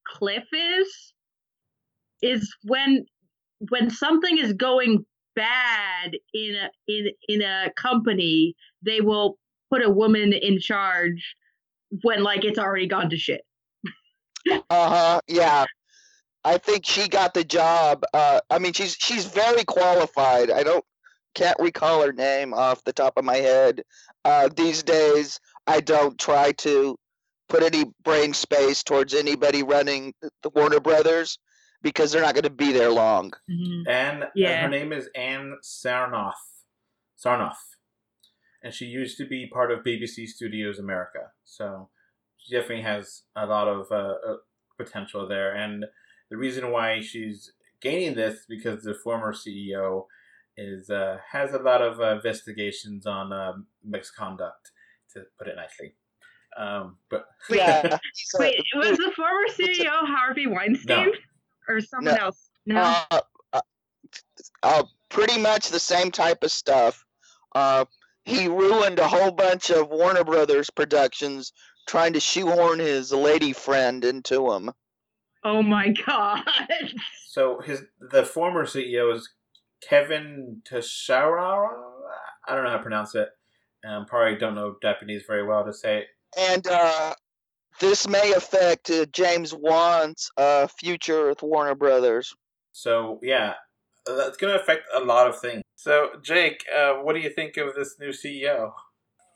cliff 0.08 0.46
is? 0.54 1.14
Is 2.22 2.56
when 2.64 3.06
when 3.68 3.90
something 3.90 4.38
is 4.38 4.54
going 4.54 5.06
bad 5.36 6.16
in 6.34 6.56
a 6.56 6.70
in 6.88 7.10
in 7.28 7.42
a 7.42 7.72
company, 7.76 8.56
they 8.82 9.02
will 9.02 9.38
put 9.70 9.84
a 9.84 9.90
woman 9.90 10.34
in 10.34 10.60
charge 10.60 11.36
when 12.04 12.24
like 12.24 12.46
it's 12.46 12.60
already 12.60 12.88
gone 12.88 13.10
to 13.10 13.18
shit. 13.18 13.42
Uh 14.70 14.90
huh. 14.90 15.22
Yeah, 15.28 15.66
I 16.46 16.58
think 16.58 16.86
she 16.86 17.10
got 17.10 17.34
the 17.34 17.44
job. 17.44 18.04
Uh, 18.14 18.40
I 18.50 18.58
mean, 18.58 18.74
she's 18.74 18.96
she's 19.00 19.26
very 19.26 19.64
qualified. 19.66 20.50
I 20.50 20.64
don't 20.64 20.84
can't 21.36 21.60
recall 21.60 22.02
her 22.02 22.14
name 22.14 22.54
off 22.54 22.84
the 22.86 22.94
top 22.94 23.18
of 23.18 23.26
my 23.26 23.38
head. 23.38 23.84
Uh, 24.26 24.50
these 24.56 24.82
days, 24.82 25.40
I 25.68 25.82
don't 25.82 26.18
try 26.18 26.54
to 26.54 26.98
put 27.50 27.64
any 27.64 27.86
brain 28.04 28.34
space 28.34 28.82
towards 28.84 29.14
anybody 29.14 29.62
running 29.64 30.14
the 30.22 30.50
Warner 30.56 30.80
Brothers 30.80 31.38
because 31.82 32.12
they're 32.12 32.22
not 32.22 32.34
going 32.34 32.44
to 32.44 32.50
be 32.50 32.72
there 32.72 32.90
long. 32.92 33.34
And 33.88 34.24
uh, 34.24 34.28
Yeah. 34.36 34.62
her 34.64 34.70
name 34.70 34.92
is 34.92 35.10
Anne 35.16 35.58
Sarnoff. 35.64 36.34
Sarnoff. 37.24 37.56
And 38.64 38.74
she 38.74 38.86
used 38.86 39.18
to 39.18 39.26
be 39.26 39.48
part 39.48 39.72
of 39.72 39.84
BBC 39.84 40.28
Studios 40.28 40.80
America. 40.80 41.32
So 41.46 41.90
she 42.38 42.56
definitely 42.56 42.84
has 42.84 43.24
a 43.36 43.46
lot 43.46 43.68
of 43.68 43.88
uh, 43.92 44.16
uh, 44.28 44.36
potential 44.78 45.28
there. 45.28 45.56
And 45.56 45.86
the 46.30 46.38
reason 46.38 46.72
why 46.72 47.00
she's 47.02 47.52
gaining 47.82 48.16
this 48.16 48.46
because 48.48 48.84
the 48.84 48.94
former 48.94 49.34
CEO 49.34 50.06
is 50.58 50.90
uh, 50.90 51.18
has 51.32 51.54
a 51.54 51.60
lot 51.60 51.82
of 51.82 52.02
uh, 52.02 52.16
investigations 52.16 53.06
on 53.06 53.32
uh, 53.32 53.54
misconduct, 53.86 54.72
to 55.14 55.24
put 55.38 55.48
it 55.48 55.56
nicely. 55.56 55.96
Um, 56.58 56.98
but 57.10 57.26
Yeah. 57.50 57.98
Wait, 58.40 58.62
was 58.76 58.98
the 58.98 59.12
former 59.16 59.48
CEO 59.58 60.06
Harvey 60.06 60.48
Weinstein 60.48 61.12
or 61.70 61.80
someone 61.82 62.16
No. 62.16 62.22
else? 62.26 62.50
No. 62.66 62.82
uh, 63.12 63.22
uh, 63.54 63.62
uh, 64.64 64.84
pretty 65.10 65.40
much 65.40 65.70
the 65.70 65.80
same 65.80 66.12
type 66.12 66.44
of 66.44 66.52
stuff. 66.52 67.06
Uh, 67.56 67.86
he 68.26 68.48
ruined 68.48 69.00
a 69.00 69.08
whole 69.08 69.32
bunch 69.32 69.70
of 69.70 69.90
Warner 69.90 70.24
Brothers 70.24 70.70
productions 70.70 71.54
trying 71.88 72.14
to 72.14 72.20
shoehorn 72.20 72.80
his 72.80 73.12
lady 73.12 73.54
friend 73.54 74.04
into 74.06 74.50
them. 74.50 74.72
oh 75.44 75.62
my 75.64 75.90
god. 76.06 76.44
So 77.28 77.60
his 77.62 77.84
the 78.12 78.24
former 78.26 78.66
CEO 78.66 79.14
is 79.16 79.28
Kevin 79.88 80.62
Tsujihara. 80.70 81.70
I 82.48 82.56
don't 82.56 82.64
know 82.66 82.70
how 82.72 82.78
to 82.78 82.84
pronounce 82.84 83.16
it. 83.16 83.30
Um, 83.88 84.06
probably 84.06 84.38
don't 84.38 84.56
know 84.56 84.76
Japanese 84.82 85.24
very 85.26 85.44
well 85.48 85.64
to 85.66 85.74
say 85.74 86.00
it. 86.00 86.08
And 86.38 86.68
uh, 86.68 87.14
this 87.80 88.08
may 88.08 88.34
affect 88.34 88.90
uh, 88.90 89.06
James 89.12 89.54
Wan's 89.54 90.32
uh, 90.38 90.68
future 90.68 91.30
with 91.30 91.42
Warner 91.42 91.76
Brothers. 91.76 92.34
So 92.72 93.20
yeah, 93.22 93.54
uh, 94.08 94.16
that's 94.16 94.38
going 94.38 94.54
to 94.54 94.62
affect 94.62 94.84
a 94.96 95.00
lot 95.00 95.28
of 95.28 95.40
things. 95.40 95.64
So 95.76 96.10
Jake, 96.22 96.64
uh, 96.76 96.96
what 96.96 97.14
do 97.14 97.20
you 97.20 97.30
think 97.30 97.58
of 97.58 97.76
this 97.76 97.96
new 98.00 98.10
CEO? 98.10 98.72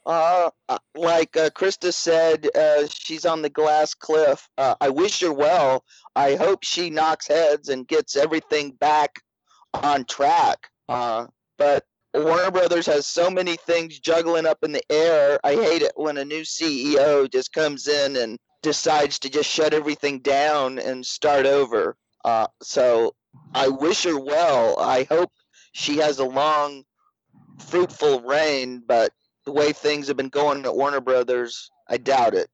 Uh, 0.06 0.50
uh, 0.68 0.78
like 0.94 1.36
uh, 1.36 1.48
Krista 1.50 1.92
said, 1.92 2.48
uh, 2.54 2.86
she's 2.90 3.24
on 3.24 3.42
the 3.42 3.48
glass 3.48 3.94
cliff. 3.94 4.48
Uh, 4.58 4.74
I 4.80 4.90
wish 4.90 5.20
her 5.20 5.32
well. 5.32 5.84
I 6.14 6.34
hope 6.34 6.62
she 6.62 6.90
knocks 6.90 7.26
heads 7.26 7.70
and 7.70 7.88
gets 7.88 8.14
everything 8.14 8.72
back 8.72 9.20
on 9.72 10.04
track. 10.04 10.68
Uh, 10.88 11.26
but 11.56 11.84
Warner 12.14 12.50
Brothers 12.52 12.86
has 12.86 13.06
so 13.06 13.28
many 13.28 13.56
things 13.56 13.98
juggling 13.98 14.46
up 14.46 14.58
in 14.62 14.70
the 14.70 14.82
air. 14.90 15.40
I 15.42 15.54
hate 15.54 15.82
it 15.82 15.92
when 15.96 16.16
a 16.16 16.24
new 16.24 16.42
CEO 16.42 17.30
just 17.30 17.52
comes 17.52 17.88
in 17.88 18.16
and 18.16 18.38
decides 18.62 19.18
to 19.20 19.28
just 19.28 19.50
shut 19.50 19.74
everything 19.74 20.20
down 20.20 20.78
and 20.78 21.04
start 21.04 21.44
over. 21.44 21.96
Uh, 22.24 22.46
so 22.62 23.14
I 23.52 23.68
wish 23.68 24.04
her 24.04 24.18
well. 24.18 24.78
I 24.78 25.06
hope 25.10 25.32
she 25.72 25.98
has 25.98 26.20
a 26.20 26.24
long, 26.24 26.84
fruitful 27.58 28.22
reign, 28.22 28.82
but 28.86 29.10
the 29.44 29.52
way 29.52 29.72
things 29.72 30.06
have 30.06 30.16
been 30.16 30.28
going 30.28 30.64
at 30.64 30.76
Warner 30.76 31.00
Brothers, 31.00 31.70
I 31.88 31.96
doubt 31.96 32.34
it. 32.34 32.48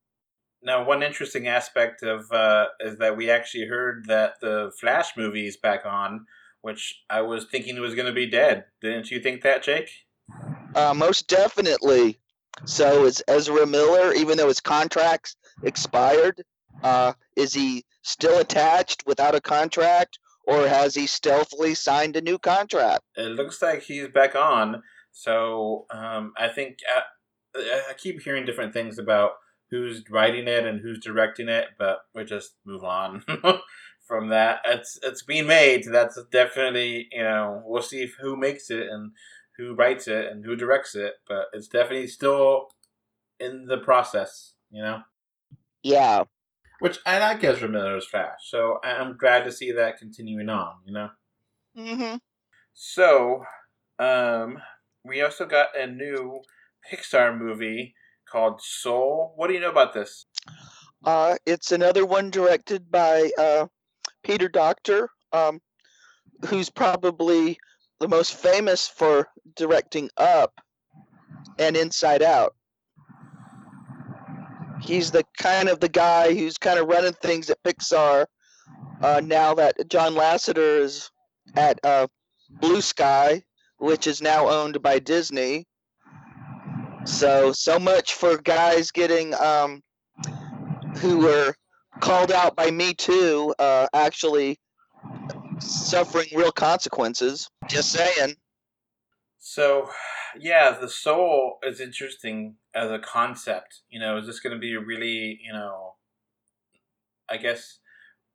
Now, 0.62 0.84
one 0.84 1.02
interesting 1.02 1.48
aspect 1.48 2.02
of 2.02 2.30
uh, 2.32 2.66
is 2.80 2.98
that 2.98 3.16
we 3.16 3.30
actually 3.30 3.66
heard 3.66 4.06
that 4.06 4.40
the 4.40 4.72
Flash 4.80 5.16
movie 5.16 5.46
is 5.46 5.56
back 5.56 5.86
on, 5.86 6.26
which 6.62 7.02
I 7.08 7.22
was 7.22 7.46
thinking 7.50 7.80
was 7.80 7.94
going 7.94 8.06
to 8.06 8.12
be 8.12 8.28
dead. 8.28 8.64
Didn't 8.80 9.10
you 9.10 9.20
think 9.20 9.42
that, 9.42 9.62
Jake? 9.62 9.90
Uh, 10.74 10.94
most 10.94 11.28
definitely. 11.28 12.20
So 12.64 13.04
is 13.04 13.22
Ezra 13.26 13.66
Miller, 13.66 14.12
even 14.12 14.36
though 14.36 14.48
his 14.48 14.60
contract's 14.60 15.36
expired, 15.62 16.42
uh, 16.82 17.12
is 17.36 17.54
he 17.54 17.84
still 18.02 18.38
attached 18.38 19.04
without 19.06 19.34
a 19.34 19.40
contract, 19.40 20.18
or 20.46 20.66
has 20.68 20.94
he 20.94 21.06
stealthily 21.06 21.74
signed 21.74 22.16
a 22.16 22.20
new 22.20 22.38
contract? 22.38 23.02
It 23.16 23.30
looks 23.30 23.60
like 23.62 23.82
he's 23.82 24.08
back 24.08 24.34
on. 24.34 24.82
So 25.12 25.86
um, 25.90 26.32
I 26.38 26.48
think 26.48 26.78
uh, 26.94 27.60
I 27.88 27.94
keep 27.96 28.22
hearing 28.22 28.46
different 28.46 28.72
things 28.72 28.98
about 28.98 29.32
who's 29.70 30.02
writing 30.10 30.48
it 30.48 30.66
and 30.66 30.80
who's 30.80 31.00
directing 31.00 31.48
it, 31.48 31.68
but 31.78 32.00
we 32.14 32.24
just 32.24 32.54
move 32.64 32.84
on 32.84 33.24
from 34.10 34.28
that. 34.28 34.58
It's 34.66 34.98
it's 35.04 35.22
being 35.22 35.46
made. 35.46 35.84
That's 35.84 36.18
definitely 36.32 37.06
you 37.12 37.22
know 37.22 37.62
we'll 37.64 37.80
see 37.80 38.02
if, 38.02 38.16
who 38.20 38.36
makes 38.36 38.68
it 38.68 38.88
and 38.88 39.12
who 39.56 39.76
writes 39.76 40.08
it 40.08 40.26
and 40.26 40.44
who 40.44 40.56
directs 40.56 40.96
it, 40.96 41.14
but 41.28 41.44
it's 41.52 41.68
definitely 41.68 42.08
still 42.08 42.70
in 43.38 43.66
the 43.66 43.78
process. 43.78 44.54
You 44.72 44.82
know. 44.82 45.02
Yeah. 45.84 46.24
Which 46.80 46.98
I 47.06 47.20
like 47.20 47.44
Ezra 47.44 47.68
Miller's 47.68 48.06
Flash, 48.06 48.40
so 48.40 48.80
I'm 48.82 49.16
glad 49.16 49.44
to 49.44 49.52
see 49.52 49.70
that 49.70 49.98
continuing 49.98 50.48
on. 50.48 50.74
You 50.84 50.92
know. 50.92 51.08
Mm-hmm. 51.78 52.16
So, 52.72 53.44
um, 54.00 54.58
we 55.04 55.22
also 55.22 55.46
got 55.46 55.78
a 55.78 55.86
new 55.86 56.40
Pixar 56.90 57.38
movie 57.38 57.94
called 58.28 58.60
Soul. 58.60 59.34
What 59.36 59.48
do 59.48 59.54
you 59.54 59.60
know 59.60 59.70
about 59.70 59.94
this? 59.94 60.26
Uh, 61.04 61.36
it's 61.46 61.70
another 61.70 62.04
one 62.04 62.30
directed 62.30 62.90
by 62.90 63.30
uh, 63.38 63.66
Peter 64.22 64.48
Docter, 64.48 65.08
um, 65.32 65.60
who's 66.46 66.70
probably 66.70 67.58
the 68.00 68.08
most 68.08 68.34
famous 68.34 68.88
for 68.88 69.28
directing 69.56 70.10
Up 70.16 70.52
and 71.58 71.76
Inside 71.76 72.22
Out. 72.22 72.54
He's 74.80 75.10
the 75.10 75.24
kind 75.36 75.68
of 75.68 75.80
the 75.80 75.88
guy 75.88 76.34
who's 76.34 76.56
kind 76.56 76.78
of 76.78 76.88
running 76.88 77.12
things 77.12 77.50
at 77.50 77.62
Pixar 77.62 78.26
uh, 79.02 79.20
now 79.22 79.54
that 79.54 79.88
John 79.88 80.14
Lasseter 80.14 80.80
is 80.80 81.10
at 81.54 81.78
uh, 81.84 82.06
Blue 82.50 82.80
Sky, 82.80 83.42
which 83.78 84.06
is 84.06 84.22
now 84.22 84.48
owned 84.48 84.82
by 84.82 84.98
Disney. 84.98 85.66
So 87.04 87.52
so 87.52 87.78
much 87.78 88.14
for 88.14 88.36
guys 88.38 88.90
getting 88.90 89.34
um, 89.34 89.82
who 90.96 91.18
were 91.18 91.54
called 92.00 92.32
out 92.32 92.56
by 92.56 92.70
Me 92.70 92.94
Too, 92.94 93.54
uh, 93.58 93.86
actually 93.92 94.58
suffering 95.58 96.28
real 96.34 96.52
consequences. 96.52 97.48
Just 97.68 97.92
saying. 97.92 98.34
So, 99.38 99.90
yeah, 100.38 100.76
the 100.80 100.88
soul 100.88 101.58
is 101.62 101.80
interesting 101.80 102.56
as 102.74 102.90
a 102.90 102.98
concept. 102.98 103.80
You 103.88 104.00
know, 104.00 104.18
is 104.18 104.26
this 104.26 104.40
going 104.40 104.54
to 104.54 104.60
be 104.60 104.74
a 104.74 104.80
really, 104.80 105.40
you 105.44 105.52
know, 105.52 105.94
I 107.28 107.36
guess, 107.36 107.78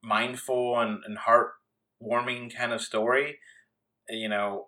mindful 0.04 0.80
and, 0.80 1.00
and 1.06 1.18
heartwarming 1.18 2.56
kind 2.56 2.72
of 2.74 2.82
story? 2.82 3.40
You 4.10 4.30
know, 4.30 4.68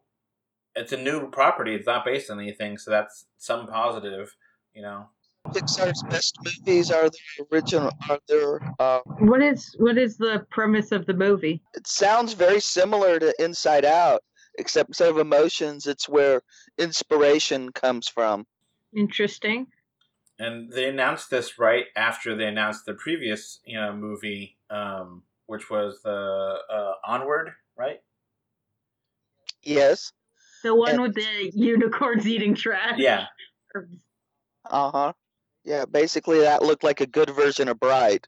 it's 0.76 0.92
a 0.92 0.98
new 0.98 1.30
property. 1.30 1.76
It's 1.76 1.88
not 1.88 2.06
based 2.06 2.30
on 2.30 2.40
anything, 2.40 2.78
so 2.78 2.92
that's 2.92 3.26
some 3.38 3.68
positive. 3.68 4.36
You 4.74 4.84
know, 4.84 5.10
Pixar's 5.54 6.04
best 6.10 6.38
movies 6.44 6.92
are 6.92 7.10
the 7.10 7.46
original. 7.52 7.92
Are 8.10 8.20
their, 8.28 8.60
uh, 8.80 9.00
What 9.20 9.42
is 9.42 9.76
what 9.80 9.98
is 9.98 10.18
the 10.18 10.46
premise 10.52 10.92
of 10.92 11.06
the 11.06 11.14
movie? 11.14 11.62
it 11.76 11.88
sounds 11.88 12.34
very 12.34 12.60
similar 12.60 13.20
to 13.20 13.34
Inside 13.44 13.86
Out, 13.86 14.22
except 14.58 14.90
instead 14.90 15.10
of 15.10 15.18
emotions, 15.18 15.88
it's 15.88 16.08
where 16.10 16.42
inspiration 16.78 17.72
comes 17.72 18.08
from. 18.08 18.46
Interesting. 18.96 19.68
and 20.40 20.72
they 20.72 20.88
announced 20.88 21.30
this 21.32 21.58
right 21.58 21.86
after 21.96 22.36
they 22.36 22.46
announced 22.46 22.86
the 22.86 22.94
previous, 22.94 23.60
you 23.66 23.76
know, 23.80 23.92
movie, 23.96 24.56
um, 24.70 25.24
which 25.48 25.70
was 25.70 26.00
the 26.04 26.60
uh, 26.70 26.94
Onward, 27.06 27.50
right? 27.76 28.00
Yes. 29.64 30.14
The 30.64 30.76
one 30.76 30.92
And- 30.92 31.02
with 31.02 31.16
the 31.16 31.52
unicorns 31.56 32.28
eating 32.28 32.54
trash. 32.56 32.98
Yeah, 33.00 33.26
Uh 34.70 34.92
huh. 34.92 35.14
Yeah, 35.68 35.84
basically 35.84 36.40
that 36.40 36.62
looked 36.64 36.86
like 36.86 37.02
a 37.02 37.06
good 37.06 37.30
version 37.32 37.68
of 37.68 37.78
Bride. 37.78 38.26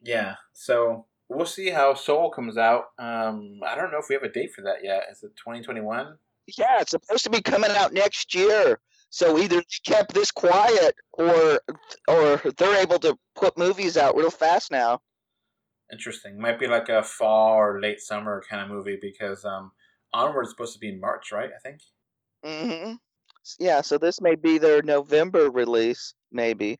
yeah. 0.00 0.36
So 0.52 1.06
we'll 1.28 1.44
see 1.44 1.70
how 1.70 1.94
Soul 1.94 2.30
comes 2.30 2.56
out. 2.56 2.84
Um, 3.00 3.58
I 3.66 3.74
don't 3.74 3.90
know 3.90 3.98
if 3.98 4.06
we 4.08 4.14
have 4.14 4.22
a 4.22 4.28
date 4.28 4.52
for 4.54 4.62
that 4.62 4.84
yet. 4.84 5.06
Is 5.10 5.24
it 5.24 5.32
2021? 5.36 6.16
Yeah, 6.56 6.80
it's 6.80 6.92
supposed 6.92 7.24
to 7.24 7.30
be 7.30 7.42
coming 7.42 7.72
out 7.72 7.92
next 7.92 8.32
year. 8.32 8.78
So 9.10 9.38
either 9.38 9.56
they 9.56 9.92
kept 9.92 10.14
this 10.14 10.30
quiet, 10.30 10.94
or 11.14 11.60
or 12.06 12.40
they're 12.56 12.80
able 12.80 13.00
to 13.00 13.16
put 13.34 13.58
movies 13.58 13.96
out 13.96 14.16
real 14.16 14.30
fast 14.30 14.70
now. 14.70 15.00
Interesting. 15.90 16.38
Might 16.38 16.60
be 16.60 16.68
like 16.68 16.88
a 16.90 17.02
fall 17.02 17.54
or 17.54 17.80
late 17.80 18.00
summer 18.00 18.42
kind 18.48 18.62
of 18.62 18.68
movie 18.68 18.98
because 19.00 19.44
um, 19.44 19.72
Onward 20.12 20.44
is 20.44 20.50
supposed 20.50 20.74
to 20.74 20.78
be 20.78 20.90
in 20.90 21.00
March, 21.00 21.32
right? 21.32 21.50
I 21.54 21.58
think. 21.58 21.80
Mm-hmm. 22.44 22.92
Yeah, 23.58 23.80
so 23.80 23.98
this 23.98 24.20
may 24.20 24.34
be 24.34 24.58
their 24.58 24.82
November 24.82 25.50
release, 25.50 26.12
maybe. 26.32 26.78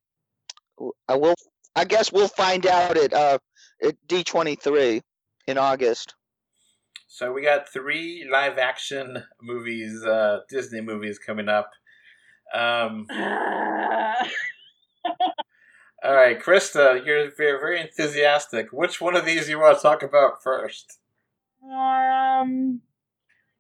I 1.09 1.17
will. 1.17 1.35
I 1.75 1.85
guess 1.85 2.13
we'll 2.13 2.29
find 2.29 2.67
out 2.67 2.97
at 2.97 3.13
uh 3.13 3.39
at 3.83 3.95
D 4.07 4.25
twenty 4.25 4.55
three 4.55 5.03
in 5.47 5.59
August. 5.59 6.15
So 7.07 7.33
we 7.33 7.43
got 7.43 7.69
three 7.69 8.29
live 8.31 8.59
action 8.59 9.25
movies, 9.43 10.05
uh, 10.05 10.41
Disney 10.49 10.83
movies 10.83 11.19
coming 11.19 11.49
up. 11.49 11.71
Um, 12.55 13.07
all 13.11 14.15
right, 16.05 16.41
Krista, 16.41 17.05
you're 17.05 17.31
very, 17.35 17.59
very 17.59 17.81
enthusiastic. 17.81 18.73
Which 18.73 19.01
one 19.01 19.17
of 19.17 19.25
these 19.25 19.49
you 19.49 19.59
want 19.59 19.79
to 19.79 19.83
talk 19.83 20.03
about 20.03 20.43
first? 20.43 20.99
um, 21.65 22.81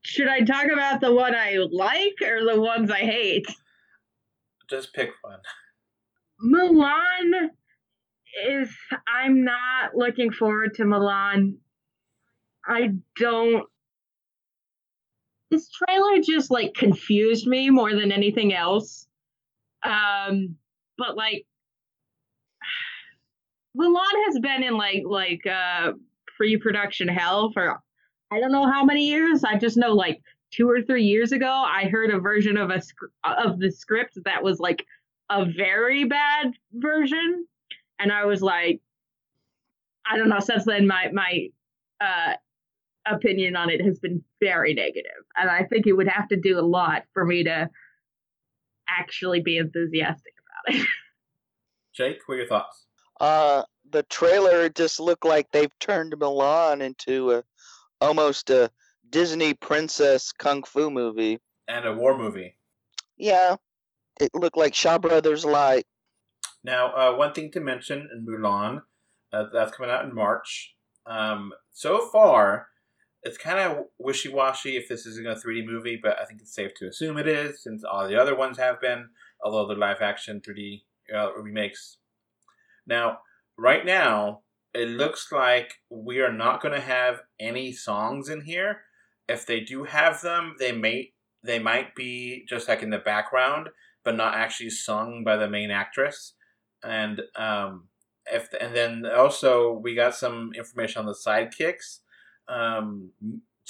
should 0.03 0.29
I 0.29 0.41
talk 0.41 0.67
about 0.73 1.01
the 1.01 1.13
one 1.13 1.35
I 1.35 1.57
like 1.71 2.21
or 2.23 2.45
the 2.45 2.61
ones 2.61 2.91
I 2.91 2.99
hate? 2.99 3.47
Just 4.71 4.95
pick 4.95 5.11
one. 5.23 5.41
Mulan 6.45 7.51
is. 8.47 8.71
I'm 9.07 9.45
not 9.45 9.95
looking 9.95 10.33
forward 10.33 10.75
to 10.75 10.85
Mulan. 10.85 11.57
I 12.67 12.91
don't. 13.17 13.67
This 15.51 15.69
trailer 15.71 16.21
just 16.23 16.51
like 16.51 16.75
confused 16.75 17.47
me 17.47 17.71
more 17.71 17.95
than 17.95 18.13
anything 18.13 18.55
else. 18.55 19.07
Um, 19.83 20.57
but 20.99 21.17
like, 21.17 21.47
Mulan 23.77 24.27
has 24.27 24.39
been 24.41 24.63
in 24.63 24.77
like 24.77 25.03
like 25.07 25.47
uh 25.47 25.93
pre-production 26.37 27.09
hell 27.09 27.51
for 27.53 27.81
I 28.31 28.41
don't 28.41 28.53
know 28.53 28.71
how 28.71 28.85
many 28.85 29.09
years. 29.09 29.43
I 29.45 29.59
just 29.59 29.77
know 29.77 29.95
like 29.95 30.21
two 30.53 30.69
or 30.69 30.83
three 30.83 31.05
years 31.05 31.33
ago, 31.33 31.51
I 31.51 31.85
heard 31.85 32.11
a 32.11 32.21
version 32.21 32.57
of 32.57 32.71
a 32.71 32.81
of 33.25 33.59
the 33.59 33.71
script 33.71 34.19
that 34.25 34.43
was 34.43 34.59
like 34.61 34.85
a 35.31 35.45
very 35.45 36.05
bad 36.05 36.53
version, 36.73 37.47
and 37.99 38.13
I 38.13 38.25
was 38.25 38.43
like, 38.43 38.81
I 40.11 40.17
don't 40.17 40.29
know. 40.29 40.41
Since 40.41 40.65
then, 40.65 40.87
my 40.87 41.11
my 41.13 41.49
uh, 42.01 42.35
opinion 43.07 43.57
on 43.57 43.71
it 43.71 43.85
has 43.85 43.99
been 43.99 44.23
very 44.41 44.75
negative, 44.75 45.25
and 45.37 45.51
I 45.51 45.65
think 45.65 45.87
it 45.87 45.93
would 45.93 46.09
have 46.09 46.29
to 46.29 46.37
do 46.37 46.59
a 46.59 46.63
lot 46.63 47.03
for 47.13 47.25
me 47.25 47.45
to 47.45 47.69
actually 48.89 49.41
be 49.41 49.59
enthusiastic 49.59 50.33
about 50.67 50.81
it. 50.81 50.87
Jake, 51.95 52.19
what 52.27 52.35
are 52.35 52.39
your 52.39 52.47
thoughts? 52.47 52.87
Uh, 53.21 53.63
the 53.91 54.05
trailer 54.05 54.69
just 54.69 55.01
looked 55.01 55.25
like 55.25 55.51
they've 55.51 55.77
turned 55.79 56.15
Mulan 56.15 56.81
into 56.81 57.33
a 57.33 57.45
almost 58.01 58.51
a 58.51 58.71
Disney 59.11 59.55
princess 59.55 60.33
kung 60.33 60.63
fu 60.63 60.91
movie. 60.91 61.39
And 61.67 61.85
a 61.87 61.93
war 61.93 62.17
movie. 62.17 62.57
Yeah, 63.17 63.57
it 64.21 64.31
looked 64.35 64.57
like 64.57 64.75
Shaw 64.75 64.99
Brothers 64.99 65.45
light. 65.45 65.85
Now, 66.65 66.93
uh, 66.95 67.17
one 67.17 67.33
thing 67.33 67.51
to 67.53 67.61
mention 67.61 68.09
in 68.13 68.27
Mulan, 68.27 68.83
uh, 69.33 69.45
that's 69.53 69.77
coming 69.77 69.91
out 69.91 70.05
in 70.05 70.15
March. 70.15 70.75
Um, 71.07 71.53
so 71.73 72.09
far, 72.11 72.69
it's 73.23 73.39
kind 73.39 73.59
of 73.59 73.85
wishy 73.99 74.29
washy 74.29 74.77
if 74.77 74.89
this 74.89 75.07
isn't 75.07 75.27
a 75.27 75.35
3D 75.35 75.67
movie, 75.67 75.99
but 76.03 76.19
I 76.21 76.25
think 76.25 76.41
it's 76.41 76.55
safe 76.55 76.73
to 76.77 76.89
assume 76.89 77.19
it 77.19 77.27
is 77.29 77.63
since 77.63 77.85
all 77.85 78.07
the 78.09 78.21
other 78.21 78.37
ones 78.37 78.59
have 78.59 78.81
been, 78.81 79.09
although 79.43 79.67
they're 79.67 79.77
live 79.77 80.03
action 80.03 80.41
3D 80.41 80.83
uh, 81.15 81.33
remakes. 81.35 81.99
Now, 82.87 83.19
right 83.57 83.85
now, 83.85 84.41
it 84.75 84.89
looks 84.89 85.33
like 85.33 85.75
we 85.91 86.21
are 86.21 86.33
not 86.33 86.61
going 86.61 86.75
to 86.75 86.81
have 86.81 87.23
any 87.41 87.73
songs 87.73 88.29
in 88.29 88.43
here. 88.43 88.83
If 89.29 89.47
they 89.47 89.61
do 89.61 89.85
have 89.85 90.21
them, 90.23 90.57
they 90.59 90.73
may 90.73 91.13
they 91.45 91.59
might 91.59 91.95
be 91.95 92.45
just 92.49 92.69
like 92.69 92.83
in 92.83 92.91
the 92.91 92.99
background, 92.99 93.69
but 94.09 94.17
not 94.17 94.35
actually 94.35 94.71
sung 94.71 95.23
by 95.23 95.37
the 95.37 95.51
main 95.51 95.71
actress. 95.71 96.33
And 96.83 97.21
um, 97.37 97.89
if 98.25 98.49
and 98.59 98.75
then 98.75 99.05
also 99.05 99.73
we 99.73 99.95
got 99.95 100.15
some 100.15 100.53
information 100.57 101.01
on 101.01 101.05
the 101.05 101.13
sidekicks. 101.13 101.99
Um, 102.49 103.11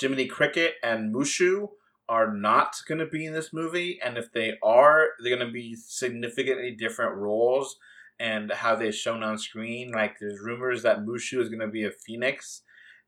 Jiminy 0.00 0.26
Cricket 0.26 0.74
and 0.80 1.12
Mushu 1.12 1.70
are 2.08 2.32
not 2.32 2.76
going 2.86 3.00
to 3.00 3.06
be 3.06 3.26
in 3.26 3.32
this 3.32 3.52
movie, 3.52 3.98
and 4.00 4.16
if 4.16 4.30
they 4.30 4.52
are, 4.62 5.08
they're 5.20 5.34
going 5.34 5.44
to 5.44 5.52
be 5.52 5.74
significantly 5.74 6.70
different 6.70 7.16
roles 7.16 7.76
and 8.20 8.52
how 8.52 8.76
they're 8.76 8.92
shown 8.92 9.24
on 9.24 9.38
screen. 9.38 9.90
Like 9.90 10.20
there's 10.20 10.38
rumors 10.38 10.84
that 10.84 11.00
Mushu 11.00 11.40
is 11.40 11.48
going 11.48 11.66
to 11.66 11.66
be 11.66 11.84
a 11.84 11.90
phoenix, 11.90 12.62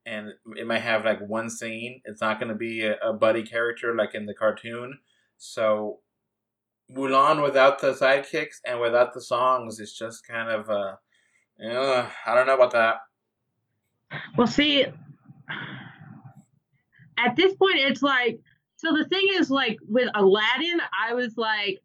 and 0.04 0.32
it 0.56 0.66
might 0.66 0.80
have 0.80 1.04
like 1.04 1.20
one 1.20 1.48
scene. 1.48 2.02
It's 2.06 2.20
not 2.20 2.40
going 2.40 2.50
to 2.50 2.58
be 2.58 2.82
a, 2.82 2.96
a 2.96 3.12
buddy 3.12 3.44
character 3.44 3.94
like 3.94 4.16
in 4.16 4.26
the 4.26 4.34
cartoon. 4.34 4.98
So 5.38 6.00
Mulan 6.94 7.42
without 7.42 7.80
the 7.80 7.92
sidekicks 7.92 8.56
and 8.66 8.80
without 8.80 9.14
the 9.14 9.20
songs 9.20 9.78
is 9.78 9.94
just 9.94 10.26
kind 10.26 10.50
of 10.50 10.68
uh, 10.68 10.96
I 12.26 12.34
don't 12.34 12.46
know 12.46 12.54
about 12.54 12.72
that. 12.72 12.96
Well, 14.36 14.46
see, 14.46 14.86
at 17.18 17.36
this 17.36 17.54
point, 17.54 17.76
it's 17.76 18.02
like 18.02 18.40
so. 18.76 18.96
The 18.96 19.04
thing 19.04 19.26
is, 19.34 19.50
like 19.50 19.78
with 19.88 20.08
Aladdin, 20.14 20.80
I 21.06 21.14
was 21.14 21.36
like, 21.36 21.80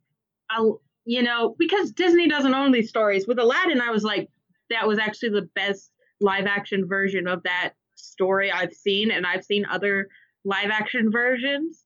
I, 0.49 0.67
you 1.05 1.23
know, 1.23 1.55
because 1.59 1.91
Disney 1.91 2.27
doesn't 2.27 2.53
own 2.53 2.71
these 2.71 2.89
stories. 2.89 3.27
With 3.27 3.39
Aladdin, 3.39 3.81
I 3.81 3.91
was 3.91 4.03
like, 4.03 4.29
that 4.69 4.87
was 4.87 4.97
actually 4.97 5.29
the 5.29 5.49
best 5.55 5.91
live 6.21 6.45
action 6.45 6.87
version 6.87 7.27
of 7.27 7.43
that 7.43 7.73
story 7.95 8.51
I've 8.51 8.73
seen, 8.73 9.11
and 9.11 9.25
I've 9.25 9.43
seen 9.43 9.65
other 9.69 10.07
live 10.45 10.69
action 10.71 11.11
versions. 11.11 11.83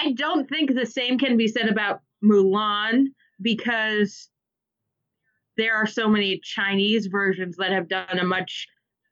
I 0.00 0.12
don't 0.12 0.48
think 0.48 0.74
the 0.74 0.86
same 0.86 1.18
can 1.18 1.36
be 1.36 1.48
said 1.48 1.68
about 1.68 2.02
Mulan 2.22 3.06
because 3.40 4.28
there 5.56 5.74
are 5.74 5.86
so 5.86 6.08
many 6.08 6.40
Chinese 6.42 7.06
versions 7.06 7.56
that 7.56 7.72
have 7.72 7.88
done 7.88 8.18
a 8.18 8.24
much 8.24 8.66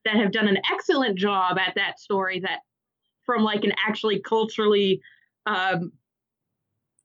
that 0.05 0.15
have 0.17 0.31
done 0.33 0.49
an 0.49 0.59
excellent 0.73 1.19
job 1.19 1.59
at 1.59 1.75
that 1.75 1.99
story 1.99 2.41
that 2.41 2.61
from 3.25 3.43
like 3.43 3.65
an 3.65 3.73
actually 3.87 4.21
culturally 4.21 5.01
um 5.47 5.93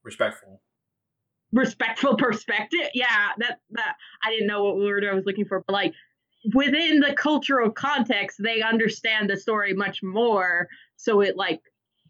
respectful. 0.04 0.62
respectful 1.52 2.16
perspective. 2.18 2.90
Yeah 2.94 3.30
that 3.40 3.60
that 3.72 3.96
i 4.24 4.30
didn't 4.30 4.48
know 4.48 4.64
what 4.64 4.78
word 4.78 5.06
i 5.06 5.14
was 5.14 5.26
looking 5.26 5.46
for 5.46 5.64
but 5.66 5.74
like 5.74 5.94
within 6.54 7.00
the 7.00 7.14
cultural 7.14 7.70
context 7.70 8.40
they 8.42 8.62
understand 8.62 9.30
the 9.30 9.38
story 9.38 9.74
much 9.74 10.02
more. 10.02 10.68
So 10.98 11.22
it 11.22 11.36
like 11.36 11.62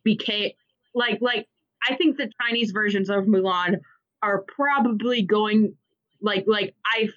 became 0.04 0.52
like 0.94 1.20
like 1.22 1.48
i 1.90 1.96
think 1.96 2.18
the 2.18 2.32
chinese 2.42 2.72
versions 2.72 3.10
of 3.10 3.26
mulan 3.26 3.76
are 4.22 4.44
probably 4.48 5.22
going 5.22 5.74
like 6.22 6.44
like 6.48 6.76
i 6.86 7.08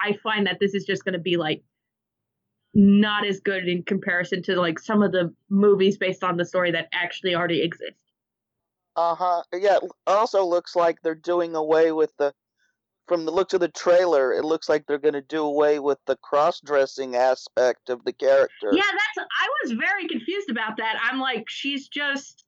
i 0.00 0.16
find 0.22 0.46
that 0.46 0.58
this 0.60 0.74
is 0.74 0.84
just 0.84 1.04
going 1.04 1.14
to 1.14 1.18
be 1.18 1.36
like 1.36 1.62
not 2.74 3.26
as 3.26 3.40
good 3.40 3.68
in 3.68 3.82
comparison 3.82 4.42
to 4.44 4.56
like 4.56 4.78
some 4.78 5.02
of 5.02 5.12
the 5.12 5.34
movies 5.48 5.96
based 5.98 6.22
on 6.22 6.36
the 6.36 6.44
story 6.44 6.70
that 6.70 6.88
actually 6.92 7.34
already 7.34 7.62
exist. 7.62 7.96
Uh 8.96 9.14
huh. 9.14 9.42
Yeah. 9.52 9.78
It 9.82 9.90
also 10.06 10.44
looks 10.44 10.76
like 10.76 10.98
they're 11.02 11.14
doing 11.14 11.54
away 11.54 11.92
with 11.92 12.16
the. 12.18 12.32
From 13.08 13.24
the 13.24 13.32
looks 13.32 13.54
of 13.54 13.60
the 13.60 13.66
trailer, 13.66 14.32
it 14.32 14.44
looks 14.44 14.68
like 14.68 14.86
they're 14.86 14.96
going 14.96 15.14
to 15.14 15.20
do 15.20 15.42
away 15.42 15.80
with 15.80 15.98
the 16.06 16.14
cross-dressing 16.18 17.16
aspect 17.16 17.90
of 17.90 18.04
the 18.04 18.12
character. 18.12 18.70
Yeah, 18.70 18.82
that's. 18.84 19.28
I 19.40 19.48
was 19.64 19.72
very 19.72 20.06
confused 20.06 20.48
about 20.48 20.76
that. 20.76 20.96
I'm 21.02 21.18
like, 21.18 21.46
she's 21.48 21.88
just 21.88 22.44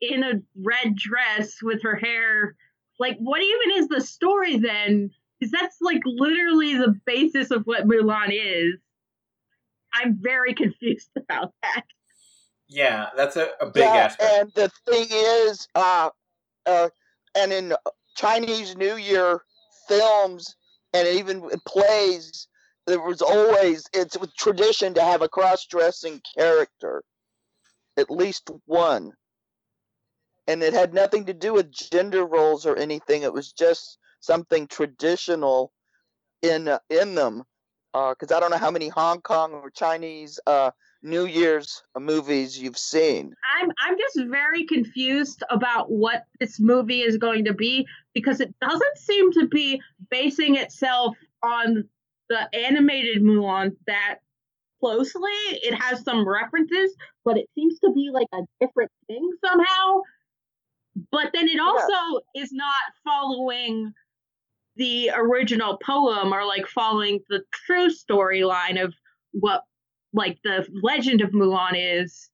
in 0.00 0.22
a 0.22 0.40
red 0.56 0.96
dress 0.96 1.62
with 1.62 1.82
her 1.82 1.96
hair. 1.96 2.56
Like, 2.98 3.16
what 3.18 3.42
even 3.42 3.82
is 3.82 3.88
the 3.88 4.00
story 4.00 4.58
then? 4.58 5.10
Because 5.38 5.52
that's 5.52 5.80
like 5.80 6.02
literally 6.04 6.74
the 6.74 6.98
basis 7.06 7.50
of 7.50 7.64
what 7.64 7.86
Mulan 7.86 8.30
is. 8.30 8.74
I'm 9.94 10.18
very 10.20 10.54
confused 10.54 11.10
about 11.16 11.52
that. 11.62 11.84
Yeah, 12.68 13.08
that's 13.16 13.36
a, 13.36 13.50
a 13.60 13.66
big 13.66 13.84
yeah, 13.84 13.94
aspect. 13.94 14.32
And 14.32 14.52
the 14.54 14.70
thing 14.86 15.06
is, 15.10 15.68
uh, 15.74 16.10
uh, 16.66 16.90
and 17.34 17.52
in 17.52 17.74
Chinese 18.14 18.76
New 18.76 18.96
Year 18.96 19.42
films 19.88 20.54
and 20.92 21.08
even 21.08 21.48
plays, 21.66 22.46
there 22.86 23.00
was 23.00 23.22
always 23.22 23.86
it's 23.94 24.16
a 24.16 24.26
tradition 24.38 24.92
to 24.94 25.02
have 25.02 25.22
a 25.22 25.28
cross-dressing 25.28 26.20
character, 26.36 27.02
at 27.96 28.10
least 28.10 28.50
one. 28.66 29.12
And 30.48 30.62
it 30.62 30.72
had 30.72 30.94
nothing 30.94 31.26
to 31.26 31.34
do 31.34 31.52
with 31.52 31.70
gender 31.70 32.24
roles 32.24 32.66
or 32.66 32.74
anything. 32.76 33.22
It 33.22 33.32
was 33.32 33.52
just 33.52 33.98
something 34.20 34.66
traditional 34.66 35.72
in 36.42 36.68
uh, 36.68 36.78
in 36.90 37.14
them 37.14 37.44
because 37.92 38.32
uh, 38.32 38.36
I 38.36 38.40
don't 38.40 38.50
know 38.50 38.58
how 38.58 38.70
many 38.70 38.88
Hong 38.88 39.20
Kong 39.20 39.52
or 39.52 39.70
Chinese 39.70 40.40
uh, 40.46 40.70
New 41.02 41.26
Year's 41.26 41.82
movies 41.98 42.58
you've 42.58 42.78
seen. 42.78 43.34
I'm 43.60 43.70
I'm 43.84 43.96
just 43.98 44.28
very 44.28 44.64
confused 44.64 45.42
about 45.50 45.90
what 45.90 46.24
this 46.40 46.58
movie 46.58 47.02
is 47.02 47.16
going 47.16 47.44
to 47.44 47.54
be 47.54 47.86
because 48.14 48.40
it 48.40 48.54
doesn't 48.60 48.98
seem 48.98 49.32
to 49.32 49.48
be 49.48 49.80
basing 50.10 50.56
itself 50.56 51.16
on 51.42 51.84
the 52.28 52.54
animated 52.54 53.22
Mulan 53.22 53.76
that 53.86 54.18
closely. 54.80 55.30
It 55.50 55.74
has 55.74 56.02
some 56.02 56.28
references, 56.28 56.94
but 57.24 57.36
it 57.36 57.48
seems 57.54 57.78
to 57.80 57.92
be 57.92 58.10
like 58.12 58.28
a 58.32 58.42
different 58.60 58.90
thing 59.06 59.30
somehow. 59.44 60.02
But 61.10 61.30
then 61.32 61.48
it 61.48 61.60
also 61.60 62.22
yeah. 62.34 62.42
is 62.42 62.52
not 62.52 62.74
following 63.04 63.92
the 64.76 65.10
original 65.16 65.78
poem 65.84 66.32
or 66.32 66.44
like 66.44 66.66
following 66.66 67.20
the 67.28 67.42
true 67.66 67.90
storyline 67.90 68.82
of 68.82 68.94
what 69.32 69.62
like 70.12 70.38
the 70.44 70.66
legend 70.82 71.20
of 71.20 71.30
Mulan 71.30 71.72
is. 71.74 72.30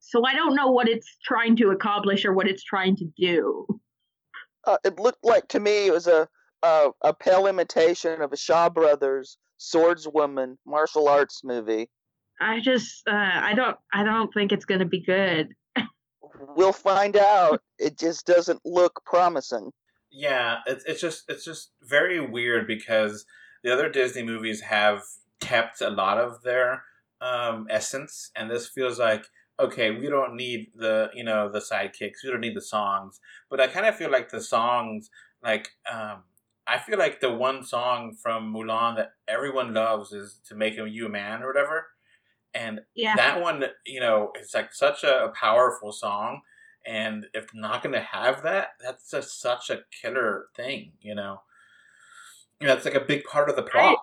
So 0.00 0.24
I 0.24 0.34
don't 0.34 0.54
know 0.54 0.70
what 0.70 0.88
it's 0.88 1.18
trying 1.24 1.56
to 1.56 1.70
accomplish 1.70 2.24
or 2.24 2.32
what 2.32 2.48
it's 2.48 2.62
trying 2.62 2.96
to 2.96 3.04
do. 3.16 3.66
Uh, 4.64 4.78
it 4.84 4.98
looked 4.98 5.24
like 5.24 5.48
to 5.48 5.60
me 5.60 5.86
it 5.86 5.92
was 5.92 6.06
a, 6.06 6.28
a 6.62 6.90
a 7.02 7.14
pale 7.14 7.46
imitation 7.46 8.20
of 8.20 8.32
a 8.32 8.36
Shaw 8.36 8.68
Brothers 8.68 9.38
swordswoman 9.58 10.56
martial 10.66 11.08
arts 11.08 11.42
movie. 11.44 11.88
I 12.40 12.60
just 12.60 13.06
uh, 13.08 13.12
I 13.14 13.54
don't 13.54 13.76
I 13.92 14.04
don't 14.04 14.32
think 14.32 14.52
it's 14.52 14.64
going 14.64 14.80
to 14.80 14.86
be 14.86 15.00
good. 15.00 15.54
We'll 16.56 16.72
find 16.72 17.16
out. 17.16 17.62
It 17.78 17.98
just 17.98 18.26
doesn't 18.26 18.60
look 18.64 19.02
promising. 19.04 19.70
Yeah, 20.10 20.58
it's 20.66 20.84
it's 20.84 21.00
just 21.00 21.24
it's 21.28 21.44
just 21.44 21.72
very 21.82 22.20
weird 22.20 22.66
because 22.66 23.24
the 23.62 23.72
other 23.72 23.88
Disney 23.90 24.22
movies 24.22 24.62
have 24.62 25.02
kept 25.40 25.80
a 25.80 25.90
lot 25.90 26.18
of 26.18 26.42
their 26.42 26.84
um, 27.20 27.66
essence, 27.70 28.30
and 28.34 28.50
this 28.50 28.68
feels 28.68 28.98
like 28.98 29.26
okay, 29.60 29.90
we 29.90 30.08
don't 30.08 30.36
need 30.36 30.68
the 30.74 31.10
you 31.14 31.24
know 31.24 31.50
the 31.50 31.60
sidekicks, 31.60 32.24
we 32.24 32.30
don't 32.30 32.40
need 32.40 32.56
the 32.56 32.62
songs, 32.62 33.20
but 33.50 33.60
I 33.60 33.66
kind 33.66 33.86
of 33.86 33.96
feel 33.96 34.10
like 34.10 34.30
the 34.30 34.40
songs 34.40 35.10
like 35.42 35.70
um, 35.90 36.22
I 36.66 36.78
feel 36.78 36.98
like 36.98 37.20
the 37.20 37.32
one 37.32 37.64
song 37.64 38.16
from 38.22 38.52
Mulan 38.52 38.96
that 38.96 39.12
everyone 39.26 39.74
loves 39.74 40.12
is 40.12 40.40
"To 40.48 40.54
Make 40.54 40.76
You 40.76 41.06
a 41.06 41.08
Man" 41.08 41.42
or 41.42 41.48
whatever, 41.48 41.88
and 42.58 42.80
yeah. 42.94 43.14
that 43.16 43.40
one 43.40 43.64
you 43.86 44.00
know 44.00 44.32
it's 44.34 44.54
like 44.54 44.72
such 44.72 45.04
a, 45.04 45.32
powerful 45.34 45.92
song 45.92 46.40
and 46.88 47.26
if 47.34 47.46
not 47.54 47.82
going 47.82 47.92
to 47.92 48.00
have 48.00 48.42
that, 48.44 48.68
that's 48.82 49.10
just 49.10 49.40
such 49.40 49.68
a 49.68 49.80
killer 50.00 50.46
thing, 50.56 50.92
you 51.00 51.14
know. 51.14 51.42
You 52.60 52.66
know, 52.66 52.74
it's 52.74 52.86
like 52.86 52.94
a 52.94 53.00
big 53.00 53.24
part 53.24 53.50
of 53.50 53.56
the 53.56 53.62
plot. 53.62 53.98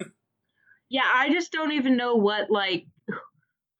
I, 0.00 0.06
yeah, 0.88 1.08
I 1.12 1.30
just 1.30 1.52
don't 1.52 1.72
even 1.72 1.96
know 1.96 2.16
what 2.16 2.50
like. 2.50 2.86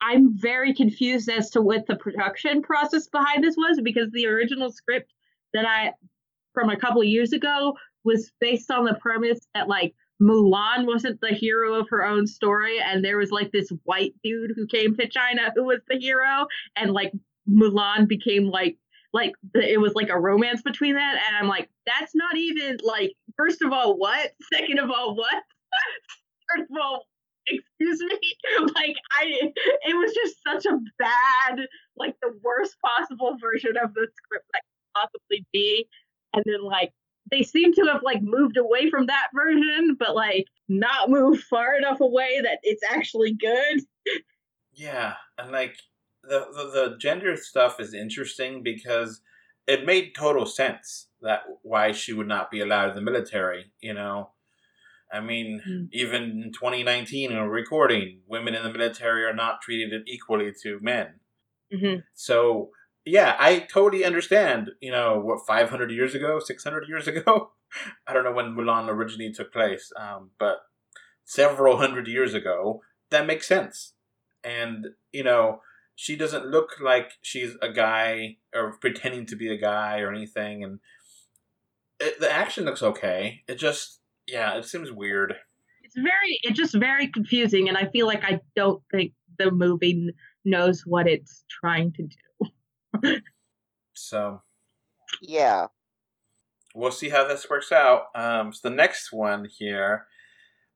I'm 0.02 0.36
very 0.36 0.74
confused 0.74 1.30
as 1.30 1.48
to 1.50 1.62
what 1.62 1.86
the 1.86 1.96
production 1.96 2.60
process 2.60 3.08
behind 3.08 3.42
this 3.42 3.56
was 3.56 3.80
because 3.82 4.10
the 4.10 4.26
original 4.26 4.70
script 4.70 5.10
that 5.54 5.64
I 5.64 5.92
from 6.52 6.68
a 6.68 6.76
couple 6.76 7.02
years 7.02 7.32
ago 7.32 7.74
was 8.04 8.30
based 8.38 8.70
on 8.70 8.84
the 8.84 8.94
premise 9.00 9.40
that 9.54 9.68
like 9.68 9.94
Mulan 10.22 10.86
wasn't 10.86 11.20
the 11.20 11.34
hero 11.34 11.74
of 11.74 11.88
her 11.90 12.04
own 12.04 12.26
story, 12.26 12.78
and 12.80 13.04
there 13.04 13.18
was 13.18 13.30
like 13.30 13.50
this 13.52 13.70
white 13.84 14.14
dude 14.22 14.52
who 14.54 14.66
came 14.66 14.96
to 14.96 15.08
China 15.08 15.52
who 15.54 15.64
was 15.64 15.80
the 15.88 15.98
hero, 15.98 16.46
and 16.76 16.92
like 16.92 17.12
Mulan 17.48 18.08
became 18.08 18.44
like 18.44 18.78
like 19.12 19.32
it 19.54 19.80
was 19.80 19.94
like 19.94 20.10
a 20.10 20.18
romance 20.18 20.60
between 20.60 20.96
that 20.96 21.22
and 21.26 21.36
I'm 21.36 21.48
like 21.48 21.70
that's 21.86 22.14
not 22.14 22.36
even 22.36 22.78
like 22.82 23.12
first 23.36 23.62
of 23.62 23.72
all 23.72 23.96
what? 23.96 24.32
Second 24.52 24.80
of 24.80 24.90
all 24.90 25.14
what? 25.14 25.42
Third 26.56 26.66
of 26.70 26.76
all 26.82 27.06
excuse 27.46 28.00
me? 28.00 28.18
Like 28.74 28.96
i 29.12 29.24
it 29.86 29.94
was 29.94 30.12
just 30.14 30.36
such 30.46 30.66
a 30.66 30.78
bad 30.98 31.66
like 31.96 32.14
the 32.22 32.32
worst 32.42 32.76
possible 32.84 33.36
version 33.40 33.74
of 33.82 33.94
the 33.94 34.08
script 34.16 34.46
that 34.52 34.62
could 34.62 35.00
possibly 35.00 35.46
be 35.52 35.86
and 36.32 36.42
then 36.46 36.62
like 36.62 36.92
they 37.30 37.42
seem 37.42 37.72
to 37.72 37.82
have 37.92 38.02
like 38.02 38.22
moved 38.22 38.56
away 38.56 38.90
from 38.90 39.06
that 39.06 39.28
version 39.34 39.96
but 39.98 40.14
like 40.14 40.46
not 40.68 41.10
moved 41.10 41.42
far 41.44 41.74
enough 41.76 42.00
away 42.00 42.40
that 42.42 42.58
it's 42.62 42.82
actually 42.90 43.32
good 43.32 43.80
Yeah, 44.72 45.14
and 45.38 45.52
like 45.52 45.76
the, 46.22 46.40
the 46.52 46.70
the 46.90 46.96
gender 46.98 47.36
stuff 47.36 47.80
is 47.80 47.94
interesting 47.94 48.62
because 48.62 49.20
it 49.66 49.86
made 49.86 50.14
total 50.14 50.46
sense 50.46 51.08
that 51.22 51.42
why 51.62 51.92
she 51.92 52.12
would 52.12 52.28
not 52.28 52.50
be 52.50 52.60
allowed 52.60 52.90
in 52.90 52.94
the 52.96 53.00
military. 53.00 53.72
You 53.80 53.94
know, 53.94 54.30
I 55.12 55.20
mean, 55.20 55.62
Mm. 55.66 55.88
even 55.92 56.22
in 56.42 56.52
2019, 56.52 57.30
in 57.30 57.36
a 57.36 57.48
recording, 57.48 58.22
women 58.26 58.54
in 58.54 58.62
the 58.64 58.72
military 58.72 59.24
are 59.24 59.34
not 59.34 59.62
treated 59.62 60.02
equally 60.06 60.52
to 60.62 60.78
men. 60.80 61.20
mm-hmm. 61.72 62.00
So 62.14 62.70
yeah, 63.04 63.36
I 63.38 63.60
totally 63.60 64.04
understand. 64.04 64.70
You 64.80 64.90
know, 64.92 65.18
what 65.20 65.46
500 65.46 65.90
years 65.90 66.14
ago, 66.14 66.38
600 66.38 66.88
years 66.88 67.06
ago, 67.08 67.50
I 68.06 68.12
don't 68.12 68.24
know 68.24 68.32
when 68.32 68.54
Mulan 68.54 68.88
originally 68.88 69.32
took 69.32 69.52
place, 69.52 69.92
um, 69.98 70.30
but 70.38 70.58
several 71.24 71.78
hundred 71.78 72.06
years 72.08 72.34
ago, 72.34 72.82
that 73.10 73.26
makes 73.26 73.46
sense. 73.48 73.94
And 74.42 74.88
you 75.12 75.22
know, 75.24 75.60
she 75.94 76.16
doesn't 76.16 76.46
look 76.46 76.80
like 76.80 77.12
she's 77.22 77.56
a 77.62 77.70
guy 77.72 78.36
or 78.54 78.72
pretending 78.80 79.26
to 79.26 79.36
be 79.36 79.48
a 79.52 79.58
guy 79.58 80.00
or 80.00 80.12
anything, 80.12 80.62
and 80.64 80.80
it, 82.00 82.20
the 82.20 82.30
action 82.30 82.64
looks 82.64 82.82
okay. 82.82 83.42
It 83.48 83.56
just, 83.58 84.00
yeah, 84.26 84.56
it 84.56 84.64
seems 84.64 84.90
weird. 84.92 85.34
it's 85.82 85.94
very 85.96 86.40
it's 86.42 86.58
just 86.58 86.74
very 86.74 87.08
confusing 87.08 87.68
and 87.68 87.76
i 87.76 87.86
feel 87.86 88.06
like 88.06 88.24
i 88.24 88.40
don't 88.56 88.82
think 88.90 89.12
the 89.38 89.50
movie 89.50 90.10
knows 90.44 90.82
what 90.86 91.06
it's 91.06 91.44
trying 91.60 91.92
to 91.92 92.02
do 92.02 92.16
So 93.94 94.42
Yeah. 95.22 95.66
we'll 96.74 96.90
see 96.90 97.08
how 97.10 97.26
this 97.26 97.48
works 97.48 97.70
out. 97.72 98.06
Um, 98.14 98.52
so 98.52 98.68
the 98.68 98.74
next 98.74 99.12
one 99.12 99.44
here, 99.58 100.06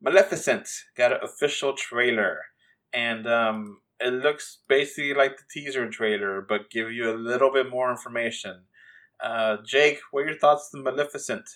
Maleficent 0.01 0.69
got 0.97 1.13
an 1.13 1.19
official 1.23 1.75
trailer, 1.75 2.41
and 2.93 3.27
um, 3.27 3.81
it 3.99 4.13
looks 4.13 4.59
basically 4.69 5.15
like 5.15 5.37
the 5.37 5.45
teaser 5.51 5.89
trailer, 5.91 6.41
but 6.41 6.71
give 6.71 6.93
you 6.93 7.11
a 7.11 7.17
little 7.17 7.53
bit 7.53 7.69
more 7.69 7.91
information. 7.91 8.63
Uh, 9.21 9.57
Jake, 9.67 9.99
what 10.13 10.21
are 10.23 10.29
your 10.29 10.39
thoughts 10.39 10.71
on 10.75 10.85
Maleficent? 10.85 11.49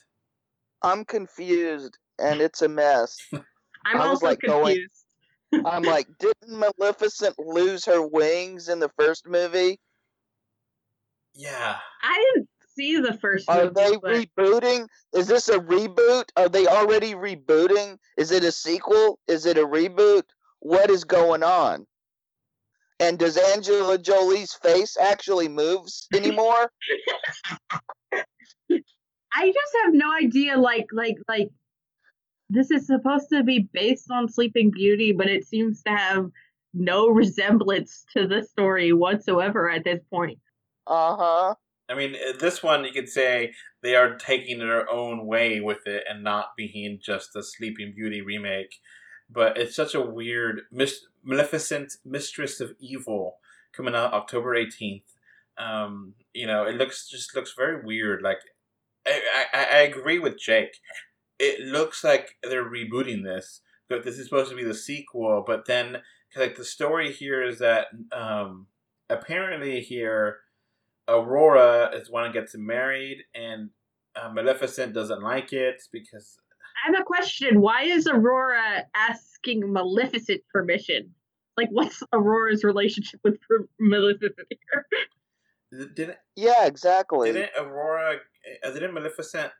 I'm 0.82 1.04
confused 1.04 1.96
and 2.18 2.40
it's 2.40 2.62
a 2.62 2.68
mess. 2.68 3.16
i'm 3.32 3.44
I 3.86 3.94
was, 3.98 4.06
also 4.08 4.26
like, 4.26 4.40
going- 4.40 4.64
confused 4.74 5.66
I'm 5.66 5.82
like, 5.82 6.08
didn't 6.18 6.58
Maleficent 6.58 7.38
lose 7.38 7.84
her 7.84 8.00
wings 8.04 8.68
in 8.68 8.80
the 8.80 8.90
first 8.98 9.26
movie? 9.28 9.78
Yeah, 11.34 11.76
i 12.02 12.32
didn't 12.34 12.48
see 12.74 12.98
the 12.98 13.14
first 13.14 13.48
Are 13.48 13.64
movie 13.64 13.74
they 13.74 13.96
but 13.96 14.28
rebooting? 14.38 14.86
Is 15.14 15.26
this 15.26 15.48
a 15.48 15.58
reboot? 15.58 16.24
Are 16.36 16.48
they 16.48 16.66
already 16.66 17.14
rebooting? 17.14 17.98
Is 18.16 18.30
it 18.30 18.44
a 18.44 18.52
sequel? 18.52 19.18
Is 19.28 19.46
it 19.46 19.58
a 19.58 19.66
reboot? 19.66 20.22
What 20.60 20.90
is 20.90 21.04
going 21.04 21.42
on? 21.42 21.86
And 23.00 23.18
does 23.18 23.36
Angela 23.36 23.98
Jolie's 23.98 24.54
face 24.54 24.96
actually 24.96 25.48
moves 25.48 26.06
anymore? 26.14 26.70
i 29.34 29.46
just 29.46 29.76
have 29.84 29.94
no 29.94 30.12
idea 30.12 30.56
like 30.56 30.86
like 30.92 31.16
like 31.28 31.48
this 32.50 32.70
is 32.70 32.86
supposed 32.86 33.28
to 33.30 33.42
be 33.42 33.68
based 33.72 34.10
on 34.10 34.28
sleeping 34.28 34.70
beauty 34.70 35.12
but 35.12 35.28
it 35.28 35.44
seems 35.46 35.82
to 35.82 35.90
have 35.90 36.30
no 36.74 37.08
resemblance 37.22 38.04
to 38.14 38.26
the 38.26 38.42
story 38.42 38.92
whatsoever 38.92 39.70
at 39.70 39.84
this 39.84 40.02
point 40.10 40.38
Uh 40.86 41.16
huh. 41.16 41.54
I 41.88 41.94
mean, 41.94 42.14
uh, 42.14 42.36
this 42.38 42.62
one 42.62 42.84
you 42.84 42.92
could 42.92 43.08
say 43.08 43.52
they 43.82 43.96
are 43.96 44.16
taking 44.16 44.58
their 44.58 44.90
own 44.90 45.26
way 45.26 45.60
with 45.60 45.86
it 45.86 46.04
and 46.08 46.22
not 46.22 46.56
being 46.56 46.98
just 47.02 47.36
a 47.36 47.42
Sleeping 47.42 47.92
Beauty 47.94 48.20
remake. 48.20 48.76
But 49.30 49.56
it's 49.56 49.74
such 49.74 49.94
a 49.94 50.00
weird 50.00 50.62
Mis- 50.70 51.06
Maleficent, 51.24 51.94
Mistress 52.04 52.60
of 52.60 52.74
Evil, 52.78 53.38
coming 53.72 53.94
out 53.94 54.12
October 54.12 54.54
eighteenth. 54.54 55.14
Um, 55.58 56.14
you 56.34 56.46
know, 56.46 56.64
it 56.64 56.76
looks 56.76 57.08
just 57.08 57.34
looks 57.34 57.54
very 57.56 57.84
weird. 57.84 58.22
Like, 58.22 58.38
I, 59.06 59.44
I 59.52 59.64
I 59.64 59.78
agree 59.80 60.18
with 60.18 60.38
Jake. 60.38 60.80
It 61.38 61.60
looks 61.60 62.04
like 62.04 62.36
they're 62.42 62.68
rebooting 62.68 63.24
this, 63.24 63.62
but 63.88 64.04
this 64.04 64.18
is 64.18 64.26
supposed 64.26 64.50
to 64.50 64.56
be 64.56 64.64
the 64.64 64.74
sequel. 64.74 65.42
But 65.46 65.66
then, 65.66 65.98
like, 66.36 66.56
the 66.56 66.64
story 66.64 67.10
here 67.10 67.42
is 67.42 67.58
that 67.58 67.86
um, 68.12 68.66
apparently 69.08 69.80
here 69.80 70.40
Aurora 71.08 71.90
is 71.94 72.10
one 72.10 72.24
that 72.24 72.32
gets 72.32 72.54
married, 72.56 73.24
and 73.34 73.70
uh, 74.14 74.30
Maleficent 74.30 74.94
doesn't 74.94 75.22
like 75.22 75.52
it 75.52 75.82
because 75.92 76.38
I 76.84 76.90
have 76.90 77.00
a 77.00 77.04
question. 77.04 77.60
Why 77.60 77.82
is 77.82 78.06
Aurora 78.06 78.84
asking 78.94 79.72
Maleficent 79.72 80.42
permission? 80.52 81.14
Like, 81.56 81.68
what's 81.70 82.02
Aurora's 82.12 82.64
relationship 82.64 83.20
with 83.24 83.38
Maleficent 83.78 84.48
here? 84.48 84.86
didn't 85.94 86.18
Yeah, 86.36 86.66
exactly. 86.66 87.32
didn't 87.32 87.50
Aurora 87.58 88.16
uh, 88.64 88.70
didn't 88.70 88.94
Maleficent 88.94 89.52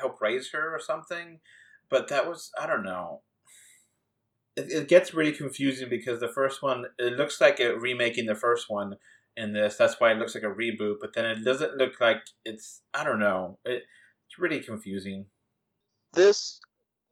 help 0.00 0.20
raise 0.20 0.50
her 0.52 0.74
or 0.74 0.80
something? 0.80 1.40
But 1.90 2.08
that 2.08 2.26
was 2.26 2.50
I 2.60 2.66
don't 2.66 2.84
know. 2.84 3.22
It, 4.56 4.70
it 4.70 4.88
gets 4.88 5.14
really 5.14 5.32
confusing 5.32 5.88
because 5.88 6.20
the 6.20 6.28
first 6.28 6.62
one 6.62 6.86
it 6.98 7.14
looks 7.14 7.40
like 7.40 7.60
a 7.60 7.76
remaking 7.76 8.26
the 8.26 8.34
first 8.34 8.66
one 8.68 8.96
in 9.36 9.52
this. 9.52 9.76
That's 9.76 10.00
why 10.00 10.12
it 10.12 10.18
looks 10.18 10.34
like 10.34 10.44
a 10.44 10.46
reboot. 10.46 10.96
But 11.00 11.14
then 11.14 11.26
it 11.26 11.44
doesn't 11.44 11.76
look 11.76 12.00
like 12.00 12.22
it's 12.44 12.82
I 12.94 13.04
don't 13.04 13.20
know. 13.20 13.58
It, 13.64 13.82
it's 14.26 14.38
really 14.38 14.60
confusing. 14.60 15.26
This 16.12 16.60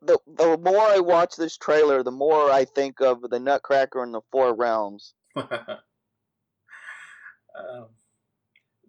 the 0.00 0.18
the 0.26 0.58
more 0.58 0.80
I 0.80 0.98
watch 0.98 1.36
this 1.36 1.56
trailer, 1.56 2.02
the 2.02 2.10
more 2.10 2.50
I 2.50 2.64
think 2.64 3.00
of 3.00 3.22
the 3.22 3.38
Nutcracker 3.38 4.02
and 4.02 4.14
the 4.14 4.22
Four 4.30 4.54
Realms. 4.54 5.14
um, 5.36 5.48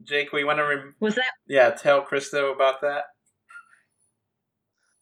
Jake, 0.03 0.31
we 0.31 0.43
want 0.43 0.59
to 0.59 0.63
rem- 0.63 0.95
Was 0.99 1.15
that 1.15 1.31
yeah 1.47 1.71
tell 1.71 2.03
Krista 2.05 2.53
about 2.53 2.81
that. 2.81 3.03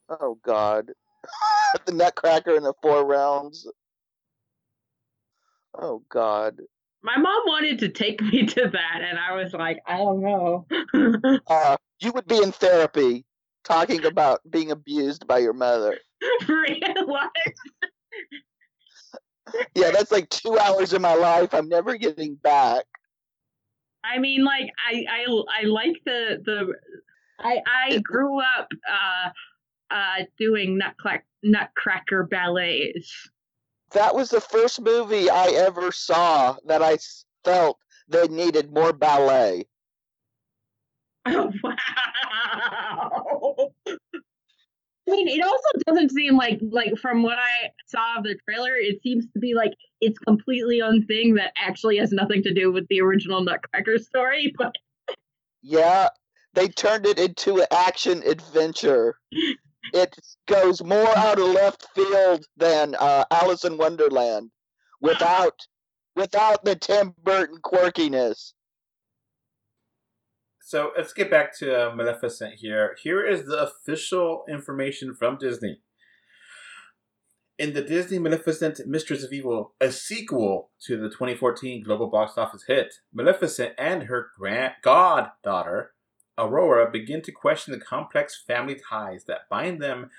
Oh 0.10 0.38
God, 0.46 0.92
the 1.86 1.94
Nutcracker 1.94 2.56
and 2.56 2.66
the 2.66 2.74
Four 2.82 3.06
Realms. 3.06 3.68
Oh 5.76 6.04
God. 6.10 6.58
My 7.04 7.18
mom 7.18 7.44
wanted 7.46 7.80
to 7.80 7.90
take 7.90 8.22
me 8.32 8.46
to 8.46 8.70
that, 8.70 9.02
and 9.02 9.20
I 9.20 9.36
was 9.36 9.54
like, 9.54 9.80
I 9.86 9.98
don't 9.98 10.22
know. 10.22 10.66
Uh, 11.48 11.78
you 12.00 12.12
would 12.14 12.28
be 12.28 12.38
in 12.42 12.52
therapy 12.52 13.26
talking 13.64 14.06
about 14.06 14.40
being 14.50 14.72
abused 14.72 15.28
by 15.28 15.40
your 15.40 15.54
mother. 15.54 15.98
Really? 16.48 16.80
What? 17.06 17.30
Yeah, 19.76 19.92
that's 19.92 20.12
like 20.12 20.30
two 20.30 20.58
hours 20.58 20.94
of 20.94 21.02
my 21.02 21.16
life 21.16 21.54
I'm 21.54 21.68
never 21.68 21.98
getting 21.98 22.36
back. 22.36 22.86
I 24.06 24.20
mean, 24.20 24.46
like, 24.46 24.70
I, 24.90 25.06
I, 25.10 25.44
I 25.62 25.64
like 25.66 26.02
the 26.06 26.42
the. 26.44 26.74
I 27.40 27.62
I 27.66 28.00
grew 28.00 28.40
up 28.40 28.70
uh 28.90 29.30
uh 29.92 30.24
doing 30.40 30.78
nutcrack 30.78 31.26
nutcracker 31.44 32.24
ballets. 32.24 33.30
That 33.94 34.16
was 34.16 34.30
the 34.30 34.42
first 34.42 34.82
movie 34.82 35.30
I 35.30 35.48
ever 35.48 35.92
saw 35.92 36.58
that 36.66 36.82
I 36.82 36.98
felt 37.44 37.78
they 38.08 38.28
needed 38.28 38.74
more 38.74 38.94
ballet. 38.94 39.68
Oh, 41.26 41.52
wow. 41.64 43.72
I 45.08 45.12
mean, 45.12 45.28
it 45.28 45.44
also 45.44 45.68
doesn't 45.86 46.12
seem 46.12 46.38
like 46.38 46.60
like 46.62 46.98
from 46.98 47.24
what 47.24 47.38
I 47.38 47.72
saw 47.88 48.18
of 48.18 48.24
the 48.24 48.38
trailer, 48.48 48.76
it 48.76 49.02
seems 49.04 49.26
to 49.34 49.40
be 49.40 49.54
like 49.54 49.74
it's 50.02 50.20
completely 50.20 50.82
on 50.82 51.06
thing 51.06 51.36
that 51.36 51.52
actually 51.58 51.98
has 51.98 52.12
nothing 52.12 52.44
to 52.44 52.54
do 52.54 52.72
with 52.72 52.88
the 52.90 53.02
original 53.02 53.42
Nutcracker 53.42 53.98
story. 54.00 54.54
But 54.58 54.76
Yeah, 55.62 56.10
they 56.54 56.68
turned 56.68 57.06
it 57.06 57.20
into 57.20 57.60
an 57.60 57.68
action 57.72 58.24
adventure. 58.26 59.18
It 59.92 60.16
goes 60.48 60.84
more 60.84 61.18
out 61.18 61.40
of 61.40 61.48
left 61.48 61.88
field 61.94 62.46
than 62.56 62.96
uh, 62.96 63.26
Alice 63.32 63.66
in 63.66 63.78
Wonderland, 63.78 64.52
without 65.02 65.60
without 66.16 66.64
the 66.64 66.76
Tim 66.76 67.14
Burton 67.24 67.58
quirkiness. 67.64 68.54
So 70.62 70.92
let's 70.98 71.14
get 71.14 71.30
back 71.30 71.56
to 71.60 71.92
uh, 71.92 71.96
Maleficent 71.96 72.56
here. 72.56 72.96
Here 73.04 73.26
is 73.26 73.46
the 73.46 73.62
official 73.62 74.44
information 74.50 75.14
from 75.14 75.38
Disney. 75.38 75.80
In 77.60 77.74
the 77.74 77.82
Disney 77.82 78.18
Maleficent 78.18 78.80
Mistress 78.88 79.24
of 79.24 79.32
Evil, 79.32 79.76
a 79.80 79.92
sequel 79.92 80.72
to 80.88 80.98
the 80.98 81.10
2014 81.10 81.84
global 81.84 82.08
box 82.08 82.38
office 82.38 82.64
hit, 82.68 82.96
Maleficent 83.14 83.74
and 83.78 84.04
her 84.04 84.32
grand 84.38 84.74
goddaughter, 84.82 85.92
Aurora, 86.38 86.90
begin 86.90 87.22
to 87.22 87.32
question 87.32 87.74
the 87.74 87.84
complex 87.84 88.42
family 88.46 88.80
ties 88.90 89.26
that 89.26 89.50
bind 89.50 89.82
them 89.82 90.10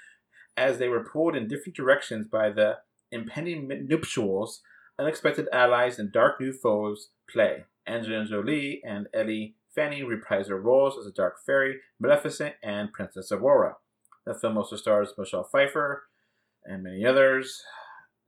as 0.57 0.79
they 0.79 0.89
were 0.89 1.05
pulled 1.05 1.35
in 1.35 1.49
different 1.49 1.77
directions 1.77 2.29
by 2.29 2.51
the 2.51 2.79
impending 3.11 3.69
nuptials, 3.89 4.61
unexpected 4.99 5.49
allies, 5.53 5.99
and 5.99 6.13
dark 6.13 6.41
new 6.41 6.53
foes 6.53 7.11
play. 7.29 7.65
Angelina 7.87 8.27
Jolie 8.27 8.81
and 8.85 9.09
Elle 9.13 9.53
Fanning 9.75 10.07
reprise 10.07 10.47
their 10.47 10.57
roles 10.57 10.97
as 10.97 11.05
the 11.05 11.11
Dark 11.11 11.37
Fairy, 11.45 11.81
Maleficent, 11.99 12.55
and 12.63 12.93
Princess 12.93 13.33
Aurora. 13.33 13.77
The 14.25 14.35
film 14.35 14.57
also 14.57 14.77
stars 14.77 15.13
Michelle 15.19 15.43
Pfeiffer 15.43 16.05
and 16.65 16.85
many 16.85 17.05
others. 17.05 17.61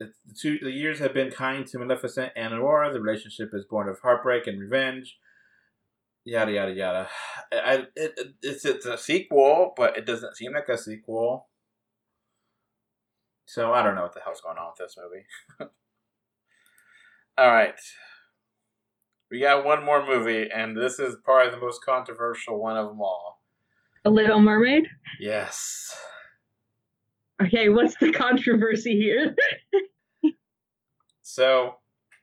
The, 0.01 0.13
two, 0.39 0.59
the 0.61 0.73
years 0.73 0.99
have 0.99 1.15
been 1.15 1.31
kind 1.31 1.67
to 1.69 1.79
Maleficent 1.79 2.33
and 2.35 2.53
Aurora. 2.53 2.93
The 2.93 3.01
relationship 3.01 3.51
is 3.53 3.65
born 3.65 3.89
of 3.89 4.01
heartbreak 4.01 4.47
and 4.47 4.61
revenge. 4.61 5.19
Yada 6.27 6.51
yada 6.51 6.73
yada. 6.73 7.09
I, 7.53 7.75
it, 7.95 8.15
it, 8.17 8.35
it's 8.43 8.65
it's 8.65 8.85
a 8.85 8.99
sequel, 8.99 9.73
but 9.77 9.97
it 9.97 10.05
doesn't 10.05 10.37
seem 10.37 10.55
like 10.55 10.69
a 10.69 10.77
sequel. 10.77 11.47
So 13.47 13.73
I 13.73 13.81
don't 13.81 13.95
know 13.95 14.03
what 14.03 14.13
the 14.13 14.21
hell's 14.25 14.41
going 14.41 14.59
on 14.59 14.73
with 14.73 14.79
this 14.79 14.97
movie. 15.01 15.25
All 17.39 17.47
right. 17.47 17.79
We 19.31 19.39
got 19.39 19.65
one 19.65 19.85
more 19.85 20.05
movie, 20.05 20.49
and 20.53 20.77
this 20.77 20.99
is 20.99 21.15
probably 21.23 21.53
the 21.53 21.65
most 21.65 21.85
controversial 21.85 22.61
one 22.61 22.77
of 22.77 22.89
them 22.89 23.01
all. 23.01 23.43
A 24.05 24.11
Little 24.11 24.41
Mermaid? 24.41 24.87
Yes. 25.21 25.97
Okay, 27.43 27.69
what's 27.69 27.97
the 27.99 28.13
controversy 28.13 28.97
here? 28.97 29.35
so, 31.23 31.77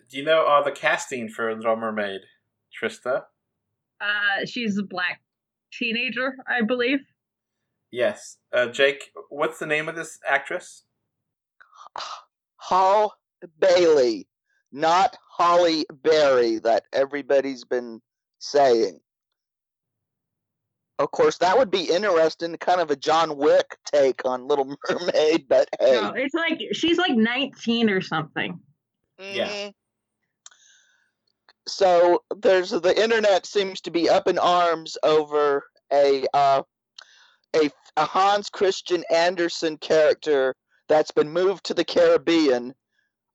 do 0.09 0.17
you 0.17 0.23
know 0.23 0.45
all 0.45 0.63
the 0.63 0.71
casting 0.71 1.29
for 1.29 1.53
Little 1.53 1.75
Mermaid, 1.75 2.21
Krista? 2.81 3.23
Uh, 4.03 4.45
she's 4.45 4.77
a 4.77 4.83
black 4.83 5.21
teenager, 5.71 6.35
I 6.47 6.61
believe. 6.61 6.99
Yes. 7.91 8.37
Uh, 8.51 8.67
Jake, 8.67 9.11
what's 9.29 9.59
the 9.59 9.65
name 9.65 9.87
of 9.87 9.95
this 9.95 10.19
actress? 10.27 10.83
Halle 12.57 13.13
Bailey, 13.59 14.27
not 14.71 15.15
Halle 15.37 15.85
Berry 16.01 16.59
that 16.59 16.83
everybody's 16.91 17.63
been 17.63 18.01
saying. 18.39 18.99
Of 20.99 21.11
course, 21.11 21.37
that 21.39 21.57
would 21.57 21.71
be 21.71 21.89
interesting, 21.89 22.55
kind 22.57 22.79
of 22.79 22.91
a 22.91 22.95
John 22.95 23.37
Wick 23.37 23.77
take 23.85 24.25
on 24.25 24.47
Little 24.47 24.75
Mermaid, 24.89 25.47
but 25.47 25.67
hey. 25.79 25.93
No, 25.93 26.13
it's 26.15 26.35
like 26.35 26.61
she's 26.73 26.97
like 26.97 27.15
19 27.15 27.89
or 27.89 28.01
something. 28.01 28.59
Yeah. 29.19 29.69
So 31.67 32.23
there's 32.35 32.71
the 32.71 33.01
internet 33.01 33.45
seems 33.45 33.81
to 33.81 33.91
be 33.91 34.09
up 34.09 34.27
in 34.27 34.37
arms 34.37 34.97
over 35.03 35.63
a 35.91 36.25
uh, 36.33 36.63
a, 37.55 37.69
a 37.97 38.05
Hans 38.05 38.49
Christian 38.49 39.03
Andersen 39.09 39.77
character 39.77 40.55
that's 40.89 41.11
been 41.11 41.29
moved 41.29 41.65
to 41.65 41.73
the 41.73 41.85
Caribbean, 41.85 42.73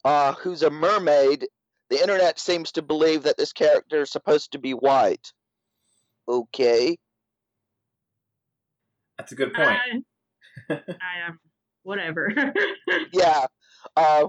uh, 0.05 0.33
who's 0.35 0.63
a 0.63 0.71
mermaid. 0.71 1.47
The 1.91 2.01
internet 2.01 2.39
seems 2.39 2.73
to 2.73 2.83
believe 2.83 3.23
that 3.23 3.39
this 3.39 3.53
character 3.53 4.03
is 4.03 4.11
supposed 4.11 4.53
to 4.53 4.59
be 4.59 4.73
white. 4.73 5.33
Okay. 6.29 6.99
That's 9.17 9.33
a 9.33 9.35
good 9.35 9.55
point. 9.55 10.05
I, 10.69 10.75
I 10.75 11.27
am 11.27 11.41
whatever. 11.83 12.31
yeah. 13.13 13.47
Uh, 13.97 14.27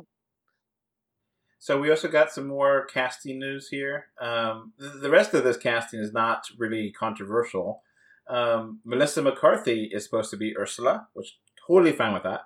so 1.60 1.78
we 1.80 1.90
also 1.90 2.08
got 2.08 2.32
some 2.32 2.48
more 2.48 2.86
casting 2.86 3.38
news 3.38 3.68
here. 3.68 4.06
Um, 4.20 4.72
the 4.78 5.10
rest 5.10 5.34
of 5.34 5.44
this 5.44 5.58
casting 5.58 6.00
is 6.00 6.14
not 6.14 6.46
really 6.58 6.90
controversial. 6.90 7.84
Um, 8.30 8.80
Melissa 8.86 9.22
McCarthy 9.22 9.90
is 9.92 10.06
supposed 10.06 10.32
to 10.32 10.38
be 10.38 10.58
Ursula, 10.58 11.08
which 11.14 11.38
totally 11.68 11.92
fine 11.92 12.14
with 12.14 12.24
that. 12.24 12.42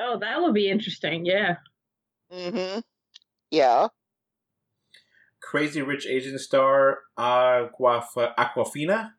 Oh, 0.00 0.18
that 0.18 0.40
will 0.40 0.52
be 0.52 0.68
interesting. 0.68 1.24
Yeah. 1.24 1.56
Mm-hmm. 2.32 2.80
Yeah. 3.52 3.88
Crazy 5.40 5.82
Rich 5.82 6.06
Asian 6.06 6.38
star 6.40 7.00
Awkwafina 7.16 8.34
Awkwafina 8.36 9.12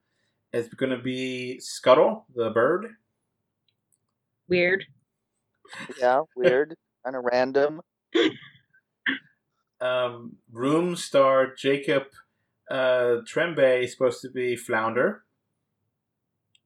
is 0.51 0.67
going 0.67 0.91
to 0.91 1.01
be 1.01 1.61
Scuttle, 1.61 2.25
the 2.35 2.49
bird. 2.49 2.87
Weird. 4.49 4.85
Yeah, 5.97 6.23
weird. 6.35 6.75
kind 7.05 7.15
of 7.15 7.23
random. 7.23 7.81
Um, 9.81 10.37
Room 10.51 10.95
star 10.95 11.53
Jacob 11.53 12.03
uh, 12.71 13.17
Tremblay 13.27 13.83
is 13.83 13.91
supposed 13.91 14.21
to 14.21 14.29
be 14.29 14.55
Flounder. 14.55 15.23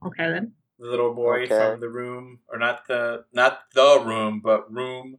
Okay 0.06 0.30
then. 0.30 0.54
The 0.80 0.86
little 0.88 1.16
boy 1.16 1.46
okay. 1.46 1.58
from 1.58 1.80
the 1.80 1.90
room, 1.90 2.40
or 2.48 2.60
not 2.60 2.88
the 2.88 3.26
not 3.34 3.62
the 3.74 4.04
room, 4.06 4.42
but 4.44 4.72
room. 4.72 5.18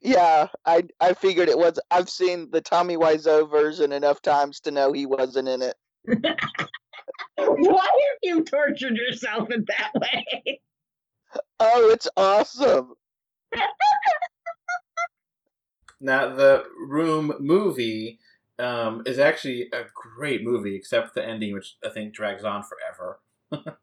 yeah, 0.00 0.46
I 0.64 0.84
I 1.00 1.14
figured 1.14 1.48
it 1.48 1.58
was. 1.58 1.80
I've 1.90 2.08
seen 2.08 2.48
the 2.52 2.60
Tommy 2.60 2.96
Wiseau 2.96 3.50
version 3.50 3.90
enough 3.90 4.22
times 4.22 4.60
to 4.60 4.70
know 4.70 4.92
he 4.92 5.06
wasn't 5.06 5.48
in 5.48 5.62
it. 5.62 5.74
Why 7.36 7.82
have 7.82 8.18
you 8.22 8.44
tortured 8.44 8.96
yourself 8.96 9.50
in 9.50 9.64
that 9.66 9.90
way? 9.96 10.60
Oh, 11.58 11.90
it's 11.90 12.08
awesome. 12.16 12.94
now 16.02 16.34
the 16.34 16.64
Room 16.76 17.32
movie 17.40 18.18
um, 18.58 19.02
is 19.06 19.18
actually 19.18 19.68
a 19.72 19.84
great 19.94 20.42
movie, 20.44 20.76
except 20.76 21.14
the 21.14 21.24
ending, 21.24 21.54
which 21.54 21.76
I 21.84 21.88
think 21.88 22.14
drags 22.14 22.44
on 22.44 22.62
forever. 22.62 23.20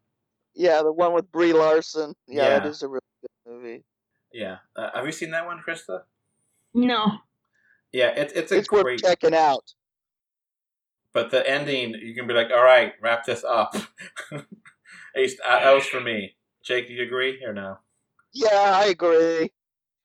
yeah, 0.54 0.82
the 0.82 0.92
one 0.92 1.14
with 1.14 1.32
Brie 1.32 1.54
Larson. 1.54 2.14
Yeah, 2.28 2.44
yeah. 2.44 2.60
that 2.60 2.68
is 2.68 2.84
a 2.84 2.88
really 2.88 3.02
good 3.22 3.52
movie. 3.52 3.84
Yeah, 4.32 4.58
uh, 4.76 4.90
have 4.94 5.06
you 5.06 5.12
seen 5.12 5.32
that 5.32 5.46
one, 5.46 5.62
Krista? 5.68 6.02
No. 6.74 7.20
Yeah, 7.92 8.10
it's 8.10 8.34
it's 8.34 8.52
a 8.52 8.58
it's 8.58 8.68
great... 8.68 8.84
worth 8.84 9.02
checking 9.02 9.34
out. 9.34 9.74
But 11.12 11.32
the 11.32 11.50
ending, 11.50 11.96
you 11.96 12.14
can 12.14 12.28
be 12.28 12.36
like, 12.36 12.52
"All 12.52 12.64
right, 12.64 12.94
wrap 13.02 13.26
this 13.26 13.44
up." 13.44 13.76
At 14.32 14.46
least 15.16 15.40
uh, 15.48 15.60
that 15.60 15.74
was 15.74 15.88
for 15.88 16.00
me. 16.00 16.36
Jake, 16.64 16.88
do 16.88 16.94
you 16.94 17.04
agree 17.04 17.44
or 17.44 17.54
no? 17.54 17.80
Yeah, 18.32 18.50
I 18.54 18.86
agree. 18.88 19.52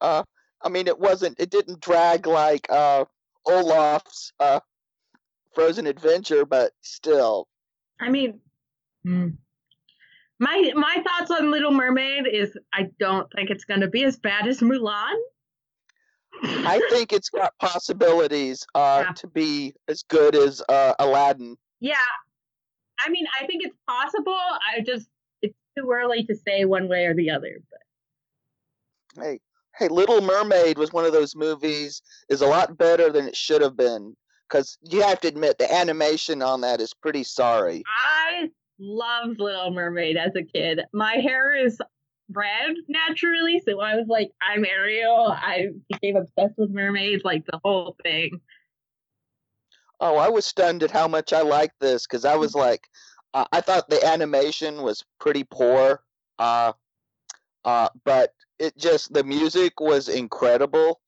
Uh, 0.00 0.22
I 0.64 0.70
mean, 0.70 0.88
it 0.88 0.98
wasn't. 0.98 1.38
It 1.38 1.50
didn't 1.50 1.80
drag 1.80 2.26
like 2.26 2.66
uh, 2.70 3.04
Olaf's 3.46 4.32
uh, 4.40 4.60
Frozen 5.54 5.86
Adventure, 5.86 6.46
but 6.46 6.72
still. 6.80 7.46
I 8.00 8.10
mean, 8.10 8.40
hmm. 9.04 9.28
my 10.38 10.72
my 10.74 11.04
thoughts 11.06 11.30
on 11.30 11.50
Little 11.50 11.70
Mermaid 11.70 12.26
is 12.26 12.56
I 12.72 12.88
don't 12.98 13.28
think 13.34 13.50
it's 13.50 13.64
going 13.64 13.80
to 13.80 13.88
be 13.88 14.04
as 14.04 14.16
bad 14.16 14.46
as 14.46 14.60
Mulan. 14.60 15.14
I 16.42 16.80
think 16.90 17.12
it's 17.12 17.30
got 17.30 17.56
possibilities 17.58 18.66
uh, 18.74 19.04
yeah. 19.06 19.12
to 19.14 19.26
be 19.28 19.74
as 19.86 20.02
good 20.02 20.34
as 20.34 20.62
uh, 20.68 20.94
Aladdin. 20.98 21.56
Yeah, 21.78 21.94
I 23.04 23.08
mean, 23.10 23.26
I 23.40 23.46
think 23.46 23.62
it's 23.64 23.76
possible. 23.86 24.32
I 24.32 24.80
just 24.80 25.06
it's 25.42 25.54
too 25.78 25.90
early 25.92 26.24
to 26.24 26.34
say 26.34 26.64
one 26.64 26.88
way 26.88 27.06
or 27.06 27.14
the 27.14 27.30
other. 27.30 27.60
But 27.70 29.22
hey, 29.22 29.40
hey, 29.78 29.88
Little 29.88 30.20
Mermaid 30.20 30.78
was 30.78 30.92
one 30.92 31.04
of 31.04 31.12
those 31.12 31.34
movies 31.34 32.02
is 32.28 32.40
a 32.40 32.46
lot 32.46 32.76
better 32.78 33.10
than 33.10 33.26
it 33.26 33.36
should 33.36 33.62
have 33.62 33.76
been 33.76 34.14
because 34.48 34.78
you 34.82 35.02
have 35.02 35.20
to 35.20 35.28
admit 35.28 35.58
the 35.58 35.72
animation 35.72 36.42
on 36.42 36.60
that 36.60 36.80
is 36.80 36.94
pretty 36.94 37.24
sorry. 37.24 37.82
I 38.04 38.50
loved 38.78 39.40
Little 39.40 39.70
Mermaid 39.70 40.16
as 40.16 40.32
a 40.36 40.42
kid. 40.42 40.80
My 40.92 41.14
hair 41.14 41.54
is 41.54 41.80
red 42.30 42.74
naturally, 42.88 43.60
so 43.64 43.80
I 43.80 43.96
was 43.96 44.06
like, 44.08 44.30
I'm 44.40 44.64
Ariel. 44.64 45.32
I 45.36 45.68
became 45.90 46.16
obsessed 46.16 46.54
with 46.56 46.70
mermaids, 46.70 47.24
like 47.24 47.44
the 47.46 47.60
whole 47.64 47.96
thing. 48.02 48.40
Oh, 50.00 50.16
I 50.16 50.28
was 50.28 50.44
stunned 50.44 50.82
at 50.82 50.90
how 50.90 51.08
much 51.08 51.32
I 51.32 51.42
liked 51.42 51.80
this 51.80 52.06
because 52.06 52.24
I 52.24 52.36
was 52.36 52.54
like, 52.54 52.88
uh, 53.32 53.44
I 53.52 53.60
thought 53.60 53.88
the 53.88 54.04
animation 54.04 54.82
was 54.82 55.04
pretty 55.18 55.44
poor, 55.44 56.02
uh, 56.38 56.72
uh, 57.64 57.88
but 58.04 58.32
it 58.58 58.76
just 58.76 59.12
the 59.12 59.24
music 59.24 59.80
was 59.80 60.08
incredible. 60.08 61.00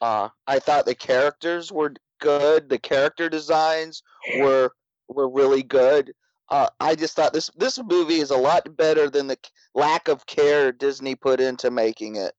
Uh, 0.00 0.28
I 0.46 0.58
thought 0.58 0.86
the 0.86 0.94
characters 0.94 1.72
were 1.72 1.94
good. 2.20 2.68
The 2.68 2.78
character 2.78 3.28
designs 3.28 4.02
were 4.38 4.72
were 5.08 5.28
really 5.28 5.62
good. 5.62 6.12
Uh, 6.50 6.68
I 6.80 6.94
just 6.94 7.14
thought 7.14 7.32
this 7.32 7.50
this 7.56 7.78
movie 7.82 8.20
is 8.20 8.30
a 8.30 8.36
lot 8.36 8.76
better 8.76 9.10
than 9.10 9.26
the 9.26 9.38
lack 9.74 10.08
of 10.08 10.26
care 10.26 10.72
Disney 10.72 11.14
put 11.14 11.40
into 11.40 11.70
making 11.70 12.16
it. 12.16 12.34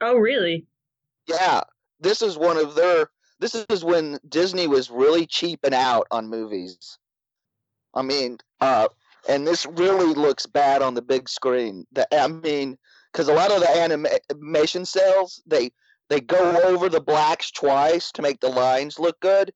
Oh, 0.00 0.16
really? 0.16 0.66
Yeah, 1.26 1.62
this 2.00 2.20
is 2.20 2.36
one 2.36 2.58
of 2.58 2.74
their. 2.74 3.08
This 3.40 3.54
is 3.54 3.84
when 3.84 4.18
Disney 4.28 4.66
was 4.66 4.90
really 4.90 5.26
cheaping 5.26 5.74
out 5.74 6.06
on 6.10 6.28
movies. 6.28 6.98
I 7.94 8.02
mean, 8.02 8.38
uh, 8.60 8.88
and 9.28 9.46
this 9.46 9.66
really 9.66 10.12
looks 10.14 10.46
bad 10.46 10.82
on 10.82 10.94
the 10.94 11.02
big 11.02 11.28
screen. 11.28 11.86
The, 11.92 12.06
I 12.14 12.28
mean, 12.28 12.76
because 13.12 13.28
a 13.28 13.34
lot 13.34 13.52
of 13.52 13.60
the 13.60 14.08
animation 14.30 14.84
cells 14.84 15.42
they 15.46 15.70
they 16.08 16.20
go 16.20 16.60
over 16.62 16.88
the 16.88 17.00
blacks 17.00 17.50
twice 17.50 18.12
to 18.12 18.22
make 18.22 18.40
the 18.40 18.48
lines 18.48 18.98
look 18.98 19.18
good. 19.20 19.52